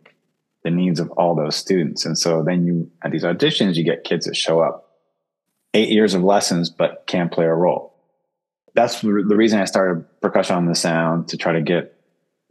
the 0.64 0.72
needs 0.72 1.00
of 1.00 1.10
all 1.12 1.36
those 1.36 1.56
students. 1.56 2.06
And 2.06 2.18
so 2.18 2.44
then 2.44 2.66
you, 2.66 2.92
at 3.04 3.12
these 3.12 3.24
auditions, 3.24 3.76
you 3.76 3.84
get 3.84 4.04
kids 4.04 4.26
that 4.26 4.36
show 4.36 4.62
up 4.62 4.92
eight 5.74 5.90
years 5.90 6.14
of 6.14 6.24
lessons, 6.24 6.70
but 6.70 7.04
can't 7.08 7.32
play 7.32 7.46
a 7.46 7.54
roll. 7.54 7.96
That's 8.74 9.02
the 9.02 9.10
reason 9.10 9.60
I 9.60 9.66
started 9.66 10.06
percussion 10.22 10.56
on 10.56 10.66
the 10.66 10.76
sound 10.76 11.30
to 11.30 11.38
try 11.38 11.54
to 11.54 11.62
get 11.62 11.98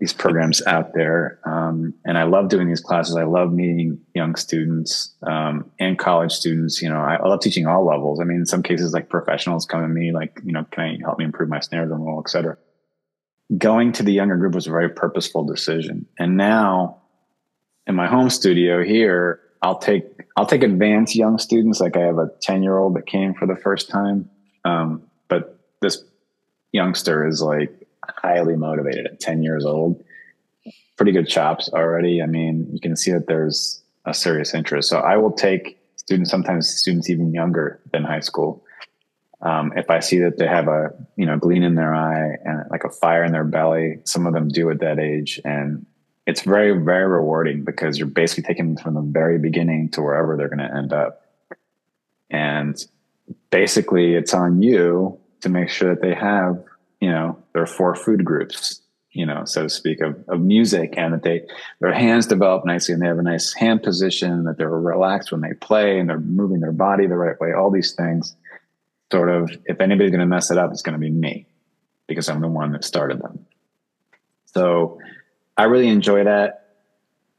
these 0.01 0.13
programs 0.15 0.63
out 0.67 0.95
there. 0.95 1.39
Um, 1.45 1.95
and 2.07 2.17
I 2.17 2.25
love 2.25 2.49
doing 2.49 2.69
these 2.69 2.81
classes. 2.81 3.17
I 3.17 3.25
love 3.25 3.53
meeting 3.53 4.01
young 4.15 4.35
students 4.35 5.15
um, 5.23 5.71
and 5.79 5.99
college 5.99 6.33
students. 6.33 6.81
You 6.81 6.89
know, 6.89 7.01
I, 7.01 7.17
I, 7.17 7.29
love 7.29 7.41
teaching 7.41 7.67
all 7.67 7.85
levels. 7.85 8.19
I 8.19 8.25
mean, 8.25 8.39
in 8.39 8.47
some 8.47 8.63
cases, 8.63 8.95
like 8.95 9.11
professionals 9.11 9.67
come 9.67 9.83
to 9.83 9.89
me, 9.89 10.11
like, 10.11 10.41
you 10.43 10.53
know, 10.53 10.65
can 10.71 10.85
I 10.85 10.99
help 11.05 11.19
me 11.19 11.27
improve 11.27 11.51
my 11.51 11.61
snare 11.61 11.85
drum 11.85 12.01
roll, 12.01 12.23
et 12.25 12.31
cetera. 12.31 12.57
Going 13.57 13.93
to 13.93 14.03
the 14.03 14.13
younger 14.13 14.37
group 14.37 14.55
was 14.55 14.67
a 14.67 14.71
very 14.71 14.89
purposeful 14.89 15.45
decision. 15.45 16.07
And 16.19 16.37
now 16.37 17.03
in 17.91 17.97
my 17.97 18.07
home 18.07 18.31
studio 18.31 18.83
here, 18.83 19.41
I'll 19.61 19.79
take 19.79 20.05
I'll 20.37 20.47
take 20.47 20.63
advanced 20.63 21.15
young 21.15 21.37
students. 21.37 21.81
Like 21.81 21.97
I 21.97 22.01
have 22.01 22.19
a 22.19 22.31
10 22.41 22.63
year 22.63 22.79
old 22.79 22.97
that 22.97 23.07
came 23.07 23.35
for 23.35 23.47
the 23.47 23.57
first 23.57 23.91
time. 23.91 24.31
Um, 24.65 25.03
but 25.29 25.59
this 25.83 26.03
youngster 26.73 27.27
is 27.27 27.43
like 27.43 27.87
highly 28.07 28.57
motivated 28.57 29.07
at 29.07 29.21
10 29.21 29.43
years 29.43 29.67
old 29.67 30.03
pretty 30.97 31.13
good 31.13 31.29
chops 31.29 31.71
already. 31.73 32.23
I 32.23 32.27
mean, 32.27 32.69
you 32.73 32.79
can 32.79 32.95
see 32.95 33.11
that 33.11 33.27
there's 33.27 33.83
a 34.05 34.13
serious 34.13 34.55
interest. 34.55 34.89
So 34.89 34.99
I 34.99 35.17
will 35.17 35.33
take 35.33 35.79
students, 35.97 36.31
sometimes 36.31 36.69
students 36.69 37.09
even 37.09 37.33
younger 37.33 37.81
than 37.91 38.05
high 38.05 38.21
school. 38.21 38.63
Um, 39.41 39.73
if 39.77 39.89
I 39.89 40.01
see 40.01 40.19
that 40.19 40.37
they 40.37 40.47
have 40.47 40.69
a 40.69 40.91
you 41.17 41.25
know 41.25 41.39
gleam 41.39 41.63
in 41.63 41.75
their 41.75 41.95
eye 41.95 42.37
and 42.45 42.71
like 42.71 42.85
a 42.85 42.91
fire 42.91 43.25
in 43.25 43.33
their 43.33 43.45
belly, 43.45 43.99
some 44.05 44.27
of 44.27 44.35
them 44.35 44.49
do 44.49 44.71
at 44.71 44.81
that 44.81 44.99
age, 44.99 45.41
and 45.45 45.87
it's 46.27 46.43
very 46.43 46.73
very 46.83 47.07
rewarding 47.07 47.65
because 47.65 47.99
you're 47.99 48.07
basically 48.07 48.45
taking 48.45 48.75
them 48.75 48.83
from 48.83 48.95
the 48.95 49.01
very 49.01 49.39
beginning 49.39 49.89
to 49.91 50.03
wherever 50.03 50.37
they're 50.37 50.49
going 50.49 50.59
to 50.59 50.75
end 50.75 50.93
up, 50.93 51.27
and 52.31 52.85
basically 53.51 54.15
it's 54.15 54.35
on 54.35 54.63
you 54.63 55.19
to 55.41 55.49
make 55.49 55.69
sure 55.69 55.95
that 55.95 56.03
they 56.03 56.15
have 56.15 56.63
you 57.01 57.11
know 57.11 57.37
their 57.53 57.67
four 57.67 57.95
food 57.95 58.25
groups 58.25 58.81
you 59.13 59.27
know, 59.27 59.45
so 59.45 59.65
to 59.65 59.69
speak, 59.69 60.01
of, 60.01 60.17
of 60.29 60.41
music 60.41 60.95
and 60.97 61.13
that 61.13 61.23
they 61.23 61.45
their 61.81 61.93
hands 61.93 62.27
develop 62.27 62.65
nicely 62.65 62.93
and 62.93 63.03
they 63.03 63.07
have 63.07 63.19
a 63.19 63.23
nice 63.23 63.53
hand 63.53 63.83
position, 63.83 64.45
that 64.45 64.57
they're 64.57 64.71
relaxed 64.71 65.33
when 65.33 65.41
they 65.41 65.53
play 65.55 65.99
and 65.99 66.09
they're 66.09 66.21
moving 66.21 66.61
their 66.61 66.73
body 66.73 67.07
the 67.07 67.17
right 67.17 67.39
way, 67.41 67.53
all 67.53 67.71
these 67.71 67.93
things. 67.93 68.37
Sort 69.11 69.29
of, 69.29 69.51
if 69.65 69.81
anybody's 69.81 70.13
going 70.13 70.21
to 70.21 70.27
mess 70.27 70.53
it 70.53 70.59
up, 70.59 70.71
it's 70.71 70.83
going 70.83 70.93
to 70.93 71.01
be 71.01 71.11
me 71.11 71.47
because 72.07 72.29
I'm 72.29 72.41
the 72.41 72.49
one 72.49 72.71
that 72.73 72.85
started 72.85 73.21
them. 73.21 73.45
So 74.47 75.01
I 75.61 75.65
really 75.65 75.89
enjoy 75.89 76.25
that. 76.25 76.69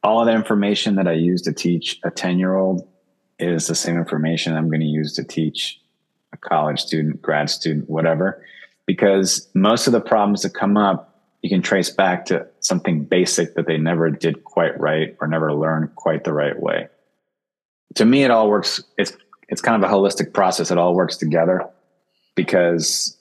All 0.03 0.19
of 0.19 0.27
the 0.27 0.33
information 0.33 0.93
that 0.97 1.07
I 1.07 1.13
use 1.13 1.41
to 1.41 1.51
teach 1.51 1.99
a 2.03 2.11
10 2.11 2.37
year 2.37 2.55
old 2.55 2.87
is 3.39 3.65
the 3.65 3.73
same 3.73 3.97
information 3.97 4.53
I'm 4.53 4.67
going 4.67 4.81
to 4.81 4.85
use 4.85 5.15
to 5.15 5.23
teach 5.23 5.81
a 6.31 6.37
college 6.37 6.79
student, 6.79 7.19
grad 7.19 7.49
student, 7.49 7.89
whatever, 7.89 8.45
because 8.85 9.49
most 9.55 9.87
of 9.87 9.93
the 9.93 9.99
problems 9.99 10.43
that 10.43 10.53
come 10.53 10.77
up 10.77 11.07
you 11.41 11.49
can 11.49 11.63
trace 11.63 11.89
back 11.89 12.25
to 12.25 12.45
something 12.59 13.05
basic 13.05 13.55
that 13.55 13.65
they 13.65 13.79
never 13.79 14.11
did 14.11 14.43
quite 14.43 14.79
right 14.79 15.17
or 15.19 15.27
never 15.27 15.55
learned 15.55 15.95
quite 15.95 16.23
the 16.23 16.31
right 16.33 16.59
way. 16.61 16.89
To 17.95 18.05
me, 18.05 18.23
it 18.23 18.29
all 18.29 18.47
works. 18.47 18.83
It's 18.99 19.17
it's 19.49 19.61
kind 19.61 19.83
of 19.83 19.89
a 19.89 19.91
holistic 19.91 20.31
process. 20.31 20.69
It 20.69 20.77
all 20.77 20.93
works 20.93 21.17
together 21.17 21.67
because 22.35 23.17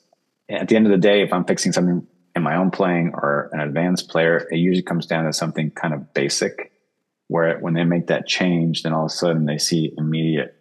at 0.51 0.68
the 0.68 0.76
end 0.76 0.84
of 0.84 0.92
the 0.92 0.98
day, 0.98 1.22
if 1.22 1.32
I'm 1.32 1.46
fixing 1.46 1.72
something 1.72 2.07
in 2.35 2.43
my 2.43 2.57
own 2.57 2.70
playing 2.70 3.12
or 3.14 3.51
an 3.53 3.61
advanced 3.61 4.09
player, 4.09 4.47
it 4.51 4.57
usually 4.57 4.83
comes 4.83 5.07
down 5.07 5.24
to 5.24 5.33
something 5.33 5.70
kind 5.70 5.95
of 5.95 6.14
basic 6.14 6.72
where 7.28 7.59
when 7.59 7.74
they 7.74 7.85
make 7.85 8.09
that 8.09 8.26
change, 8.26 8.83
then 8.83 8.93
all 8.93 9.05
of 9.05 9.11
a 9.12 9.14
sudden 9.14 9.47
they 9.47 9.59
see 9.59 9.93
immediate, 9.97 10.57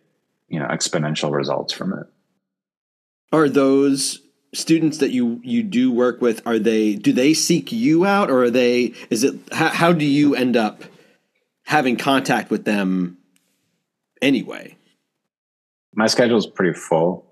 you 0.48 0.60
know, 0.60 0.68
exponential 0.68 1.32
results 1.32 1.74
from 1.74 1.94
it. 1.94 2.06
Are 3.32 3.50
those 3.50 4.22
students 4.54 5.00
that 5.00 5.12
you 5.12 5.40
you 5.44 5.62
do 5.62 5.92
work 5.92 6.22
with 6.22 6.42
are 6.48 6.58
they 6.58 6.96
do 6.96 7.14
they 7.14 7.36
seek 7.36 7.72
you 7.72 8.04
out 8.04 8.32
or 8.32 8.46
are 8.46 8.50
they 8.50 8.94
is 9.12 9.24
it 9.24 9.36
how, 9.52 9.70
how 9.70 9.94
do 9.94 10.06
you 10.06 10.34
end 10.34 10.58
up 10.58 10.84
having 11.66 11.96
contact 11.96 12.50
with 12.50 12.66
them 12.66 13.18
anyway? 14.22 14.76
My 15.94 16.08
schedule 16.08 16.38
is 16.38 16.48
pretty 16.48 16.74
full. 16.74 17.26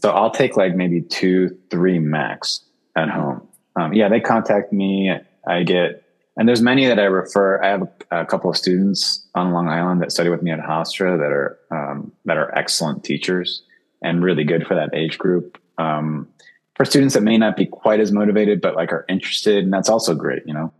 So 0.00 0.10
i'll 0.10 0.30
take 0.30 0.56
like 0.56 0.74
maybe 0.74 1.02
two 1.02 1.58
three 1.70 1.98
max 1.98 2.64
at 2.96 3.10
home 3.10 3.46
um, 3.76 3.92
yeah 3.92 4.08
they 4.08 4.20
contact 4.20 4.72
me 4.72 5.12
i 5.46 5.62
get 5.62 6.02
and 6.36 6.48
there's 6.48 6.62
many 6.62 6.86
that 6.86 6.98
i 6.98 7.04
refer 7.04 7.62
i 7.62 7.68
have 7.68 7.82
a, 7.82 8.20
a 8.20 8.26
couple 8.26 8.50
of 8.50 8.56
students 8.56 9.26
on 9.34 9.52
long 9.52 9.68
island 9.68 10.00
that 10.00 10.12
study 10.12 10.28
with 10.28 10.42
me 10.42 10.50
at 10.50 10.58
hofstra 10.58 11.18
that 11.18 11.32
are 11.32 11.58
um, 11.70 12.12
that 12.24 12.36
are 12.36 12.56
excellent 12.56 13.04
teachers 13.04 13.62
and 14.02 14.22
really 14.22 14.44
good 14.44 14.66
for 14.66 14.74
that 14.74 14.94
age 14.94 15.18
group 15.18 15.58
um, 15.78 16.28
for 16.76 16.84
students 16.84 17.14
that 17.14 17.22
may 17.22 17.38
not 17.38 17.56
be 17.56 17.66
quite 17.66 18.00
as 18.00 18.12
motivated, 18.12 18.60
but 18.60 18.74
like 18.74 18.92
are 18.92 19.04
interested. 19.08 19.64
And 19.64 19.72
that's 19.72 19.88
also 19.88 20.14
great. 20.14 20.42
You 20.46 20.54
know, 20.54 20.72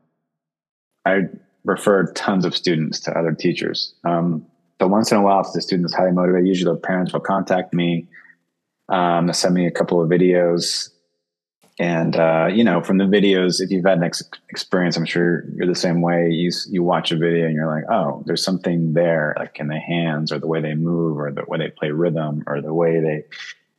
I 1.04 1.22
refer 1.64 2.12
tons 2.12 2.44
of 2.44 2.54
students 2.56 3.00
to 3.00 3.18
other 3.18 3.32
teachers. 3.32 3.94
Um, 4.04 4.44
but 4.78 4.88
once 4.88 5.12
in 5.12 5.18
a 5.18 5.22
while, 5.22 5.40
if 5.40 5.52
the 5.52 5.62
student 5.62 5.86
is 5.86 5.94
highly 5.94 6.12
motivated, 6.12 6.48
usually 6.48 6.72
their 6.72 6.80
parents 6.80 7.12
will 7.12 7.20
contact 7.20 7.72
me, 7.72 8.08
um, 8.88 9.32
send 9.32 9.54
me 9.54 9.66
a 9.66 9.70
couple 9.70 10.02
of 10.02 10.10
videos. 10.10 10.90
And, 11.78 12.14
uh, 12.14 12.46
you 12.52 12.62
know, 12.62 12.80
from 12.80 12.98
the 12.98 13.04
videos, 13.04 13.60
if 13.60 13.70
you've 13.70 13.84
had 13.84 13.98
an 13.98 14.04
ex- 14.04 14.22
experience, 14.48 14.96
I'm 14.96 15.04
sure 15.04 15.44
you're 15.56 15.66
the 15.66 15.74
same 15.74 16.02
way. 16.02 16.30
You, 16.30 16.52
you 16.70 16.84
watch 16.84 17.10
a 17.10 17.16
video 17.16 17.46
and 17.46 17.54
you're 17.54 17.66
like, 17.66 17.90
oh, 17.90 18.22
there's 18.26 18.44
something 18.44 18.92
there, 18.92 19.34
like 19.38 19.58
in 19.58 19.66
the 19.66 19.78
hands 19.80 20.30
or 20.30 20.38
the 20.38 20.46
way 20.46 20.60
they 20.60 20.74
move 20.74 21.18
or 21.18 21.32
the 21.32 21.44
way 21.48 21.58
they 21.58 21.70
play 21.70 21.90
rhythm 21.90 22.44
or 22.46 22.60
the 22.60 22.72
way 22.72 23.00
they 23.00 23.24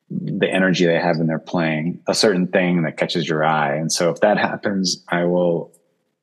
the 0.09 0.49
energy 0.49 0.85
they 0.85 0.99
have 0.99 1.17
in 1.17 1.27
their 1.27 1.39
playing, 1.39 1.99
a 2.07 2.13
certain 2.13 2.47
thing 2.47 2.83
that 2.83 2.97
catches 2.97 3.27
your 3.27 3.43
eye. 3.43 3.75
And 3.75 3.91
so 3.91 4.11
if 4.11 4.19
that 4.21 4.37
happens, 4.37 5.03
I 5.09 5.23
will 5.23 5.71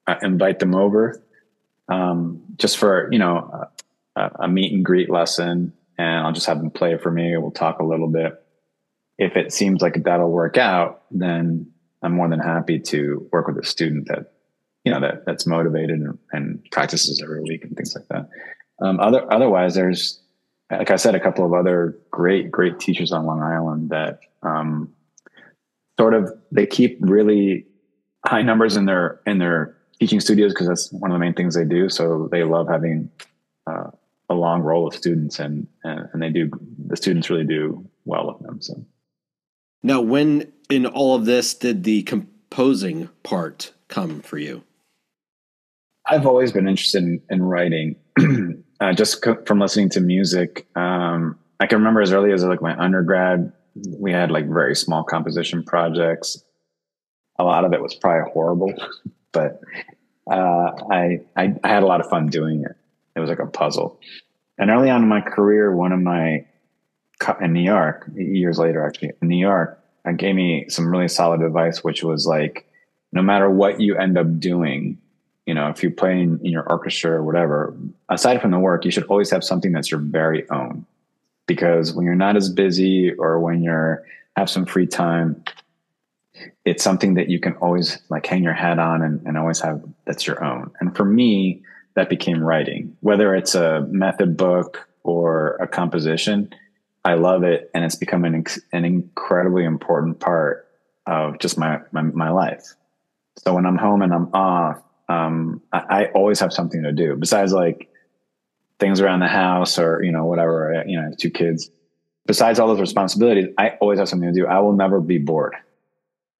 uh, 0.06 0.16
invite 0.22 0.60
them 0.60 0.74
over 0.74 1.22
um, 1.88 2.42
just 2.56 2.78
for, 2.78 3.08
you 3.12 3.18
know, 3.18 3.66
a, 4.14 4.30
a, 4.40 4.48
meet 4.48 4.72
and 4.72 4.84
greet 4.84 5.10
lesson. 5.10 5.72
And 5.98 6.26
I'll 6.26 6.32
just 6.32 6.46
have 6.46 6.58
them 6.58 6.70
play 6.70 6.96
for 6.96 7.10
me. 7.10 7.36
We'll 7.36 7.50
talk 7.50 7.80
a 7.80 7.84
little 7.84 8.08
bit. 8.08 8.41
If 9.22 9.36
it 9.36 9.52
seems 9.52 9.82
like 9.82 10.02
that'll 10.04 10.30
work 10.30 10.56
out, 10.56 11.02
then 11.10 11.70
I'm 12.02 12.12
more 12.12 12.28
than 12.28 12.40
happy 12.40 12.78
to 12.80 13.28
work 13.32 13.46
with 13.46 13.58
a 13.58 13.64
student 13.64 14.08
that, 14.08 14.32
you 14.84 14.92
know, 14.92 15.00
that 15.00 15.24
that's 15.26 15.46
motivated 15.46 16.00
and, 16.00 16.18
and 16.32 16.64
practices 16.70 17.20
every 17.22 17.40
week 17.40 17.64
and 17.64 17.76
things 17.76 17.94
like 17.94 18.08
that. 18.08 18.28
Um, 18.80 18.98
other, 19.00 19.32
otherwise, 19.32 19.74
there's 19.74 20.22
like 20.70 20.90
I 20.90 20.96
said, 20.96 21.14
a 21.14 21.20
couple 21.20 21.44
of 21.44 21.52
other 21.52 21.98
great, 22.10 22.50
great 22.50 22.78
teachers 22.78 23.12
on 23.12 23.26
Long 23.26 23.42
Island 23.42 23.90
that 23.90 24.20
um, 24.42 24.92
sort 25.98 26.14
of 26.14 26.32
they 26.50 26.66
keep 26.66 26.98
really 27.00 27.66
high 28.26 28.42
numbers 28.42 28.76
in 28.76 28.86
their 28.86 29.20
in 29.26 29.38
their 29.38 29.76
teaching 30.00 30.20
studios 30.20 30.52
because 30.52 30.68
that's 30.68 30.92
one 30.92 31.10
of 31.10 31.14
the 31.14 31.18
main 31.18 31.34
things 31.34 31.54
they 31.54 31.64
do. 31.64 31.88
So 31.88 32.28
they 32.30 32.44
love 32.44 32.68
having 32.68 33.10
uh, 33.66 33.90
a 34.28 34.34
long 34.34 34.62
roll 34.62 34.86
of 34.86 34.94
students, 34.94 35.38
and, 35.38 35.66
and 35.84 36.08
and 36.12 36.22
they 36.22 36.30
do 36.30 36.50
the 36.86 36.96
students 36.96 37.28
really 37.28 37.44
do 37.44 37.88
well 38.04 38.26
with 38.26 38.46
them. 38.46 38.60
So 38.62 38.84
now, 39.82 40.00
when 40.00 40.52
in 40.70 40.86
all 40.86 41.14
of 41.14 41.24
this 41.24 41.54
did 41.54 41.84
the 41.84 42.02
composing 42.02 43.08
part 43.22 43.72
come 43.88 44.20
for 44.20 44.38
you? 44.38 44.64
I've 46.06 46.26
always 46.26 46.52
been 46.52 46.68
interested 46.68 47.02
in, 47.02 47.22
in 47.30 47.42
writing. 47.42 47.96
uh, 48.80 48.92
just 48.92 49.22
co- 49.22 49.42
from 49.44 49.60
listening 49.60 49.88
to 49.90 50.00
music, 50.00 50.66
um, 50.76 51.38
I 51.60 51.66
can 51.66 51.78
remember 51.78 52.00
as 52.00 52.12
early 52.12 52.32
as 52.32 52.42
like 52.42 52.60
my 52.60 52.76
undergrad, 52.76 53.52
we 53.98 54.12
had 54.12 54.30
like 54.30 54.48
very 54.48 54.74
small 54.74 55.04
composition 55.04 55.62
projects. 55.62 56.42
A 57.38 57.44
lot 57.44 57.64
of 57.64 57.72
it 57.72 57.80
was 57.80 57.94
probably 57.94 58.30
horrible, 58.32 58.74
but 59.32 59.60
uh, 60.30 60.70
I, 60.90 61.20
I, 61.36 61.54
I 61.62 61.68
had 61.68 61.82
a 61.82 61.86
lot 61.86 62.00
of 62.00 62.08
fun 62.08 62.26
doing 62.26 62.62
it. 62.62 62.76
It 63.14 63.20
was 63.20 63.30
like 63.30 63.38
a 63.38 63.46
puzzle. 63.46 64.00
And 64.58 64.70
early 64.70 64.90
on 64.90 65.02
in 65.02 65.08
my 65.08 65.20
career, 65.20 65.74
one 65.74 65.92
of 65.92 66.00
my 66.00 66.44
in 67.40 67.52
New 67.52 67.62
York, 67.62 68.10
years 68.14 68.58
later 68.58 68.84
actually 68.84 69.12
in 69.20 69.28
New 69.28 69.38
York, 69.38 69.78
I 70.04 70.12
gave 70.12 70.34
me 70.34 70.68
some 70.68 70.88
really 70.88 71.08
solid 71.08 71.42
advice, 71.42 71.84
which 71.84 72.02
was 72.02 72.26
like, 72.26 72.66
no 73.12 73.22
matter 73.22 73.48
what 73.48 73.80
you 73.80 73.96
end 73.96 74.18
up 74.18 74.40
doing, 74.40 74.98
you 75.46 75.54
know, 75.54 75.68
if 75.68 75.82
you 75.82 75.90
play 75.90 76.20
in, 76.20 76.40
in 76.44 76.52
your 76.52 76.68
orchestra 76.68 77.12
or 77.12 77.22
whatever, 77.22 77.74
aside 78.08 78.40
from 78.40 78.50
the 78.50 78.58
work, 78.58 78.84
you 78.84 78.90
should 78.90 79.04
always 79.04 79.30
have 79.30 79.44
something 79.44 79.72
that's 79.72 79.90
your 79.90 80.00
very 80.00 80.48
own. 80.50 80.86
Because 81.46 81.92
when 81.92 82.06
you're 82.06 82.14
not 82.14 82.36
as 82.36 82.48
busy 82.48 83.12
or 83.12 83.40
when 83.40 83.62
you're 83.62 84.04
have 84.36 84.48
some 84.48 84.64
free 84.64 84.86
time, 84.86 85.44
it's 86.64 86.82
something 86.82 87.14
that 87.14 87.28
you 87.28 87.38
can 87.38 87.54
always 87.54 87.98
like 88.08 88.24
hang 88.24 88.42
your 88.42 88.54
hat 88.54 88.78
on 88.78 89.02
and, 89.02 89.20
and 89.26 89.36
always 89.36 89.60
have 89.60 89.82
that's 90.06 90.26
your 90.26 90.42
own. 90.42 90.70
And 90.80 90.96
for 90.96 91.04
me, 91.04 91.62
that 91.94 92.08
became 92.08 92.42
writing, 92.42 92.96
whether 93.00 93.34
it's 93.34 93.54
a 93.54 93.82
method 93.90 94.36
book 94.36 94.88
or 95.02 95.56
a 95.56 95.66
composition. 95.66 96.52
I 97.04 97.14
love 97.14 97.42
it. 97.42 97.70
And 97.74 97.84
it's 97.84 97.96
become 97.96 98.24
an, 98.24 98.44
an 98.72 98.84
incredibly 98.84 99.64
important 99.64 100.20
part 100.20 100.68
of 101.06 101.38
just 101.38 101.58
my, 101.58 101.80
my, 101.90 102.02
my 102.02 102.30
life. 102.30 102.74
So 103.38 103.54
when 103.54 103.66
I'm 103.66 103.76
home 103.76 104.02
and 104.02 104.12
I'm 104.12 104.32
off, 104.34 104.82
um, 105.08 105.62
I, 105.72 105.78
I, 105.78 106.04
always 106.12 106.38
have 106.40 106.52
something 106.52 106.84
to 106.84 106.92
do 106.92 107.16
besides 107.16 107.52
like 107.52 107.90
things 108.78 109.00
around 109.00 109.20
the 109.20 109.26
house 109.26 109.78
or, 109.78 110.02
you 110.02 110.12
know, 110.12 110.24
whatever, 110.24 110.84
you 110.86 111.00
know, 111.00 111.10
two 111.18 111.30
kids. 111.30 111.70
Besides 112.24 112.60
all 112.60 112.68
those 112.68 112.80
responsibilities, 112.80 113.48
I 113.58 113.70
always 113.80 113.98
have 113.98 114.08
something 114.08 114.32
to 114.32 114.40
do. 114.40 114.46
I 114.46 114.60
will 114.60 114.74
never 114.74 115.00
be 115.00 115.18
bored. 115.18 115.56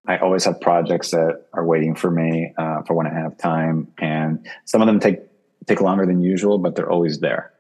I 0.07 0.19
always 0.19 0.45
have 0.45 0.61
projects 0.61 1.11
that 1.11 1.47
are 1.53 1.65
waiting 1.65 1.95
for 1.95 2.11
me 2.11 2.55
uh, 2.57 2.83
for 2.83 2.95
when 2.95 3.07
I 3.07 3.15
have 3.15 3.37
time, 3.37 3.93
and 3.99 4.47
some 4.65 4.81
of 4.81 4.87
them 4.87 4.99
take 4.99 5.21
take 5.67 5.81
longer 5.81 6.07
than 6.07 6.21
usual, 6.21 6.59
but 6.59 6.75
they're 6.75 6.91
always 6.91 7.21
there. 7.21 7.53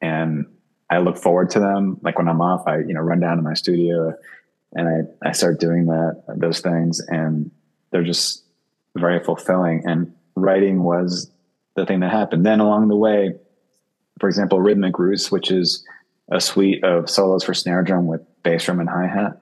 And 0.00 0.46
I 0.90 0.98
look 0.98 1.16
forward 1.16 1.50
to 1.50 1.60
them. 1.60 1.98
Like 2.02 2.18
when 2.18 2.28
I'm 2.28 2.40
off, 2.40 2.66
I 2.66 2.78
you 2.78 2.94
know 2.94 3.00
run 3.00 3.20
down 3.20 3.36
to 3.36 3.42
my 3.42 3.54
studio 3.54 4.14
and 4.72 4.88
I 5.22 5.28
I 5.28 5.32
start 5.32 5.60
doing 5.60 5.86
that 5.86 6.22
those 6.36 6.60
things, 6.60 7.00
and 7.08 7.50
they're 7.90 8.04
just 8.04 8.44
very 8.96 9.22
fulfilling. 9.22 9.82
And 9.86 10.12
writing 10.34 10.82
was 10.82 11.30
the 11.76 11.86
thing 11.86 12.00
that 12.00 12.10
happened. 12.10 12.44
Then 12.44 12.60
along 12.60 12.88
the 12.88 12.96
way, 12.96 13.34
for 14.18 14.28
example, 14.28 14.60
Rhythmic 14.60 14.98
Roots, 14.98 15.30
which 15.30 15.50
is 15.50 15.84
a 16.30 16.40
suite 16.40 16.84
of 16.84 17.10
solos 17.10 17.44
for 17.44 17.54
snare 17.54 17.82
drum 17.82 18.06
with 18.06 18.20
bass 18.42 18.64
drum 18.64 18.80
and 18.80 18.88
hi 18.88 19.06
hat. 19.06 19.40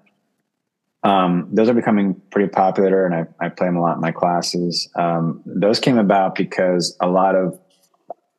Um, 1.05 1.49
those 1.53 1.69
are 1.69 1.75
becoming 1.75 2.21
pretty 2.31 2.49
popular, 2.49 3.07
and 3.07 3.15
I, 3.15 3.27
I, 3.47 3.49
play 3.51 3.69
them 3.69 3.77
a 3.77 3.81
lot 3.81 3.95
in 3.95 4.01
my 4.01 4.11
classes. 4.11 4.89
Um, 4.97 5.43
those 5.47 5.79
came 5.79 5.97
about 5.97 6.35
because 6.35 6.97
a 7.01 7.07
lot 7.07 7.37
of 7.37 7.59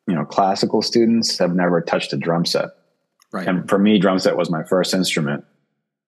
you 0.08 0.16
know 0.16 0.26
classical 0.26 0.82
students 0.82 1.38
have 1.38 1.56
never 1.56 1.80
touched 1.80 2.12
a 2.12 2.18
drum 2.18 2.46
set, 2.46 2.70
right. 3.32 3.48
and 3.48 3.70
for 3.70 3.78
me, 3.78 4.00
drum 4.00 4.20
set 4.20 4.38
was 4.38 4.50
my 4.50 4.64
first 4.64 4.94
instrument. 4.94 5.46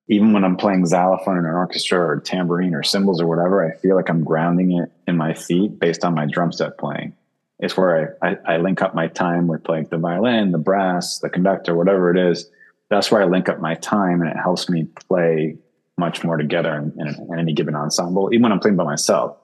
Even 0.08 0.34
when 0.34 0.44
I'm 0.44 0.58
playing 0.58 0.86
xylophone 0.86 1.38
in 1.38 1.46
an 1.46 1.52
orchestra 1.52 2.00
or 2.00 2.20
tambourine 2.20 2.74
or 2.74 2.84
cymbals 2.84 3.22
or 3.22 3.28
whatever, 3.28 3.66
I 3.66 3.78
feel 3.78 3.96
like 3.96 4.10
I'm 4.10 4.24
grounding 4.24 4.74
it 4.74 4.92
in 5.08 5.16
my 5.16 5.34
feet 5.34 5.80
based 5.80 6.04
on 6.04 6.16
my 6.16 6.26
drum 6.26 6.52
set 6.52 6.78
playing. 6.78 7.16
It's 7.60 7.78
where 7.78 8.18
I, 8.22 8.30
I, 8.30 8.38
I 8.56 8.58
link 8.58 8.82
up 8.82 8.96
my 8.96 9.08
time 9.08 9.48
with 9.48 9.70
like 9.70 9.90
the 9.90 9.98
violin, 9.98 10.52
the 10.52 10.58
brass, 10.58 11.20
the 11.20 11.30
conductor, 11.30 11.76
whatever 11.76 12.10
it 12.12 12.18
is. 12.18 12.50
That's 12.90 13.12
where 13.12 13.22
I 13.22 13.26
link 13.26 13.48
up 13.48 13.62
my 13.62 13.76
time, 13.76 14.22
and 14.22 14.30
it 14.30 14.36
helps 14.36 14.68
me 14.68 14.86
play 15.08 15.58
much 15.98 16.24
more 16.24 16.36
together 16.36 16.76
in, 16.76 17.00
in, 17.00 17.08
in 17.30 17.40
any 17.40 17.54
given 17.54 17.76
ensemble. 17.76 18.30
Even 18.34 18.44
when 18.44 18.52
I'm 18.52 18.60
playing 18.60 18.76
by 18.76 18.84
myself, 18.84 19.38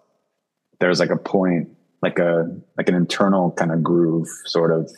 there's 0.80 1.00
like 1.00 1.12
a 1.12 1.18
point, 1.18 1.70
like 2.02 2.20
a 2.20 2.52
like 2.78 2.90
an 2.90 2.96
internal 2.96 3.52
kind 3.52 3.72
of 3.72 3.84
groove, 3.84 4.28
sort 4.46 4.72
of 4.72 4.92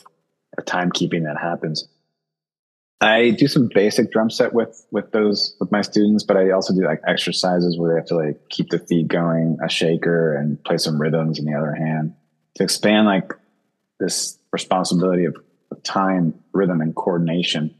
a 0.58 0.62
timekeeping 0.62 1.24
that 1.24 1.36
happens. 1.40 1.86
I 3.02 3.30
do 3.30 3.46
some 3.46 3.70
basic 3.72 4.12
drum 4.12 4.30
set 4.30 4.52
with 4.52 4.86
with 4.90 5.12
those 5.12 5.56
with 5.58 5.72
my 5.72 5.80
students, 5.82 6.22
but 6.22 6.36
I 6.36 6.50
also 6.50 6.74
do 6.74 6.84
like 6.84 7.00
exercises 7.06 7.78
where 7.78 7.92
they 7.92 7.98
have 7.98 8.06
to 8.08 8.16
like 8.16 8.48
keep 8.50 8.70
the 8.70 8.78
feet 8.78 9.08
going, 9.08 9.58
a 9.64 9.68
shaker, 9.68 10.34
and 10.34 10.62
play 10.64 10.76
some 10.76 11.00
rhythms 11.00 11.38
in 11.38 11.46
the 11.46 11.54
other 11.54 11.74
hand 11.74 12.14
to 12.56 12.62
expand 12.62 13.06
like 13.06 13.32
this 13.98 14.38
responsibility 14.52 15.24
of, 15.24 15.36
time, 15.84 16.34
rhythm, 16.52 16.80
and 16.80 16.96
coordination 16.96 17.74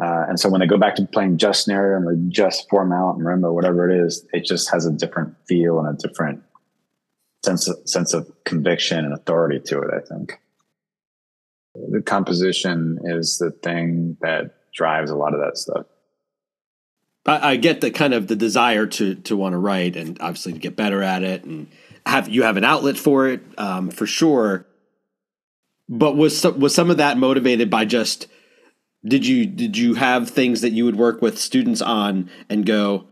uh, 0.00 0.24
and 0.28 0.38
so 0.38 0.48
when 0.48 0.60
they 0.60 0.66
go 0.66 0.78
back 0.78 0.94
to 0.94 1.04
playing 1.06 1.36
just 1.36 1.64
snare 1.64 1.96
and 1.96 2.32
just 2.32 2.68
four 2.70 2.84
mallet 2.84 3.16
and 3.16 3.26
marimba, 3.26 3.52
whatever 3.52 3.90
it 3.90 4.06
is, 4.06 4.26
it 4.32 4.44
just 4.44 4.70
has 4.70 4.86
a 4.86 4.92
different 4.92 5.34
feel 5.46 5.78
and 5.78 5.88
a 5.88 6.08
different 6.08 6.42
sense 7.44 7.68
of, 7.68 7.76
sense 7.86 8.14
of 8.14 8.30
conviction 8.44 9.04
and 9.04 9.12
authority 9.12 9.60
to 9.60 9.80
it. 9.80 9.90
I 9.92 10.00
think 10.00 10.40
the 11.74 12.02
composition 12.02 12.98
is 13.04 13.38
the 13.38 13.50
thing 13.50 14.16
that 14.20 14.72
drives 14.72 15.10
a 15.10 15.16
lot 15.16 15.34
of 15.34 15.40
that 15.40 15.56
stuff. 15.56 15.86
I, 17.26 17.52
I 17.52 17.56
get 17.56 17.80
the 17.80 17.90
kind 17.90 18.14
of 18.14 18.26
the 18.26 18.36
desire 18.36 18.86
to 18.86 19.14
to 19.14 19.36
want 19.36 19.52
to 19.52 19.58
write 19.58 19.96
and 19.96 20.20
obviously 20.20 20.54
to 20.54 20.58
get 20.58 20.76
better 20.76 21.02
at 21.02 21.22
it 21.22 21.44
and 21.44 21.68
have 22.06 22.28
you 22.28 22.42
have 22.42 22.56
an 22.56 22.64
outlet 22.64 22.96
for 22.96 23.28
it 23.28 23.42
um, 23.58 23.90
for 23.90 24.06
sure. 24.06 24.66
But 25.88 26.16
was 26.16 26.44
was 26.44 26.74
some 26.74 26.90
of 26.90 26.96
that 26.98 27.18
motivated 27.18 27.68
by 27.70 27.84
just 27.84 28.26
did 29.04 29.26
you 29.26 29.46
did 29.46 29.76
you 29.76 29.94
have 29.94 30.28
things 30.28 30.60
that 30.60 30.70
you 30.70 30.84
would 30.84 30.96
work 30.96 31.22
with 31.22 31.38
students 31.38 31.80
on 31.80 32.30
and 32.48 32.66
go 32.66 33.06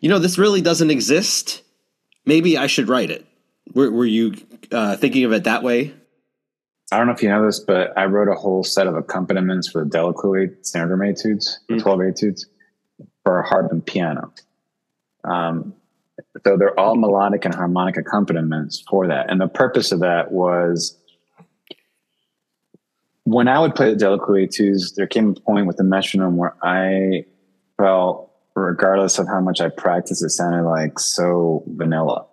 you 0.00 0.08
know 0.08 0.18
this 0.18 0.38
really 0.38 0.60
doesn't 0.60 0.90
exist 0.90 1.62
maybe 2.24 2.58
i 2.58 2.66
should 2.66 2.88
write 2.88 3.10
it 3.10 3.26
were, 3.74 3.90
were 3.90 4.04
you 4.04 4.34
uh, 4.72 4.96
thinking 4.96 5.24
of 5.24 5.32
it 5.32 5.44
that 5.44 5.62
way 5.62 5.94
i 6.92 6.98
don't 6.98 7.06
know 7.06 7.12
if 7.12 7.22
you 7.22 7.28
know 7.28 7.44
this 7.44 7.60
but 7.60 7.96
i 7.96 8.04
wrote 8.04 8.28
a 8.28 8.34
whole 8.34 8.62
set 8.64 8.86
of 8.86 8.94
accompaniments 8.94 9.68
for 9.68 9.84
the 9.84 10.56
snare 10.62 10.86
drum 10.86 11.02
etudes 11.02 11.60
mm-hmm. 11.70 11.80
12 11.80 12.00
etudes 12.00 12.46
for 13.24 13.40
a 13.40 13.46
harp 13.46 13.70
and 13.72 13.84
piano 13.84 14.32
um, 15.24 15.74
so 16.44 16.56
they're 16.56 16.78
all 16.78 16.96
melodic 16.96 17.44
and 17.44 17.54
harmonic 17.54 17.96
accompaniments 17.96 18.82
for 18.88 19.06
that 19.06 19.30
and 19.30 19.40
the 19.40 19.48
purpose 19.48 19.92
of 19.92 20.00
that 20.00 20.32
was 20.32 20.98
when 23.28 23.46
I 23.46 23.58
would 23.60 23.74
play 23.74 23.92
the 23.92 24.04
Delécluse 24.04 24.44
etudes, 24.44 24.94
there 24.94 25.06
came 25.06 25.34
a 25.36 25.40
point 25.40 25.66
with 25.66 25.76
the 25.76 25.84
metronome 25.84 26.38
where 26.38 26.54
I 26.62 27.26
felt, 27.76 28.32
regardless 28.54 29.18
of 29.18 29.28
how 29.28 29.40
much 29.40 29.60
I 29.60 29.68
practiced, 29.68 30.24
it 30.24 30.30
sounded 30.30 30.62
like 30.62 30.98
so 30.98 31.62
vanilla, 31.66 32.24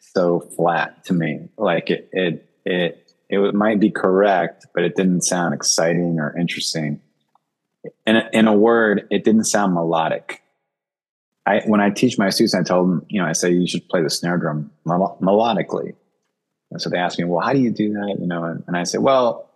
so 0.00 0.40
flat 0.40 1.04
to 1.04 1.12
me. 1.12 1.48
Like 1.56 1.88
it, 1.88 2.08
it, 2.12 2.50
it, 2.64 3.03
it 3.28 3.54
might 3.54 3.80
be 3.80 3.90
correct, 3.90 4.66
but 4.74 4.84
it 4.84 4.96
didn't 4.96 5.22
sound 5.22 5.54
exciting 5.54 6.18
or 6.20 6.36
interesting. 6.36 7.00
In 8.06 8.16
a, 8.16 8.28
in 8.32 8.46
a 8.46 8.54
word, 8.54 9.06
it 9.10 9.24
didn't 9.24 9.44
sound 9.44 9.74
melodic. 9.74 10.42
I, 11.46 11.60
when 11.66 11.80
I 11.80 11.90
teach 11.90 12.18
my 12.18 12.30
students, 12.30 12.54
I 12.54 12.62
tell 12.62 12.86
them, 12.86 13.04
you 13.08 13.20
know, 13.20 13.26
I 13.26 13.32
say 13.32 13.50
you 13.50 13.66
should 13.66 13.88
play 13.88 14.02
the 14.02 14.08
snare 14.08 14.38
drum 14.38 14.70
mel- 14.84 15.18
melodically. 15.20 15.94
And 16.70 16.80
so 16.80 16.88
they 16.88 16.96
ask 16.96 17.18
me, 17.18 17.24
well, 17.24 17.44
how 17.44 17.52
do 17.52 17.60
you 17.60 17.70
do 17.70 17.92
that? 17.92 18.16
You 18.18 18.26
know, 18.26 18.44
and, 18.44 18.64
and 18.66 18.76
I 18.76 18.84
say, 18.84 18.98
well, 18.98 19.50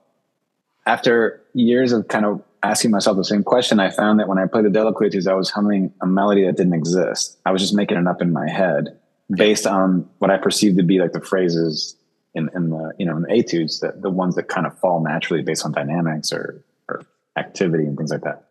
after 0.86 1.42
years 1.54 1.92
of 1.92 2.08
kind 2.08 2.26
of 2.26 2.42
asking 2.62 2.90
myself 2.90 3.16
the 3.16 3.24
same 3.24 3.42
question, 3.42 3.80
I 3.80 3.90
found 3.90 4.20
that 4.20 4.28
when 4.28 4.38
I 4.38 4.46
played 4.46 4.64
the 4.64 4.70
Delécluse, 4.70 5.26
I 5.26 5.34
was 5.34 5.50
humming 5.50 5.92
a 6.02 6.06
melody 6.06 6.44
that 6.44 6.56
didn't 6.56 6.74
exist. 6.74 7.38
I 7.46 7.52
was 7.52 7.62
just 7.62 7.74
making 7.74 7.96
it 7.96 8.06
up 8.06 8.20
in 8.20 8.32
my 8.32 8.48
head 8.48 8.98
based 9.30 9.66
on 9.66 10.08
what 10.18 10.30
I 10.30 10.38
perceived 10.38 10.76
to 10.78 10.82
be 10.82 10.98
like 10.98 11.12
the 11.12 11.20
phrases 11.20 11.96
in, 12.38 12.48
in 12.54 12.70
the, 12.70 12.92
you 12.98 13.04
know, 13.04 13.16
in 13.16 13.22
the 13.22 13.32
etudes 13.32 13.80
that 13.80 14.00
the 14.00 14.10
ones 14.10 14.34
that 14.36 14.48
kind 14.48 14.66
of 14.66 14.78
fall 14.78 15.02
naturally 15.02 15.42
based 15.42 15.64
on 15.64 15.72
dynamics 15.72 16.32
or, 16.32 16.62
or 16.88 17.04
activity 17.36 17.84
and 17.84 17.96
things 17.96 18.10
like 18.10 18.22
that. 18.22 18.44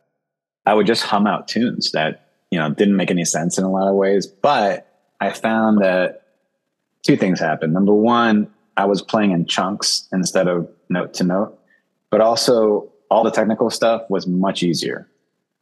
I 0.65 0.73
would 0.73 0.85
just 0.85 1.03
hum 1.03 1.25
out 1.25 1.47
tunes 1.47 1.91
that, 1.93 2.29
you 2.51 2.59
know, 2.59 2.69
didn't 2.69 2.95
make 2.95 3.09
any 3.09 3.25
sense 3.25 3.57
in 3.57 3.63
a 3.63 3.71
lot 3.71 3.87
of 3.87 3.95
ways, 3.95 4.27
but 4.27 4.87
I 5.19 5.31
found 5.31 5.81
that 5.81 6.27
two 7.01 7.17
things 7.17 7.39
happened. 7.39 7.73
Number 7.73 7.93
one, 7.93 8.53
I 8.75 8.85
was 8.85 9.01
playing 9.01 9.31
in 9.31 9.45
chunks 9.45 10.07
instead 10.11 10.47
of 10.47 10.69
note 10.89 11.15
to 11.15 11.23
note 11.23 11.57
but 12.09 12.21
also 12.21 12.91
all 13.09 13.23
the 13.23 13.31
technical 13.31 13.69
stuff 13.69 14.03
was 14.09 14.27
much 14.27 14.63
easier 14.63 15.09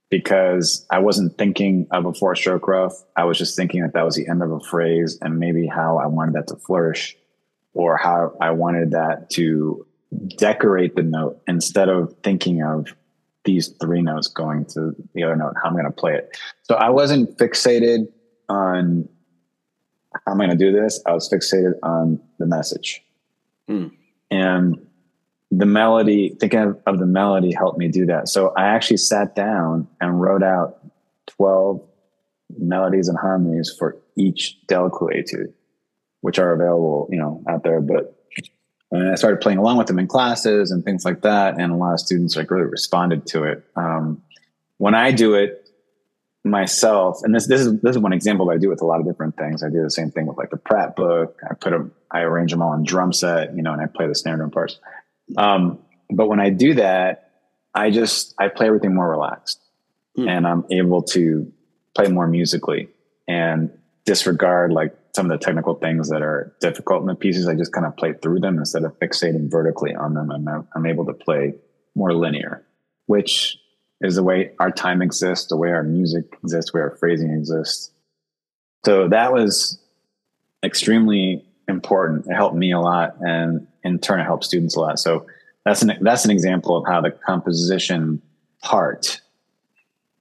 because 0.10 0.86
I 0.92 1.00
wasn't 1.00 1.38
thinking 1.38 1.88
of 1.92 2.06
a 2.06 2.14
four 2.14 2.36
stroke 2.36 2.68
rough. 2.68 2.94
I 3.16 3.24
was 3.26 3.38
just 3.38 3.56
thinking 3.56 3.82
that 3.82 3.94
that 3.94 4.06
was 4.06 4.16
the 4.16 4.28
end 4.28 4.44
of 4.44 4.52
a 4.52 4.60
phrase 4.60 5.18
and 5.22 5.40
maybe 5.40 5.68
how 5.68 5.98
I 5.98 6.08
wanted 6.08 6.36
that 6.36 6.48
to 6.48 6.56
flourish 6.56 7.18
or 7.76 7.98
how 7.98 8.36
I 8.42 8.52
wanted 8.52 8.92
that 8.92 9.30
to 9.32 9.86
decorate 10.38 10.96
the 10.96 11.04
note 11.04 11.42
instead 11.48 11.90
of 11.90 12.16
thinking 12.24 12.64
of 12.64 12.88
these 13.44 13.68
three 13.80 14.02
notes 14.02 14.28
going 14.28 14.66
to 14.66 14.96
the 15.14 15.24
other 15.24 15.36
note, 15.36 15.54
how 15.62 15.70
I'm 15.70 15.74
going 15.74 15.86
to 15.86 15.92
play 15.92 16.16
it. 16.16 16.36
So 16.64 16.76
I 16.76 16.90
wasn't 16.90 17.38
fixated 17.38 18.08
on 18.50 19.08
how 20.14 20.32
I'm 20.32 20.38
going 20.38 20.50
to 20.50 20.56
do 20.56 20.72
this. 20.72 21.02
I 21.06 21.14
was 21.14 21.30
fixated 21.30 21.74
on 21.84 22.20
the 22.40 22.48
message. 22.48 23.04
Hmm. 23.68 23.88
And 24.32 24.86
the 25.52 25.66
melody, 25.66 26.36
thinking 26.40 26.60
of, 26.60 26.82
of, 26.88 27.00
the 27.00 27.06
melody 27.06 27.54
helped 27.54 27.78
me 27.78 27.88
do 27.88 28.06
that. 28.08 28.30
So 28.30 28.54
I 28.58 28.66
actually 28.66 28.98
sat 28.98 29.36
down 29.36 29.88
and 30.02 30.20
wrote 30.20 30.44
out 30.44 30.80
12 31.28 31.82
melodies 32.58 33.08
and 33.08 33.18
harmonies 33.18 33.74
for 33.78 33.98
each 34.16 34.58
Delécluse 34.68 35.24
etude, 35.24 35.54
which 36.26 36.40
are 36.40 36.54
available, 36.54 37.08
you 37.12 37.20
know, 37.20 37.44
out 37.48 37.64
there. 37.64 37.80
But 37.80 38.20
and 38.92 39.12
I 39.12 39.16
started 39.16 39.42
playing 39.42 39.60
along 39.60 39.78
with 39.78 39.86
them 39.86 40.00
in 40.00 40.08
classes 40.08 40.72
and 40.72 40.84
things 40.84 41.06
like 41.06 41.22
that. 41.22 41.60
And 41.60 41.72
a 41.72 41.76
lot 41.76 41.94
of 41.94 42.00
students 42.00 42.36
like 42.36 42.50
really 42.50 42.66
responded 42.66 43.28
to 43.28 43.44
it. 43.44 43.64
Um, 43.76 44.24
when 44.78 44.96
I 44.96 45.12
do 45.12 45.36
it 45.36 45.70
myself, 46.44 47.20
and 47.22 47.36
this, 47.36 47.46
this 47.46 47.62
is, 47.62 47.80
this 47.82 47.96
is 47.96 48.02
one 48.02 48.12
example, 48.12 48.48
but 48.48 48.56
I 48.56 48.58
do 48.58 48.70
with 48.70 48.82
a 48.82 48.86
lot 48.86 49.00
of 49.00 49.06
different 49.06 49.38
things. 49.38 49.62
I 49.62 49.70
do 49.70 49.84
the 49.84 49.92
same 49.92 50.10
thing 50.10 50.26
with 50.26 50.36
like 50.36 50.50
the 50.50 50.58
Pratt 50.58 50.96
book. 50.96 51.40
I 51.48 51.54
put 51.54 51.70
them, 51.70 51.92
I 52.10 52.22
arrange 52.22 52.50
them 52.50 52.64
all 52.64 52.72
on 52.72 52.84
drum 52.84 53.14
set, 53.14 53.56
you 53.56 53.62
know, 53.62 53.72
and 53.72 53.80
I 53.80 53.86
play 53.86 54.08
the 54.08 54.16
snare 54.16 54.38
drum 54.38 54.50
parts. 54.50 54.80
Um, 55.38 55.78
but 56.10 56.28
when 56.28 56.40
I 56.40 56.50
do 56.50 56.74
that, 56.74 57.30
I 57.76 57.92
just 57.92 58.34
I 58.40 58.48
play 58.48 58.66
everything 58.66 58.96
more 58.96 59.10
relaxed, 59.12 59.60
mm. 60.18 60.28
and 60.28 60.48
I'm 60.48 60.66
able 60.72 61.04
to 61.04 61.52
play 61.94 62.08
more 62.08 62.26
musically 62.26 62.90
and 63.28 63.70
disregard 64.06 64.72
like 64.72 64.96
some 65.16 65.32
of 65.32 65.40
the 65.40 65.44
technical 65.44 65.76
things 65.76 66.10
that 66.10 66.22
are 66.22 66.54
difficult 66.60 67.02
in 67.02 67.08
the 67.08 67.16
pieces. 67.16 67.48
I 67.48 67.56
just 67.56 67.72
kind 67.72 67.88
of 67.88 67.96
play 67.96 68.14
through 68.22 68.42
them 68.42 68.58
instead 68.58 68.84
of 68.84 69.00
fixating 69.00 69.50
vertically 69.50 69.96
on 69.96 70.14
them. 70.14 70.30
I'm 70.30 70.68
I'm 70.76 70.86
able 70.86 71.06
to 71.06 71.14
play 71.14 71.56
more 71.96 72.14
linear, 72.14 72.66
which 73.06 73.58
is 74.02 74.16
the 74.16 74.24
way 74.24 74.52
our 74.60 74.72
time 74.72 75.02
exists, 75.02 75.48
the 75.48 75.56
way 75.56 75.72
our 75.72 75.84
music 75.84 76.26
exists, 76.44 76.74
way 76.74 76.82
our 76.82 76.98
phrasing 76.98 77.32
exists. 77.32 77.92
So 78.86 79.08
that 79.08 79.32
was 79.32 79.80
extremely 80.64 81.46
important. 81.70 82.28
It 82.28 82.34
helped 82.36 82.56
me 82.56 82.72
a 82.74 82.80
lot, 82.80 83.16
and 83.22 83.66
in 83.84 84.00
turn, 84.00 84.20
it 84.20 84.26
helps 84.26 84.48
students 84.48 84.76
a 84.76 84.82
lot. 84.82 85.00
So 85.00 85.26
that's 85.64 85.82
an 85.82 85.94
that's 86.02 86.26
an 86.26 86.32
example 86.32 86.76
of 86.76 86.86
how 86.86 87.00
the 87.00 87.12
composition 87.12 88.22
part 88.62 89.22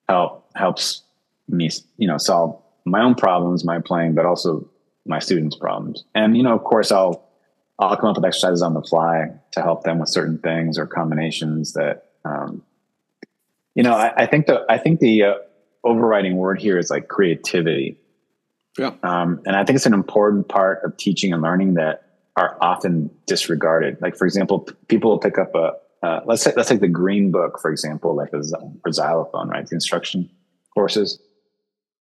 help 0.09 0.49
helps 0.55 1.03
me, 1.49 1.70
you 1.99 2.07
know, 2.07 2.16
solve 2.16 2.62
my 2.84 3.03
own 3.03 3.16
problems, 3.16 3.64
my 3.64 3.80
playing, 3.80 4.14
but 4.14 4.24
also 4.24 4.68
my 5.07 5.18
students' 5.18 5.57
problems. 5.57 6.05
And 6.14 6.36
you 6.36 6.42
know, 6.42 6.55
of 6.55 6.64
course, 6.64 6.90
I'll 6.92 7.24
I'll 7.78 7.96
come 7.96 8.11
up 8.11 8.16
with 8.16 8.24
exercises 8.24 8.62
on 8.62 8.74
the 8.74 8.82
fly 8.82 9.30
to 9.52 9.62
help 9.62 9.82
them 9.82 9.98
with 9.98 10.09
certain 10.09 10.38
things 10.38 10.78
or 10.78 10.86
combinations 10.86 11.72
that, 11.72 12.11
um, 12.24 12.62
you 13.74 13.82
know, 13.82 13.94
I, 13.94 14.12
I, 14.16 14.26
think 14.26 14.46
the 14.46 14.64
I 14.68 14.78
think 14.78 15.00
the 15.00 15.24
uh, 15.24 15.34
overriding 15.82 16.36
word 16.36 16.61
here 16.61 16.78
is 16.78 16.88
like 16.90 17.09
creativity. 17.09 17.98
Yeah. 18.78 18.92
Um, 19.02 19.40
and 19.44 19.57
I 19.57 19.64
think 19.64 19.76
it's 19.76 19.86
an 19.86 19.94
important 19.94 20.48
part 20.48 20.84
of 20.84 20.96
teaching 20.96 21.32
and 21.32 21.42
learning 21.42 21.74
that 21.74 22.02
are 22.36 22.57
often 22.61 23.11
disregarded. 23.26 23.98
Like, 24.00 24.16
for 24.16 24.24
example, 24.24 24.61
p- 24.61 24.74
people 24.88 25.11
will 25.11 25.18
pick 25.18 25.38
up 25.38 25.55
a, 25.55 25.72
uh, 26.05 26.20
let's 26.26 26.42
say, 26.42 26.52
let's 26.57 26.68
take 26.68 26.80
the 26.80 26.88
green 26.88 27.30
book, 27.30 27.61
for 27.61 27.70
example, 27.70 28.14
like 28.16 28.32
a, 28.32 28.42
for 28.82 28.92
xylophone, 28.92 29.48
right? 29.48 29.66
The 29.66 29.74
instruction 29.74 30.28
courses. 30.74 31.20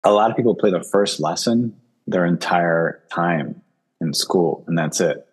a 0.04 0.12
lot 0.12 0.30
of 0.30 0.36
people 0.36 0.54
play 0.54 0.70
the 0.70 0.82
first 0.82 1.20
lesson 1.20 1.74
their 2.06 2.24
entire 2.24 3.02
time 3.10 3.62
in 4.00 4.12
school, 4.14 4.64
and 4.66 4.76
that's 4.76 5.00
it. 5.00 5.26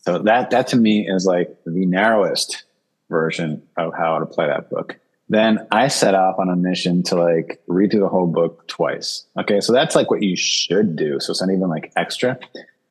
So 0.00 0.18
that 0.20 0.50
that 0.50 0.68
to 0.68 0.76
me 0.76 1.08
is 1.08 1.26
like 1.26 1.56
the 1.64 1.86
narrowest 1.86 2.64
version 3.08 3.62
of 3.76 3.94
how 3.94 4.18
to 4.18 4.26
play 4.26 4.46
that 4.46 4.70
book. 4.70 4.98
Then 5.28 5.66
I 5.70 5.88
set 5.88 6.14
off 6.14 6.38
on 6.38 6.48
a 6.48 6.56
mission 6.56 7.02
to 7.04 7.16
like 7.16 7.60
read 7.66 7.90
through 7.90 8.00
the 8.00 8.08
whole 8.08 8.26
book 8.26 8.66
twice. 8.66 9.26
Okay, 9.38 9.60
so 9.60 9.72
that's 9.72 9.94
like 9.94 10.10
what 10.10 10.22
you 10.22 10.36
should 10.36 10.96
do. 10.96 11.20
So 11.20 11.32
it's 11.32 11.40
not 11.42 11.50
even 11.50 11.68
like 11.68 11.92
extra. 11.96 12.38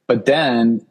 But 0.06 0.26
then 0.26 0.86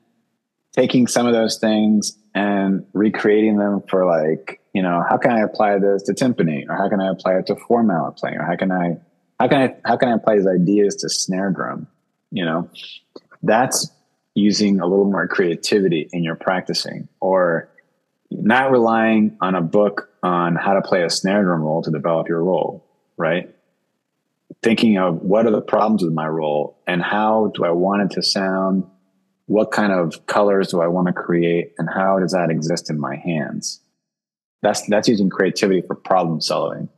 taking 0.72 1.06
some 1.06 1.26
of 1.26 1.32
those 1.32 1.58
things 1.58 2.18
and 2.34 2.84
recreating 2.92 3.56
them 3.56 3.82
for 3.88 4.04
like, 4.04 4.60
you 4.74 4.82
know, 4.82 5.02
how 5.08 5.16
can 5.16 5.30
I 5.30 5.40
apply 5.40 5.78
this 5.78 6.02
to 6.04 6.12
timpani 6.12 6.68
or 6.68 6.76
how 6.76 6.88
can 6.88 7.00
I 7.00 7.08
apply 7.08 7.38
it 7.38 7.46
to 7.46 7.56
four 7.56 7.82
mallet 7.82 8.16
playing 8.16 8.36
or 8.36 8.44
how 8.44 8.56
can 8.56 8.72
I 8.72 8.98
how 9.38 9.48
can 9.48 9.62
I 9.62 9.76
how 9.84 9.96
can 9.96 10.08
I 10.08 10.14
apply 10.14 10.36
these 10.36 10.46
ideas 10.46 10.96
to 10.96 11.08
snare 11.08 11.50
drum? 11.50 11.86
You 12.30 12.44
know, 12.44 12.70
that's 13.42 13.90
using 14.34 14.80
a 14.80 14.86
little 14.86 15.10
more 15.10 15.26
creativity 15.28 16.08
in 16.12 16.22
your 16.22 16.36
practicing 16.36 17.08
or 17.20 17.70
not 18.30 18.70
relying 18.70 19.36
on 19.40 19.54
a 19.54 19.62
book 19.62 20.10
on 20.22 20.56
how 20.56 20.74
to 20.74 20.82
play 20.82 21.02
a 21.02 21.10
snare 21.10 21.42
drum 21.42 21.62
roll 21.62 21.82
to 21.82 21.90
develop 21.90 22.28
your 22.28 22.42
roll 22.42 22.86
right? 23.16 23.54
Thinking 24.62 24.98
of 24.98 25.22
what 25.22 25.46
are 25.46 25.50
the 25.50 25.60
problems 25.60 26.02
with 26.02 26.12
my 26.12 26.26
roll 26.26 26.78
and 26.86 27.02
how 27.02 27.52
do 27.54 27.64
I 27.64 27.70
want 27.70 28.02
it 28.02 28.14
to 28.14 28.22
sound? 28.22 28.84
What 29.46 29.70
kind 29.70 29.92
of 29.92 30.26
colors 30.26 30.68
do 30.68 30.80
I 30.80 30.88
want 30.88 31.06
to 31.08 31.12
create 31.12 31.72
and 31.78 31.88
how 31.88 32.18
does 32.18 32.32
that 32.32 32.50
exist 32.50 32.90
in 32.90 32.98
my 32.98 33.16
hands? 33.16 33.80
That's, 34.62 34.86
that's 34.88 35.08
using 35.08 35.30
creativity 35.30 35.82
for 35.82 35.94
problem 35.94 36.40
solving, 36.40 36.88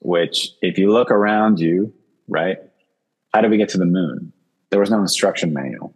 which 0.00 0.50
if 0.62 0.78
you 0.78 0.92
look 0.92 1.10
around 1.10 1.60
you, 1.60 1.92
right? 2.28 2.58
How 3.34 3.42
do 3.42 3.48
we 3.48 3.58
get 3.58 3.68
to 3.70 3.78
the 3.78 3.84
moon? 3.84 4.32
There 4.70 4.80
was 4.80 4.90
no 4.90 5.00
instruction 5.00 5.52
manual 5.52 5.94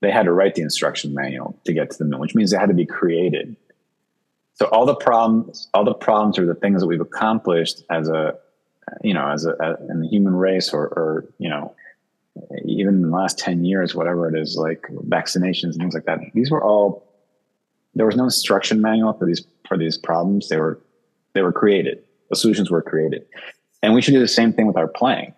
they 0.00 0.10
had 0.10 0.24
to 0.24 0.32
write 0.32 0.54
the 0.54 0.62
instruction 0.62 1.14
manual 1.14 1.58
to 1.64 1.72
get 1.72 1.90
to 1.90 1.98
the 1.98 2.04
moon, 2.04 2.20
which 2.20 2.34
means 2.34 2.50
they 2.50 2.58
had 2.58 2.68
to 2.68 2.74
be 2.74 2.86
created. 2.86 3.56
So 4.54 4.66
all 4.66 4.86
the 4.86 4.94
problems, 4.94 5.68
all 5.74 5.84
the 5.84 5.94
problems 5.94 6.38
are 6.38 6.46
the 6.46 6.54
things 6.54 6.80
that 6.80 6.86
we've 6.86 7.00
accomplished 7.00 7.82
as 7.90 8.08
a, 8.08 8.36
you 9.02 9.14
know, 9.14 9.28
as 9.28 9.44
a, 9.44 9.76
in 9.88 10.00
the 10.00 10.08
human 10.08 10.34
race, 10.34 10.72
or, 10.72 10.86
or 10.86 11.24
you 11.38 11.48
know, 11.48 11.74
even 12.64 12.94
in 12.94 13.02
the 13.02 13.16
last 13.16 13.38
ten 13.38 13.64
years, 13.64 13.94
whatever 13.94 14.28
it 14.28 14.40
is, 14.40 14.56
like 14.56 14.82
vaccinations 15.08 15.72
and 15.72 15.76
things 15.76 15.94
like 15.94 16.04
that. 16.04 16.20
These 16.34 16.50
were 16.50 16.62
all. 16.62 17.04
There 17.94 18.06
was 18.06 18.16
no 18.16 18.24
instruction 18.24 18.80
manual 18.80 19.12
for 19.12 19.26
these 19.26 19.44
for 19.66 19.76
these 19.76 19.98
problems. 19.98 20.48
They 20.48 20.58
were 20.58 20.80
they 21.34 21.42
were 21.42 21.52
created. 21.52 22.02
The 22.30 22.36
solutions 22.36 22.70
were 22.70 22.82
created, 22.82 23.26
and 23.82 23.92
we 23.94 24.02
should 24.02 24.14
do 24.14 24.20
the 24.20 24.28
same 24.28 24.52
thing 24.52 24.66
with 24.66 24.76
our 24.76 24.88
playing 24.88 25.34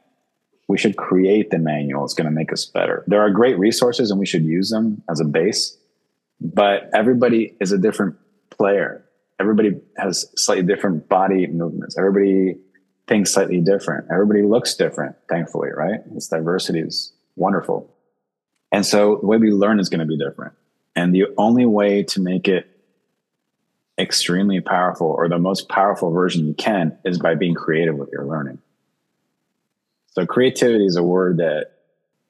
we 0.70 0.78
should 0.78 0.96
create 0.96 1.50
the 1.50 1.58
manual. 1.58 2.04
It's 2.04 2.14
going 2.14 2.26
to 2.26 2.30
make 2.30 2.52
us 2.52 2.64
better. 2.64 3.02
There 3.08 3.20
are 3.20 3.28
great 3.30 3.58
resources 3.58 4.12
and 4.12 4.20
we 4.20 4.24
should 4.24 4.44
use 4.44 4.70
them 4.70 5.02
as 5.10 5.18
a 5.18 5.24
base, 5.24 5.76
but 6.40 6.88
everybody 6.94 7.56
is 7.60 7.72
a 7.72 7.78
different 7.78 8.14
player. 8.50 9.04
Everybody 9.40 9.80
has 9.96 10.30
slightly 10.36 10.64
different 10.64 11.08
body 11.08 11.48
movements. 11.48 11.98
Everybody 11.98 12.54
thinks 13.08 13.32
slightly 13.32 13.60
different. 13.60 14.06
Everybody 14.12 14.42
looks 14.42 14.76
different, 14.76 15.16
thankfully, 15.28 15.70
right? 15.76 15.98
This 16.14 16.28
diversity 16.28 16.78
is 16.78 17.12
wonderful. 17.34 17.92
And 18.70 18.86
so 18.86 19.18
the 19.20 19.26
way 19.26 19.38
we 19.38 19.50
learn 19.50 19.80
is 19.80 19.88
going 19.88 19.98
to 19.98 20.06
be 20.06 20.16
different. 20.16 20.54
And 20.94 21.12
the 21.12 21.26
only 21.36 21.66
way 21.66 22.04
to 22.04 22.20
make 22.20 22.46
it 22.46 22.68
extremely 23.98 24.60
powerful 24.60 25.08
or 25.08 25.28
the 25.28 25.38
most 25.38 25.68
powerful 25.68 26.12
version 26.12 26.46
you 26.46 26.54
can 26.54 26.96
is 27.04 27.18
by 27.18 27.34
being 27.34 27.54
creative 27.54 27.96
with 27.96 28.10
your 28.12 28.24
learning. 28.24 28.60
So 30.10 30.26
creativity 30.26 30.86
is 30.86 30.96
a 30.96 31.02
word 31.02 31.38
that 31.38 31.72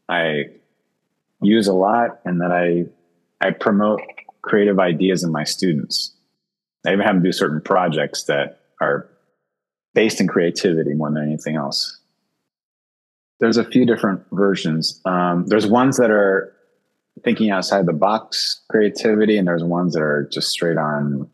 I 0.09 0.45
use 1.43 1.67
a 1.67 1.73
lot 1.73 2.21
and 2.25 2.41
that 2.41 2.53
I 2.53 2.87
I 3.45 3.53
promote 3.53 4.01
creative 4.43 4.79
ideas 4.79 5.23
in 5.25 5.33
my 5.33 5.45
students. 5.45 6.15
I 6.87 6.93
even 6.93 7.05
have 7.05 7.17
them 7.17 7.23
do 7.23 7.33
certain 7.33 7.61
projects 7.61 8.25
that 8.25 8.61
are 8.81 9.09
based 9.95 10.21
in 10.21 10.29
creativity 10.29 10.95
more 10.95 11.11
than 11.11 11.23
anything 11.23 11.57
else. 11.57 11.99
There's 13.39 13.57
a 13.57 13.65
few 13.65 13.87
different 13.87 14.23
versions. 14.33 15.01
Um, 15.07 15.47
there's 15.47 15.67
ones 15.67 15.97
that 15.97 16.11
are 16.11 16.55
thinking 17.25 17.51
outside 17.51 17.87
the 17.87 17.93
box 17.93 18.63
creativity, 18.71 19.39
and 19.39 19.49
there's 19.49 19.65
ones 19.65 19.95
that 19.95 20.03
are 20.03 20.29
just 20.31 20.49
straight 20.51 20.77
on. 20.77 21.29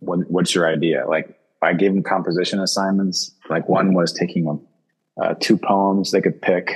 What, 0.00 0.30
what's 0.30 0.54
your 0.54 0.66
idea? 0.66 1.06
Like 1.08 1.38
I 1.62 1.72
gave 1.72 1.94
them 1.94 2.02
composition 2.02 2.60
assignments. 2.60 3.34
Like 3.48 3.68
one 3.68 3.94
was 3.94 4.12
taking 4.12 4.46
a 4.46 4.69
uh, 5.20 5.34
two 5.38 5.56
poems 5.56 6.10
they 6.10 6.20
could 6.20 6.40
pick, 6.40 6.72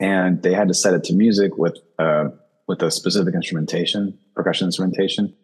and 0.00 0.42
they 0.42 0.54
had 0.54 0.68
to 0.68 0.74
set 0.74 0.94
it 0.94 1.04
to 1.04 1.14
music 1.14 1.56
with 1.58 1.76
uh, 1.98 2.28
with 2.66 2.82
a 2.82 2.90
specific 2.90 3.34
instrumentation, 3.34 4.18
percussion 4.34 4.66
instrumentation, 4.66 5.34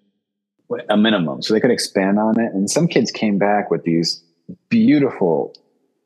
a 0.89 0.97
minimum, 0.97 1.43
so 1.43 1.55
they 1.55 1.61
could 1.61 1.71
expand 1.71 2.19
on 2.19 2.39
it. 2.39 2.53
And 2.53 2.71
some 2.71 2.89
kids 2.89 3.11
came 3.11 3.39
back 3.39 3.71
with 3.71 3.85
these 3.85 4.23
beautiful 4.69 5.55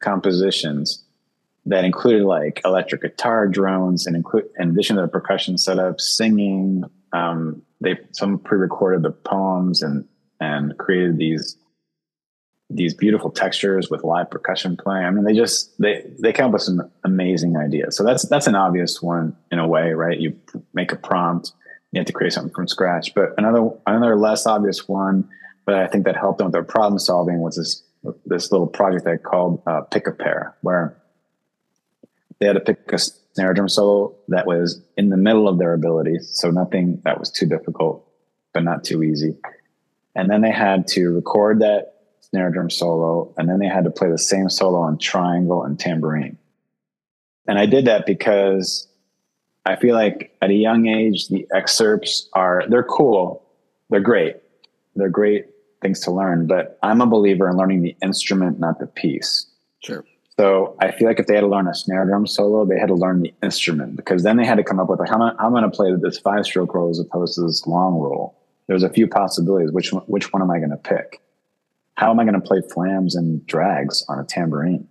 compositions 0.00 1.04
that 1.66 1.84
included 1.84 2.24
like 2.24 2.60
electric 2.64 3.02
guitar 3.02 3.46
drones 3.46 4.06
and 4.06 4.16
include 4.16 4.46
in 4.58 4.70
addition 4.70 4.96
to 4.96 5.02
the 5.02 5.08
percussion 5.08 5.58
setup, 5.58 6.00
singing. 6.00 6.84
Um, 7.12 7.62
they 7.80 7.98
some 8.12 8.38
pre-recorded 8.38 9.02
the 9.02 9.10
poems 9.10 9.82
and 9.82 10.06
and 10.40 10.76
created 10.78 11.18
these 11.18 11.56
these 12.70 12.92
beautiful 12.92 13.30
textures 13.30 13.88
with 13.90 14.04
live 14.04 14.30
percussion 14.30 14.76
playing. 14.76 15.04
I 15.04 15.10
mean, 15.10 15.24
they 15.24 15.34
just 15.34 15.80
they 15.80 16.04
they 16.18 16.32
come 16.32 16.46
up 16.46 16.52
with 16.52 16.62
some 16.62 16.90
amazing 17.04 17.56
ideas. 17.56 17.96
So 17.96 18.04
that's 18.04 18.28
that's 18.28 18.46
an 18.46 18.54
obvious 18.54 19.00
one 19.00 19.36
in 19.50 19.58
a 19.58 19.66
way, 19.66 19.92
right? 19.92 20.18
You 20.18 20.38
make 20.74 20.92
a 20.92 20.96
prompt, 20.96 21.52
you 21.92 22.00
have 22.00 22.06
to 22.06 22.12
create 22.12 22.32
something 22.32 22.52
from 22.52 22.68
scratch. 22.68 23.14
But 23.14 23.32
another 23.38 23.70
another 23.86 24.16
less 24.16 24.46
obvious 24.46 24.86
one, 24.86 25.28
but 25.64 25.76
I 25.76 25.86
think 25.86 26.04
that 26.04 26.16
helped 26.16 26.38
them 26.38 26.46
with 26.46 26.52
their 26.52 26.62
problem 26.62 26.98
solving 26.98 27.40
was 27.40 27.56
this 27.56 27.82
this 28.26 28.52
little 28.52 28.66
project 28.66 29.04
they 29.04 29.16
called 29.16 29.62
uh, 29.66 29.80
Pick 29.82 30.06
a 30.06 30.12
Pair, 30.12 30.54
where 30.60 30.96
they 32.38 32.46
had 32.46 32.54
to 32.54 32.60
pick 32.60 32.92
a 32.92 32.98
snare 32.98 33.54
drum 33.54 33.68
solo 33.68 34.14
that 34.28 34.46
was 34.46 34.82
in 34.96 35.08
the 35.08 35.16
middle 35.16 35.48
of 35.48 35.58
their 35.58 35.72
abilities, 35.72 36.28
so 36.34 36.50
nothing 36.50 37.00
that 37.04 37.18
was 37.18 37.30
too 37.30 37.46
difficult, 37.46 38.06
but 38.52 38.62
not 38.62 38.84
too 38.84 39.02
easy. 39.02 39.36
And 40.14 40.28
then 40.28 40.42
they 40.42 40.50
had 40.50 40.86
to 40.88 41.10
record 41.10 41.60
that 41.60 41.97
snare 42.30 42.50
drum 42.50 42.70
solo, 42.70 43.32
and 43.36 43.48
then 43.48 43.58
they 43.58 43.66
had 43.66 43.84
to 43.84 43.90
play 43.90 44.10
the 44.10 44.18
same 44.18 44.48
solo 44.48 44.78
on 44.80 44.98
triangle 44.98 45.62
and 45.64 45.78
tambourine. 45.78 46.36
And 47.46 47.58
I 47.58 47.66
did 47.66 47.86
that 47.86 48.04
because 48.06 48.86
I 49.64 49.76
feel 49.76 49.94
like 49.94 50.36
at 50.42 50.50
a 50.50 50.54
young 50.54 50.86
age, 50.86 51.28
the 51.28 51.46
excerpts 51.54 52.28
are, 52.34 52.64
they're 52.68 52.82
cool. 52.82 53.42
They're 53.90 54.00
great. 54.00 54.36
They're 54.96 55.08
great 55.08 55.46
things 55.80 56.00
to 56.00 56.10
learn, 56.10 56.46
but 56.46 56.78
I'm 56.82 57.00
a 57.00 57.06
believer 57.06 57.48
in 57.48 57.56
learning 57.56 57.82
the 57.82 57.96
instrument, 58.02 58.58
not 58.58 58.80
the 58.80 58.86
piece. 58.86 59.46
Sure. 59.80 60.04
So 60.38 60.76
I 60.80 60.92
feel 60.92 61.08
like 61.08 61.18
if 61.18 61.26
they 61.26 61.34
had 61.34 61.40
to 61.40 61.48
learn 61.48 61.66
a 61.66 61.74
snare 61.74 62.04
drum 62.04 62.26
solo, 62.26 62.64
they 62.64 62.78
had 62.78 62.88
to 62.88 62.94
learn 62.94 63.22
the 63.22 63.34
instrument 63.42 63.96
because 63.96 64.22
then 64.22 64.36
they 64.36 64.44
had 64.44 64.56
to 64.56 64.64
come 64.64 64.78
up 64.78 64.88
with 64.88 65.00
like, 65.00 65.08
how 65.08 65.16
am 65.16 65.22
I, 65.22 65.34
I'm 65.38 65.50
going 65.52 65.64
to 65.64 65.70
play 65.70 65.92
this 66.00 66.18
five 66.18 66.44
stroke 66.44 66.74
roll 66.74 66.90
as 66.90 66.98
opposed 66.98 67.34
to 67.36 67.42
this 67.42 67.66
long 67.66 67.94
roll. 67.94 68.36
There's 68.66 68.82
a 68.82 68.88
few 68.88 69.08
possibilities. 69.08 69.72
Which 69.72 69.92
one, 69.92 70.04
which 70.04 70.32
one 70.32 70.42
am 70.42 70.50
I 70.50 70.58
going 70.58 70.70
to 70.70 70.76
pick? 70.76 71.20
How 71.98 72.12
am 72.12 72.20
I 72.20 72.22
going 72.22 72.40
to 72.40 72.40
play 72.40 72.60
flams 72.72 73.16
and 73.16 73.44
drags 73.44 74.04
on 74.08 74.20
a 74.20 74.24
tambourine 74.24 74.86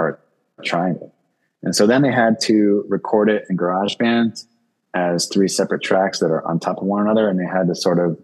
or 0.00 0.20
a 0.58 0.62
triangle? 0.64 1.14
And 1.62 1.74
so 1.74 1.86
then 1.86 2.02
they 2.02 2.10
had 2.10 2.40
to 2.42 2.84
record 2.88 3.30
it 3.30 3.44
in 3.48 3.56
GarageBand 3.56 4.44
as 4.92 5.28
three 5.28 5.46
separate 5.46 5.84
tracks 5.84 6.18
that 6.18 6.26
are 6.26 6.44
on 6.44 6.58
top 6.58 6.78
of 6.78 6.82
one 6.82 7.00
another. 7.00 7.28
And 7.28 7.38
they 7.38 7.46
had 7.46 7.68
to 7.68 7.76
sort 7.76 8.00
of 8.00 8.18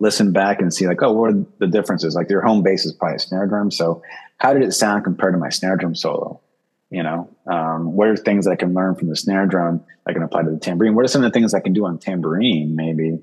listen 0.00 0.32
back 0.32 0.60
and 0.60 0.72
see 0.72 0.86
like, 0.86 1.00
oh, 1.00 1.12
what 1.14 1.30
are 1.30 1.46
the 1.60 1.66
differences? 1.66 2.14
Like 2.14 2.28
their 2.28 2.42
home 2.42 2.62
base 2.62 2.84
is 2.84 2.92
probably 2.92 3.16
a 3.16 3.20
snare 3.20 3.46
drum. 3.46 3.70
So 3.70 4.02
how 4.36 4.52
did 4.52 4.62
it 4.62 4.72
sound 4.72 5.04
compared 5.04 5.32
to 5.32 5.38
my 5.38 5.48
snare 5.48 5.76
drum 5.76 5.94
solo? 5.94 6.42
You 6.90 7.04
know, 7.04 7.30
um, 7.46 7.94
what 7.94 8.08
are 8.08 8.16
things 8.18 8.44
that 8.44 8.50
I 8.50 8.56
can 8.56 8.74
learn 8.74 8.96
from 8.96 9.08
the 9.08 9.16
snare 9.16 9.46
drum 9.46 9.82
I 10.06 10.12
can 10.12 10.22
apply 10.22 10.42
to 10.42 10.50
the 10.50 10.58
tambourine? 10.58 10.94
What 10.94 11.06
are 11.06 11.08
some 11.08 11.24
of 11.24 11.32
the 11.32 11.34
things 11.34 11.54
I 11.54 11.60
can 11.60 11.72
do 11.72 11.86
on 11.86 11.98
tambourine 11.98 12.76
maybe 12.76 13.18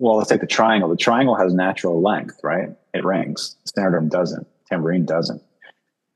well, 0.00 0.16
let's 0.16 0.30
take 0.30 0.40
the 0.40 0.46
triangle. 0.46 0.88
The 0.88 0.96
triangle 0.96 1.36
has 1.36 1.52
natural 1.52 2.02
length, 2.02 2.40
right? 2.42 2.70
It 2.94 3.04
rings. 3.04 3.56
Snare 3.64 3.90
drum 3.90 4.08
doesn't. 4.08 4.46
Tambourine 4.68 5.04
doesn't. 5.04 5.42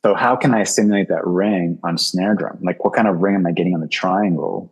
So 0.04 0.14
how 0.14 0.36
can 0.36 0.52
I 0.52 0.64
simulate 0.64 1.08
that 1.08 1.26
ring 1.26 1.78
on 1.82 1.96
snare 1.96 2.34
drum? 2.34 2.58
Like 2.62 2.84
what 2.84 2.92
kind 2.92 3.08
of 3.08 3.20
ring 3.20 3.34
am 3.36 3.46
I 3.46 3.52
getting 3.52 3.74
on 3.74 3.80
the 3.80 3.88
triangle 3.88 4.70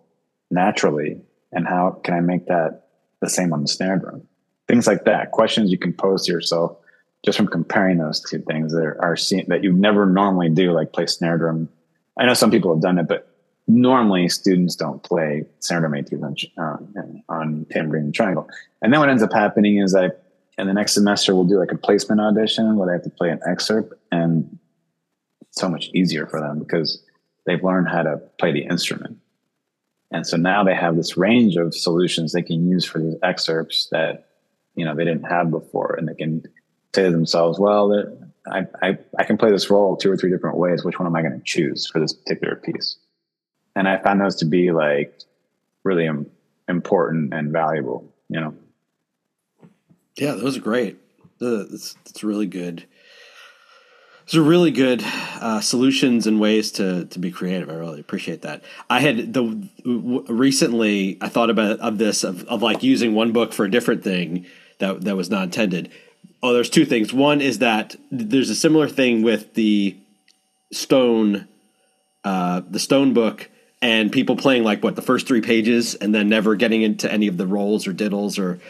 naturally? 0.51 1.21
And 1.53 1.67
how 1.67 2.01
can 2.05 2.15
I 2.15 2.21
make 2.21 2.47
that 2.47 2.89
the 3.21 3.31
same 3.31 3.53
on 3.53 3.63
the 3.63 3.69
snare 3.69 3.99
drum? 3.99 4.23
Things 4.69 4.87
like 4.87 5.05
that. 5.07 5.33
Questions 5.33 5.71
you 5.71 5.79
can 5.79 5.95
pose 5.95 6.27
to 6.27 6.33
yourself 6.33 6.77
just 7.25 7.39
from 7.39 7.47
comparing 7.47 7.99
those 7.99 8.21
two 8.21 8.41
things 8.41 8.73
that 8.73 8.97
are, 9.01 9.17
seen 9.17 9.47
that 9.49 9.63
you 9.63 9.73
never 9.73 10.07
normally 10.07 10.49
do, 10.49 10.73
like 10.73 10.93
play 10.93 11.07
snare 11.07 11.39
drum. 11.39 11.69
I 12.19 12.27
know 12.27 12.35
some 12.35 12.51
people 12.51 12.75
have 12.75 12.83
done 12.83 12.99
it, 12.99 13.09
but 13.09 13.29
normally 13.69 14.29
students 14.29 14.75
don't 14.77 15.03
play 15.03 15.45
snare 15.61 15.81
drum 15.81 15.95
on, 15.95 16.37
uh, 16.59 17.33
on 17.33 17.67
tambourine 17.71 18.05
and 18.05 18.15
triangle. 18.15 18.49
And 18.83 18.93
then 18.93 19.01
what 19.01 19.09
ends 19.09 19.23
up 19.23 19.33
happening 19.33 19.79
is 19.79 19.93
that 19.93 20.22
in 20.59 20.67
the 20.67 20.75
next 20.75 20.93
semester 20.93 21.35
we'll 21.35 21.45
do 21.45 21.59
like 21.59 21.73
a 21.73 21.79
placement 21.79 22.21
audition 22.21 22.77
where 22.77 22.87
they 22.87 22.93
have 22.93 23.05
to 23.05 23.11
play 23.11 23.31
an 23.31 23.41
excerpt 23.47 23.95
and 24.11 24.59
so 25.51 25.69
much 25.69 25.91
easier 25.95 26.27
for 26.27 26.41
them 26.41 26.59
because 26.59 27.03
they've 27.47 27.63
learned 27.63 27.89
how 27.89 28.03
to 28.03 28.17
play 28.39 28.53
the 28.53 28.65
instrument. 28.65 29.19
And 30.11 30.27
so 30.27 30.37
now 30.37 30.63
they 30.63 30.75
have 30.75 30.97
this 30.97 31.17
range 31.17 31.57
of 31.57 31.75
solutions 31.75 32.33
they 32.33 32.43
can 32.43 32.69
use 32.69 32.85
for 32.85 32.99
these 32.99 33.15
excerpts 33.23 33.89
that, 33.93 34.29
you 34.75 34.85
know, 34.85 34.95
they 34.95 35.05
didn't 35.05 35.25
have 35.25 35.51
before. 35.51 35.95
And 35.99 36.09
they 36.09 36.15
can 36.15 36.43
say 36.95 37.05
to 37.05 37.11
themselves, 37.11 37.59
well, 37.59 37.93
I, 38.51 38.67
I, 38.83 38.99
I 39.19 39.25
can 39.25 39.39
play 39.39 39.51
this 39.51 39.71
roll 39.71 39.97
two 39.97 40.11
or 40.11 40.17
three 40.17 40.31
different 40.31 40.59
ways. 40.59 40.85
Which 40.85 40.99
one 40.99 41.07
am 41.07 41.17
I 41.17 41.23
going 41.23 41.39
to 41.39 41.45
choose 41.45 41.87
for 41.87 41.99
this 41.99 42.13
particular 42.13 42.57
piece? 42.57 42.97
And 43.75 43.89
I 43.89 43.99
found 43.99 44.21
those 44.21 44.37
to 44.37 44.45
be 44.45 44.71
like 44.71 45.19
really 45.83 46.07
Im- 46.07 46.31
important 46.69 47.33
and 47.33 47.51
valuable, 47.51 48.07
you 48.29 48.41
know? 48.41 48.55
Yeah, 50.17 50.33
those 50.33 50.57
are 50.57 50.61
great. 50.61 50.99
That's, 51.39 51.95
that's 52.05 52.23
really 52.23 52.47
good. 52.47 52.85
Those 54.27 54.37
are 54.39 54.43
really 54.43 54.71
good 54.71 55.03
uh, 55.41 55.61
solutions 55.61 56.27
and 56.27 56.41
ways 56.41 56.71
to 56.73 57.07
to 57.07 57.19
be 57.19 57.33
creative. 57.33 57.69
I 57.69 57.75
really 57.75 58.01
appreciate 58.01 58.43
that. 58.43 58.63
I 58.89 59.01
had 59.01 59.33
the 59.35 59.69
w- 59.85 60.25
recently 60.29 61.19
I 61.21 61.29
thought 61.29 61.51
about 61.51 61.81
of 61.81 61.99
this 61.99 62.23
of, 62.23 62.45
of 62.45 62.63
like 62.63 62.83
using 62.85 63.15
one 63.15 63.33
book 63.33 63.53
for 63.53 63.65
a 63.65 63.71
different 63.71 64.05
thing 64.05 64.47
that 64.79 65.03
that 65.03 65.17
was 65.17 65.29
not 65.29 65.45
intended. 65.45 65.91
Oh, 66.43 66.53
there's 66.53 66.71
two 66.71 66.85
things. 66.85 67.13
One 67.13 67.41
is 67.41 67.59
that 67.59 67.97
there's 68.11 68.51
a 68.51 68.55
similar 68.55 68.89
thing 68.89 69.23
with 69.23 69.55
the 69.55 69.97
Stone, 70.73 71.47
uh, 72.25 72.63
the 72.69 72.81
Stone 72.81 73.15
book, 73.15 73.49
and 73.81 74.11
people 74.11 74.37
playing 74.37 74.63
like 74.63 74.83
what 74.83 74.97
the 74.97 75.03
first 75.03 75.27
three 75.27 75.41
pages 75.41 75.95
and 75.97 76.15
then 76.15 76.29
never 76.29 76.55
getting 76.55 76.83
into 76.83 77.11
any 77.13 77.27
of 77.27 77.37
the 77.37 77.47
rolls 77.47 77.87
or 77.87 77.93
diddles 77.93 78.39
or 78.39 78.61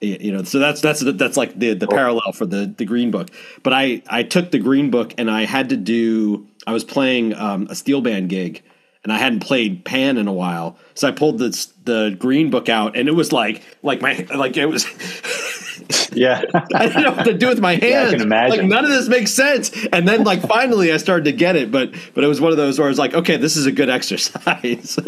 you 0.00 0.30
know 0.30 0.42
so 0.42 0.58
that's 0.58 0.80
that's 0.80 1.00
that's 1.00 1.36
like 1.36 1.58
the 1.58 1.74
the 1.74 1.86
parallel 1.86 2.32
for 2.32 2.46
the 2.46 2.72
the 2.76 2.84
green 2.84 3.10
book 3.10 3.28
but 3.62 3.72
i 3.72 4.02
i 4.08 4.22
took 4.22 4.50
the 4.50 4.58
green 4.58 4.90
book 4.90 5.14
and 5.16 5.30
i 5.30 5.44
had 5.44 5.70
to 5.70 5.76
do 5.76 6.46
i 6.66 6.72
was 6.72 6.84
playing 6.84 7.34
um, 7.34 7.66
a 7.70 7.74
steel 7.74 8.00
band 8.00 8.28
gig 8.28 8.62
and 9.04 9.12
i 9.12 9.18
hadn't 9.18 9.40
played 9.40 9.84
pan 9.84 10.18
in 10.18 10.28
a 10.28 10.32
while 10.32 10.76
so 10.94 11.08
i 11.08 11.10
pulled 11.10 11.38
the 11.38 11.68
the 11.84 12.14
green 12.18 12.50
book 12.50 12.68
out 12.68 12.96
and 12.96 13.08
it 13.08 13.12
was 13.12 13.32
like 13.32 13.62
like 13.82 14.02
my 14.02 14.26
like 14.34 14.56
it 14.56 14.66
was 14.66 14.84
yeah. 16.12 16.42
I 16.74 16.86
didn't 16.86 17.02
know 17.02 17.12
what 17.12 17.24
to 17.24 17.34
do 17.34 17.48
with 17.48 17.60
my 17.60 17.72
hands. 17.72 17.86
Yeah, 17.86 18.08
I 18.08 18.10
can 18.10 18.20
imagine. 18.22 18.58
Like 18.58 18.66
none 18.66 18.84
of 18.84 18.90
this 18.90 19.08
makes 19.08 19.32
sense. 19.32 19.70
And 19.92 20.08
then 20.08 20.24
like 20.24 20.40
finally 20.42 20.92
I 20.92 20.96
started 20.96 21.24
to 21.26 21.32
get 21.32 21.56
it, 21.56 21.70
but 21.70 21.92
but 22.14 22.24
it 22.24 22.26
was 22.26 22.40
one 22.40 22.50
of 22.50 22.56
those 22.56 22.78
where 22.78 22.86
I 22.86 22.88
was 22.88 22.98
like, 22.98 23.14
okay, 23.14 23.36
this 23.36 23.56
is 23.56 23.66
a 23.66 23.72
good 23.72 23.88
exercise. 23.98 24.98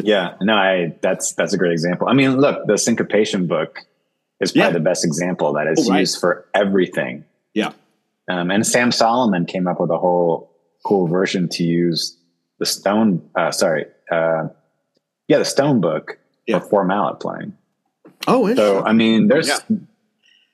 Yeah. 0.00 0.34
No, 0.40 0.54
I 0.54 0.94
that's 1.00 1.34
that's 1.34 1.52
a 1.52 1.58
great 1.58 1.72
example. 1.72 2.08
I 2.08 2.12
mean, 2.12 2.38
look, 2.38 2.66
the 2.66 2.78
syncopation 2.78 3.46
book 3.46 3.80
is 4.40 4.52
probably 4.52 4.68
yeah. 4.68 4.72
the 4.72 4.80
best 4.80 5.04
example 5.04 5.52
that 5.54 5.66
is 5.66 5.86
oh, 5.86 5.92
right. 5.92 6.00
used 6.00 6.20
for 6.20 6.46
everything. 6.54 7.24
Yeah. 7.54 7.72
Um, 8.28 8.50
and 8.50 8.66
Sam 8.66 8.92
Solomon 8.92 9.46
came 9.46 9.66
up 9.66 9.80
with 9.80 9.90
a 9.90 9.98
whole 9.98 10.52
cool 10.84 11.06
version 11.06 11.48
to 11.48 11.64
use 11.64 12.16
the 12.58 12.66
stone 12.66 13.28
uh, 13.34 13.50
sorry, 13.50 13.86
uh, 14.10 14.48
yeah, 15.28 15.38
the 15.38 15.44
stone 15.44 15.80
book 15.80 16.18
yeah. 16.46 16.58
for 16.58 16.68
four 16.68 16.84
mallet 16.84 17.20
playing. 17.20 17.56
Oh, 18.26 18.54
so 18.54 18.84
I 18.84 18.92
mean, 18.92 19.28
there's 19.28 19.48
yeah, 19.48 19.58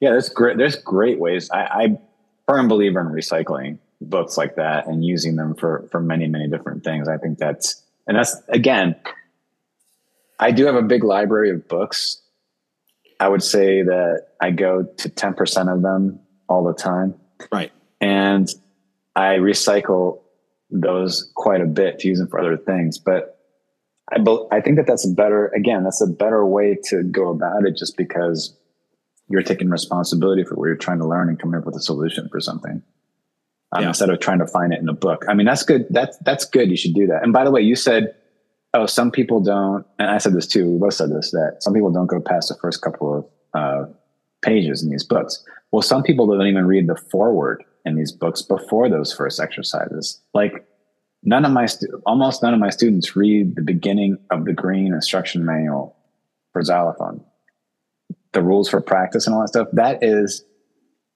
yeah 0.01 0.11
there's 0.11 0.28
great 0.28 0.59
there's 0.59 0.76
great 0.76 1.18
ways. 1.18 1.51
I, 1.51 1.61
I 1.62 1.99
firm 2.47 2.68
believer 2.68 3.01
in 3.01 3.07
recycling 3.07 3.78
books 4.01 4.36
like 4.36 4.57
that 4.57 4.86
and 4.86 5.05
using 5.05 5.36
them 5.36 5.55
for 5.55 5.88
for 5.90 6.01
many 6.01 6.26
many 6.26 6.49
different 6.49 6.84
things. 6.84 7.09
I 7.09 7.16
think 7.16 7.38
that's 7.38 7.82
and 8.07 8.16
that's 8.16 8.40
again, 8.49 8.97
I 10.45 10.51
do 10.51 10.66
have 10.66 10.74
a 10.74 10.82
big 10.82 11.03
library 11.03 11.51
of 11.51 11.66
books. 11.68 12.20
I 13.18 13.28
would 13.28 13.42
say 13.42 13.82
that 13.82 14.26
I 14.42 14.51
go 14.51 14.84
to 14.99 15.09
ten 15.09 15.32
percent 15.32 15.70
of 15.70 15.80
them 15.80 16.20
all 16.49 16.64
the 16.64 16.74
time. 16.74 17.14
Right. 17.51 17.72
And 18.01 18.49
I 19.16 19.36
recycle 19.36 20.20
those 20.68 21.32
quite 21.34 21.62
a 21.62 21.66
bit 21.66 22.01
to 22.01 22.09
use 22.09 22.18
them 22.18 22.28
for 22.28 22.40
other 22.40 22.59
things. 22.59 22.99
But 22.99 23.40
I, 24.12 24.18
be, 24.18 24.38
I 24.53 24.61
think 24.61 24.76
that 24.76 24.86
that's 24.86 25.09
a 25.09 25.14
better, 25.14 25.47
again, 25.57 25.84
that's 25.84 26.03
a 26.03 26.07
better 26.07 26.45
way 26.45 26.76
to 26.90 27.03
go 27.05 27.30
about 27.30 27.64
it 27.64 27.76
just 27.76 27.97
because 27.97 28.55
you're 29.28 29.42
taking 29.42 29.70
responsibility 29.70 30.45
for 30.45 30.57
what 30.57 30.66
you're 30.66 30.76
trying 30.76 30.99
to 30.99 31.09
learn 31.09 31.30
and 31.30 31.38
coming 31.38 31.59
up 31.59 31.64
with 31.64 31.76
a 31.76 31.80
solution 31.80 32.28
for 32.28 32.40
something. 32.40 32.82
Um, 33.72 33.82
yeah. 33.82 33.88
Instead 33.88 34.11
of 34.11 34.20
trying 34.20 34.40
to 34.40 34.47
find 34.47 34.74
it 34.74 34.80
in 34.80 34.88
a 34.88 34.92
book. 34.92 35.24
I 35.28 35.32
mean, 35.32 35.47
that's 35.47 35.62
good. 35.62 35.86
That's, 35.88 36.18
that's 36.18 36.45
good. 36.45 36.68
You 36.68 36.76
should 36.76 36.95
do 36.95 37.07
that. 37.07 37.22
And 37.22 37.32
by 37.32 37.45
the 37.45 37.51
way, 37.51 37.62
you 37.62 37.76
said, 37.76 38.14
oh, 38.75 38.87
some 38.87 39.11
people 39.11 39.41
don't, 39.41 39.87
and 39.99 40.11
I 40.11 40.18
said 40.18 40.35
this 40.35 40.47
too, 40.47 40.70
we 40.70 40.79
both 40.79 40.95
said 40.95 41.11
this, 41.11 41.31
that 41.31 41.59
some 41.61 41.72
people 41.72 41.91
don't 41.91 42.07
go 42.07 42.20
past 42.20 42.49
the 42.49 42.57
first 42.57 42.83
couple 42.83 43.18
of 43.18 43.27
uh, 43.55 43.87
pages 44.43 44.83
in 44.83 44.91
these 44.91 45.05
books. 45.05 45.43
Well, 45.72 45.83
some 45.83 46.03
people 46.03 46.27
don't 46.27 46.47
even 46.47 46.66
read 46.66 46.87
the 46.87 46.97
foreword 46.97 47.64
in 47.85 47.97
these 47.97 48.12
books 48.12 48.43
before 48.43 48.89
those 48.89 49.12
first 49.12 49.41
exercises. 49.41 50.20
Like 50.35 50.66
none 51.25 51.45
of 51.45 51.53
my 51.53 51.66
stu- 51.66 52.03
almost 52.07 52.43
none 52.43 52.55
of 52.55 52.61
my 52.61 52.70
students 52.70 53.16
read 53.16 53.57
the 53.57 53.62
beginning 53.62 54.18
of 54.31 54.45
the 54.45 54.53
green 54.53 54.93
instruction 54.93 55.45
manual 55.45 55.97
for 56.53 56.62
xylophone 56.62 57.25
the 58.33 58.43
rules 58.43 58.68
for 58.68 58.81
practice 58.81 59.27
and 59.27 59.35
all 59.35 59.41
that 59.41 59.49
stuff 59.49 59.68
that 59.72 60.03
is 60.03 60.45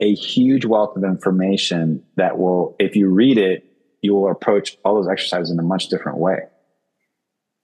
a 0.01 0.15
huge 0.15 0.65
wealth 0.65 0.97
of 0.97 1.05
information 1.05 2.03
that 2.17 2.39
will 2.39 2.75
if 2.79 2.97
you 2.97 3.09
read 3.09 3.39
it 3.39 3.65
you 4.03 4.15
will 4.15 4.31
approach 4.31 4.77
all 4.85 4.95
those 4.95 5.09
exercises 5.09 5.51
in 5.51 5.59
a 5.59 5.63
much 5.63 5.89
different 5.89 6.19
way 6.19 6.39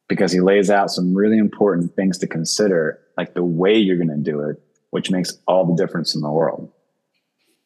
because 0.08 0.32
he 0.32 0.40
lays 0.40 0.70
out 0.70 0.90
some 0.90 1.14
really 1.14 1.38
important 1.38 1.94
things 1.94 2.18
to 2.18 2.26
consider 2.26 3.00
like 3.16 3.34
the 3.34 3.44
way 3.44 3.76
you're 3.76 3.96
going 3.96 4.08
to 4.08 4.16
do 4.16 4.40
it 4.40 4.56
which 4.90 5.10
makes 5.10 5.36
all 5.46 5.66
the 5.66 5.74
difference 5.74 6.14
in 6.14 6.20
the 6.20 6.30
world 6.30 6.70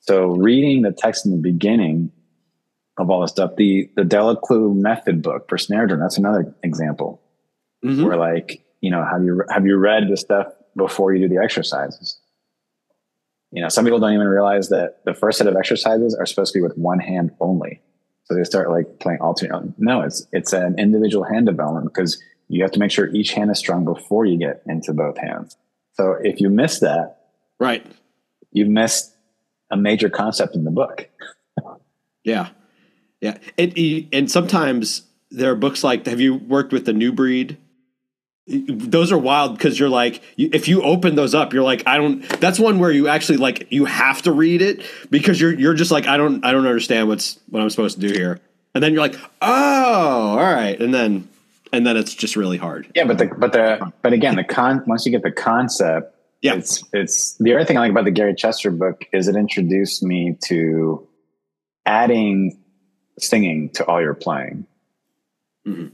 so 0.01 0.29
reading 0.29 0.83
the 0.83 0.93
text 0.93 1.27
in 1.27 1.33
the 1.33 1.39
beginning 1.39 2.13
of 2.99 3.11
all 3.11 3.21
this 3.21 3.31
stuff. 3.31 3.57
The 3.57 3.91
the 3.97 4.03
Delécluse 4.03 4.75
method 4.77 5.23
book 5.23 5.49
for 5.49 5.57
snare 5.57 5.87
drum. 5.87 6.01
That's 6.01 6.19
another 6.19 6.55
example 6.63 7.23
mm-hmm. 7.85 8.05
where 8.05 8.17
like 8.17 8.65
you 8.81 8.91
know 8.91 9.05
have 9.05 9.23
you 9.25 9.43
have 9.51 9.67
you 9.67 9.77
read 9.77 10.09
the 10.09 10.17
stuff 10.17 10.49
before 10.77 11.15
you 11.15 11.27
do 11.27 11.35
the 11.35 11.43
exercises? 11.43 12.19
You 13.51 13.63
know, 13.63 13.69
some 13.69 13.85
people 13.85 13.99
don't 13.99 14.13
even 14.13 14.27
realize 14.27 14.69
that 14.69 15.01
the 15.07 15.15
first 15.15 15.39
set 15.39 15.47
of 15.47 15.57
exercises 15.57 16.15
are 16.15 16.27
supposed 16.27 16.53
to 16.53 16.59
be 16.59 16.63
with 16.63 16.77
one 16.77 16.99
hand 16.99 17.31
only. 17.41 17.81
So 18.29 18.37
they 18.37 18.45
start 18.45 18.71
like 18.71 18.99
playing 19.01 19.21
alternate. 19.21 19.55
Um, 19.55 19.75
no, 19.79 20.03
it's 20.03 20.27
it's 20.33 20.53
an 20.53 20.79
individual 20.79 21.25
hand 21.25 21.47
development 21.47 21.93
because 21.93 22.23
you 22.49 22.63
have 22.63 22.73
to 22.73 22.79
make 22.79 22.91
sure 22.91 23.09
each 23.15 23.33
hand 23.33 23.51
is 23.51 23.59
strong 23.59 23.85
before 23.85 24.27
you 24.27 24.39
get 24.39 24.63
into 24.67 24.93
both 24.93 25.19
hands. 25.19 25.57
So 25.95 26.17
if 26.23 26.41
you 26.41 26.51
miss 26.51 26.81
that, 26.81 27.19
right, 27.59 27.85
you've 28.53 28.69
missed 28.69 29.15
a 29.71 29.77
major 29.77 30.11
concept 30.11 30.55
in 30.55 30.65
the 30.65 30.71
book. 30.71 31.09
yeah. 32.25 32.51
Yeah, 33.21 33.39
it, 33.57 34.07
and 34.13 34.31
sometimes 34.31 35.03
there 35.31 35.51
are 35.51 35.57
books 35.57 35.83
like 35.83 36.07
Have 36.07 36.21
you 36.21 36.37
worked 36.37 36.73
with 36.73 36.85
the 36.85 36.93
New 36.93 37.13
Breed? 37.13 37.59
Those 38.49 39.13
are 39.13 39.19
wild 39.19 39.59
because 39.59 39.79
you're 39.79 39.91
like, 39.91 40.23
if 40.37 40.69
you 40.69 40.83
open 40.83 41.15
those 41.17 41.35
up, 41.35 41.53
you're 41.53 41.63
like, 41.63 41.83
I 41.87 41.99
don't. 41.99 42.27
That's 42.41 42.59
one 42.59 42.79
where 42.79 42.91
you 42.91 43.07
actually 43.09 43.37
like 43.39 43.67
you 43.71 43.85
have 43.85 44.23
to 44.23 44.33
read 44.33 44.63
it 44.63 44.83
because 45.11 45.41
you're 45.41 45.53
you're 45.53 45.75
just 45.75 45.91
like, 45.91 46.07
I 46.07 46.17
don't 46.17 46.45
I 46.45 46.53
don't 46.53 46.67
understand 46.67 47.09
what's 47.09 47.39
what 47.51 47.63
I'm 47.63 47.69
supposed 47.69 48.01
to 48.01 48.09
do 48.09 48.15
here, 48.15 48.41
and 48.75 48.83
then 48.83 48.93
you're 48.93 49.03
like, 49.03 49.17
oh, 49.43 50.39
all 50.39 50.39
right, 50.39 50.81
and 50.81 50.95
then 50.95 51.29
and 51.73 51.87
then 51.87 51.97
it's 51.97 52.15
just 52.15 52.37
really 52.37 52.57
hard. 52.57 52.91
Yeah, 52.95 53.05
but 53.05 53.19
the 53.19 53.27
but 53.27 53.53
the 53.53 53.93
but 54.03 54.13
again, 54.13 54.37
the 54.37 54.45
con 54.45 54.83
once 54.87 55.05
you 55.05 55.13
get 55.13 55.23
the 55.23 55.33
concept, 55.33 56.17
yeah, 56.41 56.55
it's 56.55 56.83
it's 56.93 57.35
the 57.39 57.55
other 57.55 57.65
thing 57.65 57.77
I 57.77 57.81
like 57.81 57.91
about 57.91 58.05
the 58.05 58.11
Gary 58.11 58.35
Chester 58.35 58.71
book 58.71 59.05
is 59.13 59.29
it 59.29 59.37
introduced 59.37 60.03
me 60.03 60.39
to 60.45 61.07
adding 61.85 62.59
singing 63.19 63.71
to 63.71 63.85
all 63.87 64.01
your 64.01 64.15
playing. 64.15 64.67
Mm-hmm. 65.67 65.89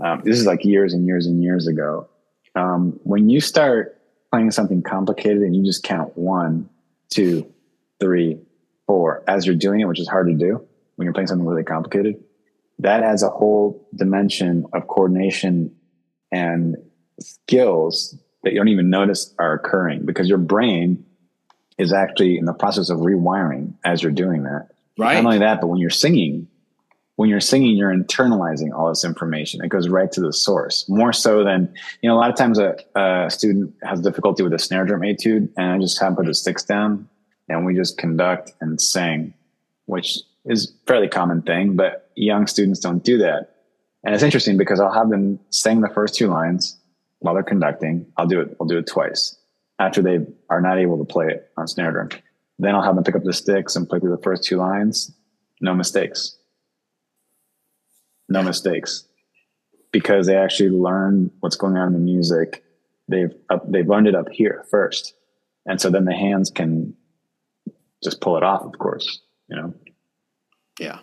Um, 0.00 0.22
this 0.24 0.38
is 0.38 0.46
like 0.46 0.64
years 0.64 0.94
and 0.94 1.06
years 1.06 1.26
and 1.26 1.42
years 1.42 1.66
ago. 1.66 2.08
Um, 2.54 2.98
when 3.04 3.28
you 3.28 3.40
start 3.40 4.00
playing 4.30 4.50
something 4.50 4.82
complicated 4.82 5.42
and 5.42 5.54
you 5.54 5.64
just 5.64 5.82
count 5.82 6.16
one, 6.16 6.68
two, 7.10 7.52
three, 7.98 8.38
four 8.86 9.22
as 9.26 9.46
you're 9.46 9.56
doing 9.56 9.80
it, 9.80 9.84
which 9.84 10.00
is 10.00 10.08
hard 10.08 10.28
to 10.28 10.34
do 10.34 10.66
when 10.96 11.04
you're 11.04 11.12
playing 11.12 11.26
something 11.26 11.46
really 11.46 11.64
complicated, 11.64 12.22
that 12.78 13.02
adds 13.02 13.22
a 13.22 13.28
whole 13.28 13.86
dimension 13.94 14.66
of 14.72 14.86
coordination 14.86 15.74
and 16.32 16.76
skills 17.20 18.16
that 18.42 18.52
you 18.52 18.58
don't 18.58 18.68
even 18.68 18.90
notice 18.90 19.34
are 19.38 19.52
occurring 19.52 20.06
because 20.06 20.28
your 20.28 20.38
brain 20.38 21.04
is 21.78 21.92
actually 21.92 22.38
in 22.38 22.44
the 22.44 22.52
process 22.52 22.90
of 22.90 22.98
rewiring 22.98 23.74
as 23.84 24.02
you're 24.02 24.12
doing 24.12 24.44
that. 24.44 24.68
Right. 24.98 25.14
Not 25.14 25.24
only 25.24 25.38
that, 25.38 25.60
but 25.60 25.68
when 25.68 25.78
you're 25.78 25.90
singing, 25.90 26.48
when 27.20 27.28
you're 27.28 27.38
singing, 27.38 27.76
you're 27.76 27.94
internalizing 27.94 28.72
all 28.72 28.88
this 28.88 29.04
information. 29.04 29.62
It 29.62 29.68
goes 29.68 29.90
right 29.90 30.10
to 30.10 30.22
the 30.22 30.32
source 30.32 30.88
more 30.88 31.12
so 31.12 31.44
than, 31.44 31.70
you 32.00 32.08
know, 32.08 32.16
a 32.16 32.18
lot 32.18 32.30
of 32.30 32.36
times 32.36 32.58
a, 32.58 32.78
a 32.94 33.28
student 33.28 33.74
has 33.82 34.00
difficulty 34.00 34.42
with 34.42 34.54
a 34.54 34.58
snare 34.58 34.86
drum 34.86 35.02
etude 35.02 35.52
and 35.58 35.72
I 35.72 35.78
just 35.78 36.00
have 36.00 36.16
put 36.16 36.24
the 36.24 36.32
sticks 36.32 36.64
down 36.64 37.06
and 37.50 37.66
we 37.66 37.74
just 37.74 37.98
conduct 37.98 38.52
and 38.62 38.80
sing, 38.80 39.34
which 39.84 40.20
is 40.46 40.72
fairly 40.86 41.08
common 41.08 41.42
thing, 41.42 41.76
but 41.76 42.10
young 42.14 42.46
students 42.46 42.80
don't 42.80 43.04
do 43.04 43.18
that. 43.18 43.54
And 44.02 44.14
it's 44.14 44.24
interesting 44.24 44.56
because 44.56 44.80
I'll 44.80 44.90
have 44.90 45.10
them 45.10 45.38
sing 45.50 45.82
the 45.82 45.90
first 45.90 46.14
two 46.14 46.28
lines 46.28 46.78
while 47.18 47.34
they're 47.34 47.42
conducting. 47.42 48.06
I'll 48.16 48.28
do 48.28 48.40
it. 48.40 48.56
I'll 48.58 48.66
do 48.66 48.78
it 48.78 48.86
twice 48.86 49.36
after 49.78 50.00
they 50.00 50.20
are 50.48 50.62
not 50.62 50.78
able 50.78 50.96
to 50.96 51.04
play 51.04 51.26
it 51.26 51.50
on 51.58 51.68
snare 51.68 51.92
drum. 51.92 52.08
Then 52.58 52.74
I'll 52.74 52.80
have 52.80 52.94
them 52.94 53.04
pick 53.04 53.14
up 53.14 53.24
the 53.24 53.34
sticks 53.34 53.76
and 53.76 53.86
play 53.86 54.00
through 54.00 54.16
the 54.16 54.22
first 54.22 54.42
two 54.42 54.56
lines. 54.56 55.12
No 55.60 55.74
mistakes 55.74 56.38
no 58.30 58.42
mistakes, 58.42 59.04
because 59.92 60.26
they 60.26 60.36
actually 60.36 60.70
learn 60.70 61.30
what's 61.40 61.56
going 61.56 61.76
on 61.76 61.88
in 61.88 61.92
the 61.92 61.98
music. 61.98 62.64
They've 63.08 63.34
up, 63.50 63.70
they've 63.70 63.88
learned 63.88 64.06
it 64.06 64.14
up 64.14 64.28
here 64.30 64.64
first, 64.70 65.14
and 65.66 65.80
so 65.80 65.90
then 65.90 66.04
the 66.04 66.14
hands 66.14 66.50
can 66.50 66.94
just 68.02 68.20
pull 68.20 68.36
it 68.36 68.42
off. 68.42 68.62
Of 68.62 68.78
course, 68.78 69.20
you 69.48 69.56
know. 69.56 69.74
Yeah. 70.78 71.00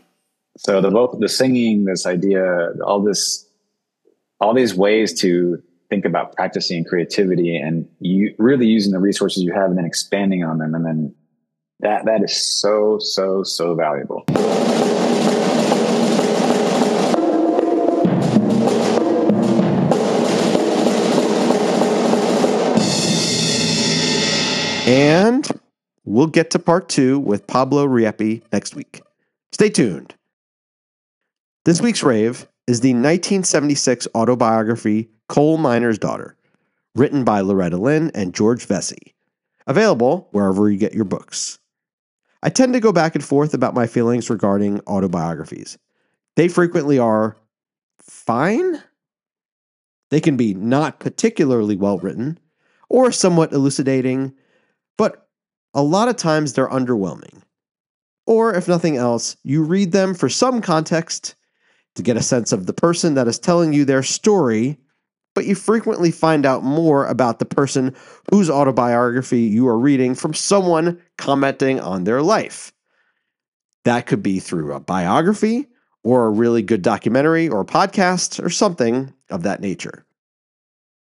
So 0.57 0.82
the 0.82 0.89
vocal, 0.89 1.19
the 1.19 1.30
singing, 1.30 1.86
this 1.86 2.07
idea, 2.07 2.71
all 2.84 3.03
this, 3.03 3.47
all 4.39 4.55
these 4.55 4.73
ways 4.73 5.19
to 5.21 5.61
think 5.89 6.05
about 6.05 6.36
practicing 6.36 6.84
creativity 6.84 7.55
and 7.57 7.88
you 7.99 8.34
really 8.38 8.67
using 8.67 8.91
the 8.91 8.99
resources 8.99 9.43
you 9.43 9.53
have 9.53 9.69
and 9.69 9.78
then 9.78 9.86
expanding 9.86 10.43
on 10.43 10.57
them 10.57 10.75
and 10.75 10.86
then 10.86 11.15
that 11.80 12.05
that 12.05 12.23
is 12.23 12.36
so 12.36 12.97
so 12.99 13.43
so 13.43 13.73
valuable 13.73 14.25
And 24.88 25.46
we'll 26.06 26.28
get 26.28 26.50
to 26.52 26.60
part 26.60 26.88
two 26.88 27.20
with 27.20 27.46
Pablo 27.46 27.86
Rieppi 27.86 28.42
next 28.54 28.74
week. 28.74 29.02
Stay 29.52 29.70
tuned. 29.70 30.16
This 31.66 31.82
week's 31.82 32.04
rave 32.04 32.48
is 32.68 32.80
the 32.80 32.94
1976 32.94 34.08
autobiography 34.16 35.10
Coal 35.28 35.58
Miner's 35.58 36.00
Daughter, 36.00 36.38
written 36.96 37.26
by 37.26 37.42
Loretta 37.42 37.76
Lynn 37.76 38.12
and 38.16 38.34
George 38.34 38.66
Vecsey, 38.66 39.14
available 39.68 40.30
wherever 40.32 40.70
you 40.70 40.78
get 40.78 40.94
your 40.94 41.04
books. 41.04 41.60
I 42.42 42.50
tend 42.50 42.72
to 42.72 42.80
go 42.80 42.94
back 42.94 43.14
and 43.14 43.24
forth 43.24 43.54
about 43.54 43.74
my 43.74 43.88
feelings 43.88 44.30
regarding 44.30 44.80
autobiographies. 44.88 45.78
They 46.38 46.48
frequently 46.48 46.98
are 46.98 47.36
fine. 48.00 48.82
They 50.12 50.22
can 50.22 50.38
be 50.38 50.54
not 50.54 51.02
particularly 51.02 51.76
well 51.76 51.98
written 51.98 52.40
or 52.88 53.12
somewhat 53.12 53.52
elucidating, 53.52 54.34
but 54.98 55.28
a 55.74 55.82
lot 55.82 56.08
of 56.08 56.16
times 56.16 56.54
they're 56.54 56.68
underwhelming. 56.68 57.41
Or, 58.26 58.54
if 58.54 58.68
nothing 58.68 58.98
else, 58.98 59.38
you 59.43 59.64
read 59.64 59.91
them 59.91 60.14
for 60.14 60.28
some 60.28 60.62
context 60.62 61.36
to 61.95 62.04
get 62.04 62.18
a 62.18 62.22
sense 62.22 62.52
of 62.52 62.66
the 62.66 62.74
person 62.74 63.14
that 63.14 63.28
is 63.28 63.39
telling 63.39 63.74
you 63.74 63.86
their 63.86 64.04
story, 64.04 64.78
but 65.34 65.45
you 65.45 65.56
frequently 65.56 66.12
find 66.12 66.45
out 66.45 66.64
more 66.64 67.06
about 67.06 67.39
the 67.39 67.45
person 67.45 67.95
whose 68.32 68.50
autobiography 68.50 69.41
you 69.41 69.68
are 69.68 69.80
reading 69.80 70.14
from 70.14 70.34
someone 70.34 71.02
commenting 71.18 71.80
on 71.80 72.04
their 72.04 72.22
life. 72.22 72.74
That 73.86 74.08
could 74.08 74.22
be 74.22 74.39
through 74.39 74.74
a 74.74 74.80
biography 74.80 75.68
or 76.04 76.26
a 76.26 76.32
really 76.32 76.62
good 76.62 76.82
documentary 76.82 77.48
or 77.48 77.64
podcast 77.64 78.43
or 78.43 78.50
something 78.50 79.14
of 79.30 79.43
that 79.43 79.62
nature. 79.62 80.06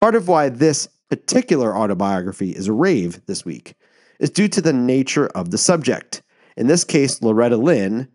Part 0.00 0.14
of 0.14 0.28
why 0.28 0.48
this 0.48 0.88
particular 1.10 1.76
autobiography 1.76 2.50
is 2.50 2.68
a 2.68 2.72
rave 2.72 3.20
this 3.26 3.44
week 3.44 3.74
is 4.20 4.30
due 4.30 4.48
to 4.48 4.60
the 4.60 4.72
nature 4.72 5.26
of 5.28 5.50
the 5.50 5.58
subject. 5.58 6.22
In 6.56 6.68
this 6.68 6.84
case, 6.84 7.20
Loretta 7.20 7.56
Lynn, 7.56 8.08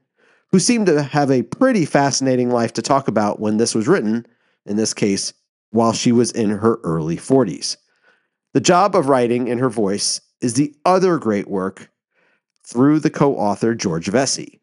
who 0.52 0.60
seemed 0.60 0.86
to 0.86 1.04
have 1.04 1.30
a 1.30 1.44
pretty 1.44 1.86
fascinating 1.86 2.50
life 2.50 2.72
to 2.74 2.82
talk 2.82 3.08
about 3.08 3.40
when 3.40 3.58
this 3.58 3.76
was 3.76 3.88
written, 3.88 4.26
in 4.66 4.78
this 4.78 4.94
case, 4.94 5.34
while 5.72 5.92
she 5.92 6.12
was 6.12 6.32
in 6.32 6.50
her 6.50 6.80
early 6.84 7.18
40s. 7.18 7.76
The 8.54 8.62
job 8.62 8.96
of 8.96 9.10
writing 9.10 9.48
in 9.48 9.58
her 9.58 9.70
voice 9.70 10.22
is 10.40 10.54
the 10.54 10.74
other 10.86 11.18
great 11.18 11.50
work 11.50 11.90
through 12.64 13.00
the 13.00 13.10
co 13.10 13.36
author 13.36 13.76
George 13.76 14.08
Vecsey. 14.08 14.60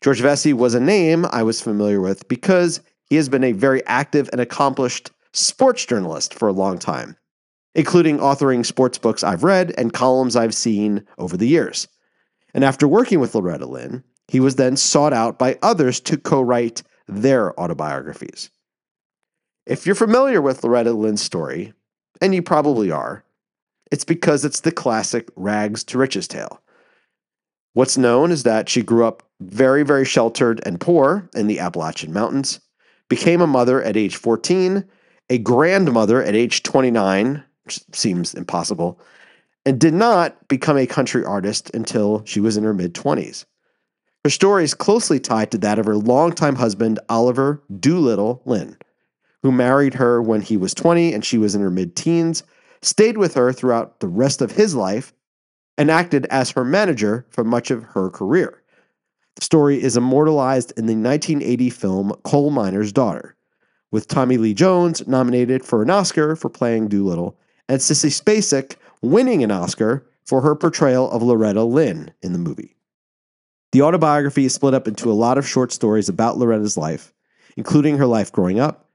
George 0.00 0.22
Vecsey 0.22 0.54
was 0.54 0.74
a 0.74 0.80
name 0.80 1.26
I 1.30 1.42
was 1.42 1.60
familiar 1.60 2.00
with 2.00 2.28
because 2.28 2.80
he 3.04 3.16
has 3.16 3.28
been 3.28 3.44
a 3.44 3.52
very 3.52 3.84
active 3.86 4.28
and 4.32 4.40
accomplished 4.40 5.10
sports 5.32 5.84
journalist 5.84 6.34
for 6.34 6.48
a 6.48 6.52
long 6.52 6.78
time, 6.78 7.16
including 7.74 8.18
authoring 8.18 8.64
sports 8.64 8.98
books 8.98 9.22
I've 9.22 9.44
read 9.44 9.72
and 9.78 9.92
columns 9.92 10.36
I've 10.36 10.54
seen 10.54 11.04
over 11.18 11.36
the 11.36 11.48
years. 11.48 11.88
And 12.54 12.64
after 12.64 12.88
working 12.88 13.20
with 13.20 13.34
Loretta 13.34 13.66
Lynn, 13.66 14.02
he 14.28 14.40
was 14.40 14.56
then 14.56 14.76
sought 14.76 15.12
out 15.12 15.38
by 15.38 15.58
others 15.62 16.00
to 16.00 16.16
co 16.16 16.40
write 16.40 16.82
their 17.06 17.58
autobiographies. 17.60 18.50
If 19.66 19.86
you're 19.86 19.94
familiar 19.94 20.40
with 20.40 20.64
Loretta 20.64 20.92
Lynn's 20.92 21.22
story, 21.22 21.72
and 22.20 22.34
you 22.34 22.42
probably 22.42 22.90
are, 22.90 23.24
it's 23.90 24.04
because 24.04 24.44
it's 24.44 24.60
the 24.60 24.72
classic 24.72 25.28
rags 25.36 25.84
to 25.84 25.98
riches 25.98 26.28
tale. 26.28 26.60
What's 27.72 27.98
known 27.98 28.30
is 28.30 28.42
that 28.44 28.68
she 28.68 28.82
grew 28.82 29.04
up 29.04 29.22
very, 29.40 29.84
very 29.84 30.04
sheltered 30.04 30.60
and 30.66 30.80
poor 30.80 31.28
in 31.34 31.46
the 31.46 31.60
Appalachian 31.60 32.12
Mountains, 32.12 32.60
became 33.08 33.40
a 33.40 33.46
mother 33.46 33.82
at 33.82 33.96
age 33.96 34.16
14, 34.16 34.84
a 35.28 35.38
grandmother 35.38 36.22
at 36.22 36.34
age 36.34 36.62
29, 36.62 37.44
which 37.64 37.80
seems 37.92 38.34
impossible, 38.34 39.00
and 39.66 39.78
did 39.78 39.94
not 39.94 40.48
become 40.48 40.76
a 40.76 40.86
country 40.86 41.24
artist 41.24 41.70
until 41.74 42.24
she 42.24 42.40
was 42.40 42.56
in 42.56 42.64
her 42.64 42.74
mid 42.74 42.94
20s. 42.94 43.44
Her 44.24 44.30
story 44.30 44.64
is 44.64 44.74
closely 44.74 45.18
tied 45.18 45.50
to 45.50 45.58
that 45.58 45.78
of 45.78 45.86
her 45.86 45.96
longtime 45.96 46.56
husband, 46.56 46.98
Oliver 47.08 47.62
Doolittle 47.78 48.42
Lynn, 48.44 48.76
who 49.42 49.50
married 49.50 49.94
her 49.94 50.20
when 50.20 50.42
he 50.42 50.56
was 50.56 50.74
20 50.74 51.14
and 51.14 51.24
she 51.24 51.38
was 51.38 51.54
in 51.54 51.62
her 51.62 51.70
mid 51.70 51.96
teens, 51.96 52.42
stayed 52.82 53.16
with 53.16 53.34
her 53.34 53.52
throughout 53.52 54.00
the 54.00 54.08
rest 54.08 54.42
of 54.42 54.52
his 54.52 54.74
life, 54.74 55.12
and 55.78 55.90
acted 55.90 56.26
as 56.26 56.50
her 56.50 56.64
manager 56.64 57.26
for 57.30 57.44
much 57.44 57.70
of 57.70 57.82
her 57.84 58.10
career. 58.10 58.62
The 59.36 59.44
story 59.44 59.82
is 59.82 59.96
immortalized 59.96 60.72
in 60.76 60.84
the 60.84 60.94
1980 60.94 61.70
film 61.70 62.12
Coal 62.24 62.50
Miner's 62.50 62.92
Daughter, 62.92 63.36
with 63.90 64.06
Tommy 64.06 64.36
Lee 64.36 64.52
Jones 64.52 65.06
nominated 65.08 65.64
for 65.64 65.82
an 65.82 65.88
Oscar 65.88 66.36
for 66.36 66.50
playing 66.50 66.88
Doolittle, 66.88 67.38
and 67.70 67.78
Sissy 67.78 68.10
Spacek 68.10 68.74
winning 69.00 69.44
an 69.44 69.52
Oscar 69.52 70.04
for 70.26 70.40
her 70.40 70.56
portrayal 70.56 71.08
of 71.12 71.22
Loretta 71.22 71.62
Lynn 71.62 72.12
in 72.20 72.32
the 72.32 72.38
movie. 72.38 72.74
The 73.70 73.82
autobiography 73.82 74.44
is 74.44 74.52
split 74.52 74.74
up 74.74 74.88
into 74.88 75.08
a 75.08 75.14
lot 75.14 75.38
of 75.38 75.46
short 75.46 75.70
stories 75.70 76.08
about 76.08 76.36
Loretta's 76.36 76.76
life, 76.76 77.14
including 77.56 77.96
her 77.98 78.06
life 78.06 78.32
growing 78.32 78.58
up, 78.58 78.88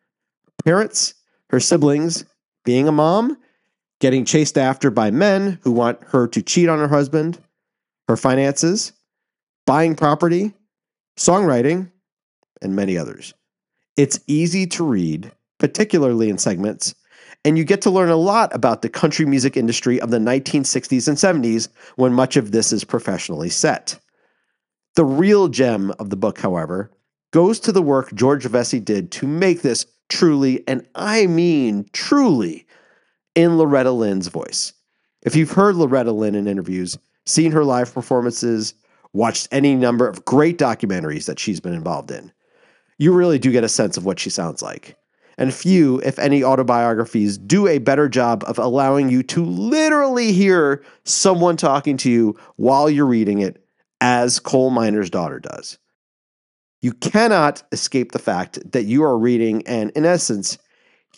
parents, 0.66 1.14
her 1.52 1.62
siblings, 1.62 2.26
being 2.66 2.86
a 2.86 2.92
mom, 2.92 3.38
getting 4.02 4.26
chased 4.26 4.58
after 4.58 4.92
by 4.92 5.10
men 5.10 5.58
who 5.64 5.72
want 5.72 6.04
her 6.08 6.28
to 6.28 6.42
cheat 6.42 6.68
on 6.68 6.80
her 6.80 6.90
husband, 6.90 7.40
her 8.10 8.18
finances, 8.18 8.92
buying 9.66 9.96
property, 9.96 10.52
songwriting, 11.18 11.90
and 12.62 12.76
many 12.76 12.98
others. 12.98 13.34
It's 13.96 14.20
easy 14.28 14.68
to 14.68 14.84
read, 14.84 15.32
particularly 15.60 16.30
in 16.30 16.38
segments, 16.38 16.94
and 17.46 17.60
you 17.60 17.64
get 17.64 17.82
to 17.84 17.92
learn 17.92 18.10
a 18.10 18.16
lot 18.16 18.54
about 18.56 18.82
the 18.82 18.90
country 18.90 19.26
music 19.26 19.56
industry 19.56 20.02
of 20.02 20.10
the 20.10 20.18
1960s 20.18 21.08
and 21.08 21.16
70s 21.16 21.70
when 21.96 22.12
much 22.12 22.36
of 22.36 22.52
this 22.52 22.74
is 22.74 22.84
professionally 22.84 23.50
set. 23.50 24.00
The 24.96 25.06
real 25.06 25.48
gem 25.48 25.94
of 26.00 26.10
the 26.10 26.16
book, 26.16 26.40
however, 26.40 26.92
goes 27.32 27.60
to 27.62 27.72
the 27.72 27.84
work 27.84 28.14
George 28.16 28.46
Vecsey 28.46 28.84
did 28.84 29.12
to 29.12 29.28
make 29.28 29.62
this 29.62 29.86
truly, 30.10 30.68
and 30.68 30.88
I 30.96 31.28
mean 31.28 31.86
truly, 31.94 32.66
in 33.36 33.58
Loretta 33.58 33.92
Lynn's 33.92 34.28
voice. 34.28 34.74
If 35.22 35.36
you've 35.36 35.52
heard 35.52 35.76
Loretta 35.76 36.14
Lynn 36.14 36.36
in 36.36 36.48
interviews, 36.48 36.98
seen 37.26 37.52
her 37.52 37.64
live 37.64 37.94
performances, 37.94 38.74
watched 39.14 39.48
any 39.52 39.76
number 39.76 40.08
of 40.08 40.26
great 40.26 40.58
documentaries 40.58 41.26
that 41.26 41.40
she's 41.40 41.60
been 41.60 41.74
involved 41.74 42.10
in, 42.10 42.32
you 42.98 43.14
really 43.14 43.38
do 43.38 43.52
get 43.52 43.64
a 43.64 43.70
sense 43.70 43.98
of 43.98 44.06
what 44.06 44.20
she 44.20 44.30
sounds 44.30 44.62
like. 44.62 44.98
And 45.38 45.54
few, 45.54 46.00
if 46.00 46.18
any, 46.18 46.44
autobiographies 46.44 47.38
do 47.38 47.68
a 47.68 47.80
better 47.80 48.08
job 48.08 48.44
of 48.48 48.58
allowing 48.58 49.10
you 49.10 49.22
to 49.24 49.44
literally 49.44 50.32
hear 50.32 50.84
someone 51.04 51.58
talking 51.58 51.98
to 51.98 52.10
you 52.12 52.38
while 52.56 52.90
you're 52.90 53.06
reading 53.06 53.40
it, 53.40 53.62
as 54.02 54.40
Coal 54.40 54.70
Miner's 54.70 55.10
Daughter 55.10 55.40
does. 55.40 55.78
You 56.82 56.94
cannot 56.94 57.64
escape 57.72 58.12
the 58.12 58.20
fact 58.20 58.72
that 58.72 58.84
you 58.84 59.04
are 59.04 59.18
reading 59.18 59.66
and, 59.66 59.92
in 59.92 60.06
essence, 60.06 60.58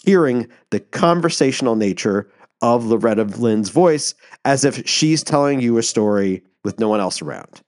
hearing 0.04 0.48
the 0.72 0.80
conversational 0.80 1.76
nature 1.76 2.32
of 2.62 2.86
Loretta 2.86 3.24
Lynn's 3.24 3.70
voice 3.70 4.16
as 4.46 4.64
if 4.64 4.88
she's 4.88 5.24
telling 5.24 5.60
you 5.60 5.78
a 5.78 5.84
story 5.84 6.44
with 6.64 6.80
no 6.80 6.90
one 6.90 7.00
else 7.00 7.22
around. 7.22 7.62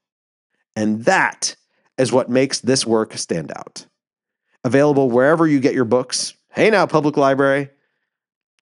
And 0.74 1.04
that 1.04 1.54
is 1.98 2.12
what 2.12 2.28
makes 2.28 2.60
this 2.60 2.86
work 2.86 3.16
stand 3.16 3.52
out. 3.54 3.86
Available 4.64 5.10
wherever 5.10 5.46
you 5.46 5.60
get 5.60 5.74
your 5.74 5.84
books. 5.84 6.34
Hey 6.52 6.68
now, 6.68 6.84
public 6.84 7.16
library. 7.16 7.70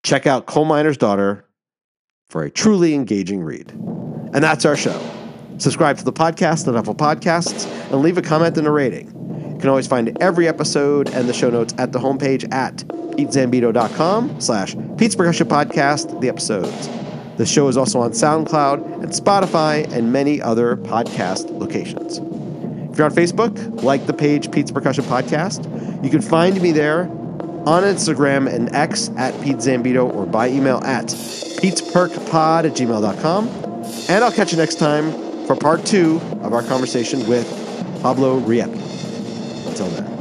Check 0.03 0.27
out 0.27 0.45
Coal 0.45 0.67
Miner's 0.67 0.99
Daughter 0.99 1.47
for 2.29 2.43
a 2.43 2.51
truly 2.51 2.93
engaging 2.93 3.43
read. 3.43 3.71
And 3.71 4.45
that's 4.45 4.67
our 4.67 4.77
show. 4.77 5.01
Subscribe 5.57 5.97
to 5.97 6.05
the 6.05 6.13
podcast 6.13 6.69
on 6.69 6.77
Apple 6.77 6.95
Podcasts 6.95 7.67
and 7.91 8.03
leave 8.03 8.19
a 8.19 8.23
comment 8.23 8.59
and 8.59 8.67
a 8.67 8.71
rating. 8.71 9.07
You 9.07 9.59
can 9.59 9.71
always 9.71 9.87
find 9.87 10.15
every 10.21 10.47
episode 10.47 11.09
and 11.15 11.31
the 11.31 11.33
show 11.33 11.49
notes 11.49 11.75
at 11.79 11.93
the 11.93 11.99
homepage 11.99 12.53
at 12.53 12.77
petezambito.com 12.77 14.39
slash 14.39 14.77
Pete's 14.99 15.17
Percussion 15.17 15.49
Podcast, 15.49 16.21
the 16.21 16.29
episodes. 16.29 16.91
The 17.39 17.47
show 17.47 17.69
is 17.69 17.79
also 17.79 18.01
on 18.01 18.11
SoundCloud 18.11 19.03
and 19.03 19.13
Spotify 19.13 19.91
and 19.93 20.13
many 20.13 20.43
other 20.43 20.77
podcast 20.77 21.51
locations. 21.59 22.19
If 22.93 22.99
you're 22.99 23.07
on 23.07 23.15
Facebook, 23.15 23.83
like 23.83 24.07
the 24.07 24.13
page 24.13 24.53
Pete's 24.53 24.71
Percussion 24.71 25.05
Podcast. 25.05 25.65
You 26.05 26.11
can 26.11 26.21
find 26.21 26.61
me 26.61 26.71
there 26.71 27.11
on 27.67 27.83
Instagram 27.83 28.53
and 28.53 28.75
X 28.75 29.11
at 29.17 29.39
Pete 29.43 29.57
Zambito 29.57 30.13
or 30.15 30.27
by 30.27 30.49
email 30.49 30.79
at 30.85 31.07
petesperkpod 31.07 32.65
at 32.65 32.73
gmail.com. 32.73 33.49
And 34.09 34.25
I'll 34.25 34.33
catch 34.33 34.53
you 34.53 34.59
next 34.59 34.77
time 34.77 35.13
for 35.47 35.57
part 35.57 35.85
two 35.85 36.21
of 36.43 36.53
our 36.53 36.63
conversation 36.63 37.27
with 37.29 37.47
Pablo 38.03 38.41
Rieppi. 38.41 39.67
Until 39.67 39.89
then. 39.89 40.18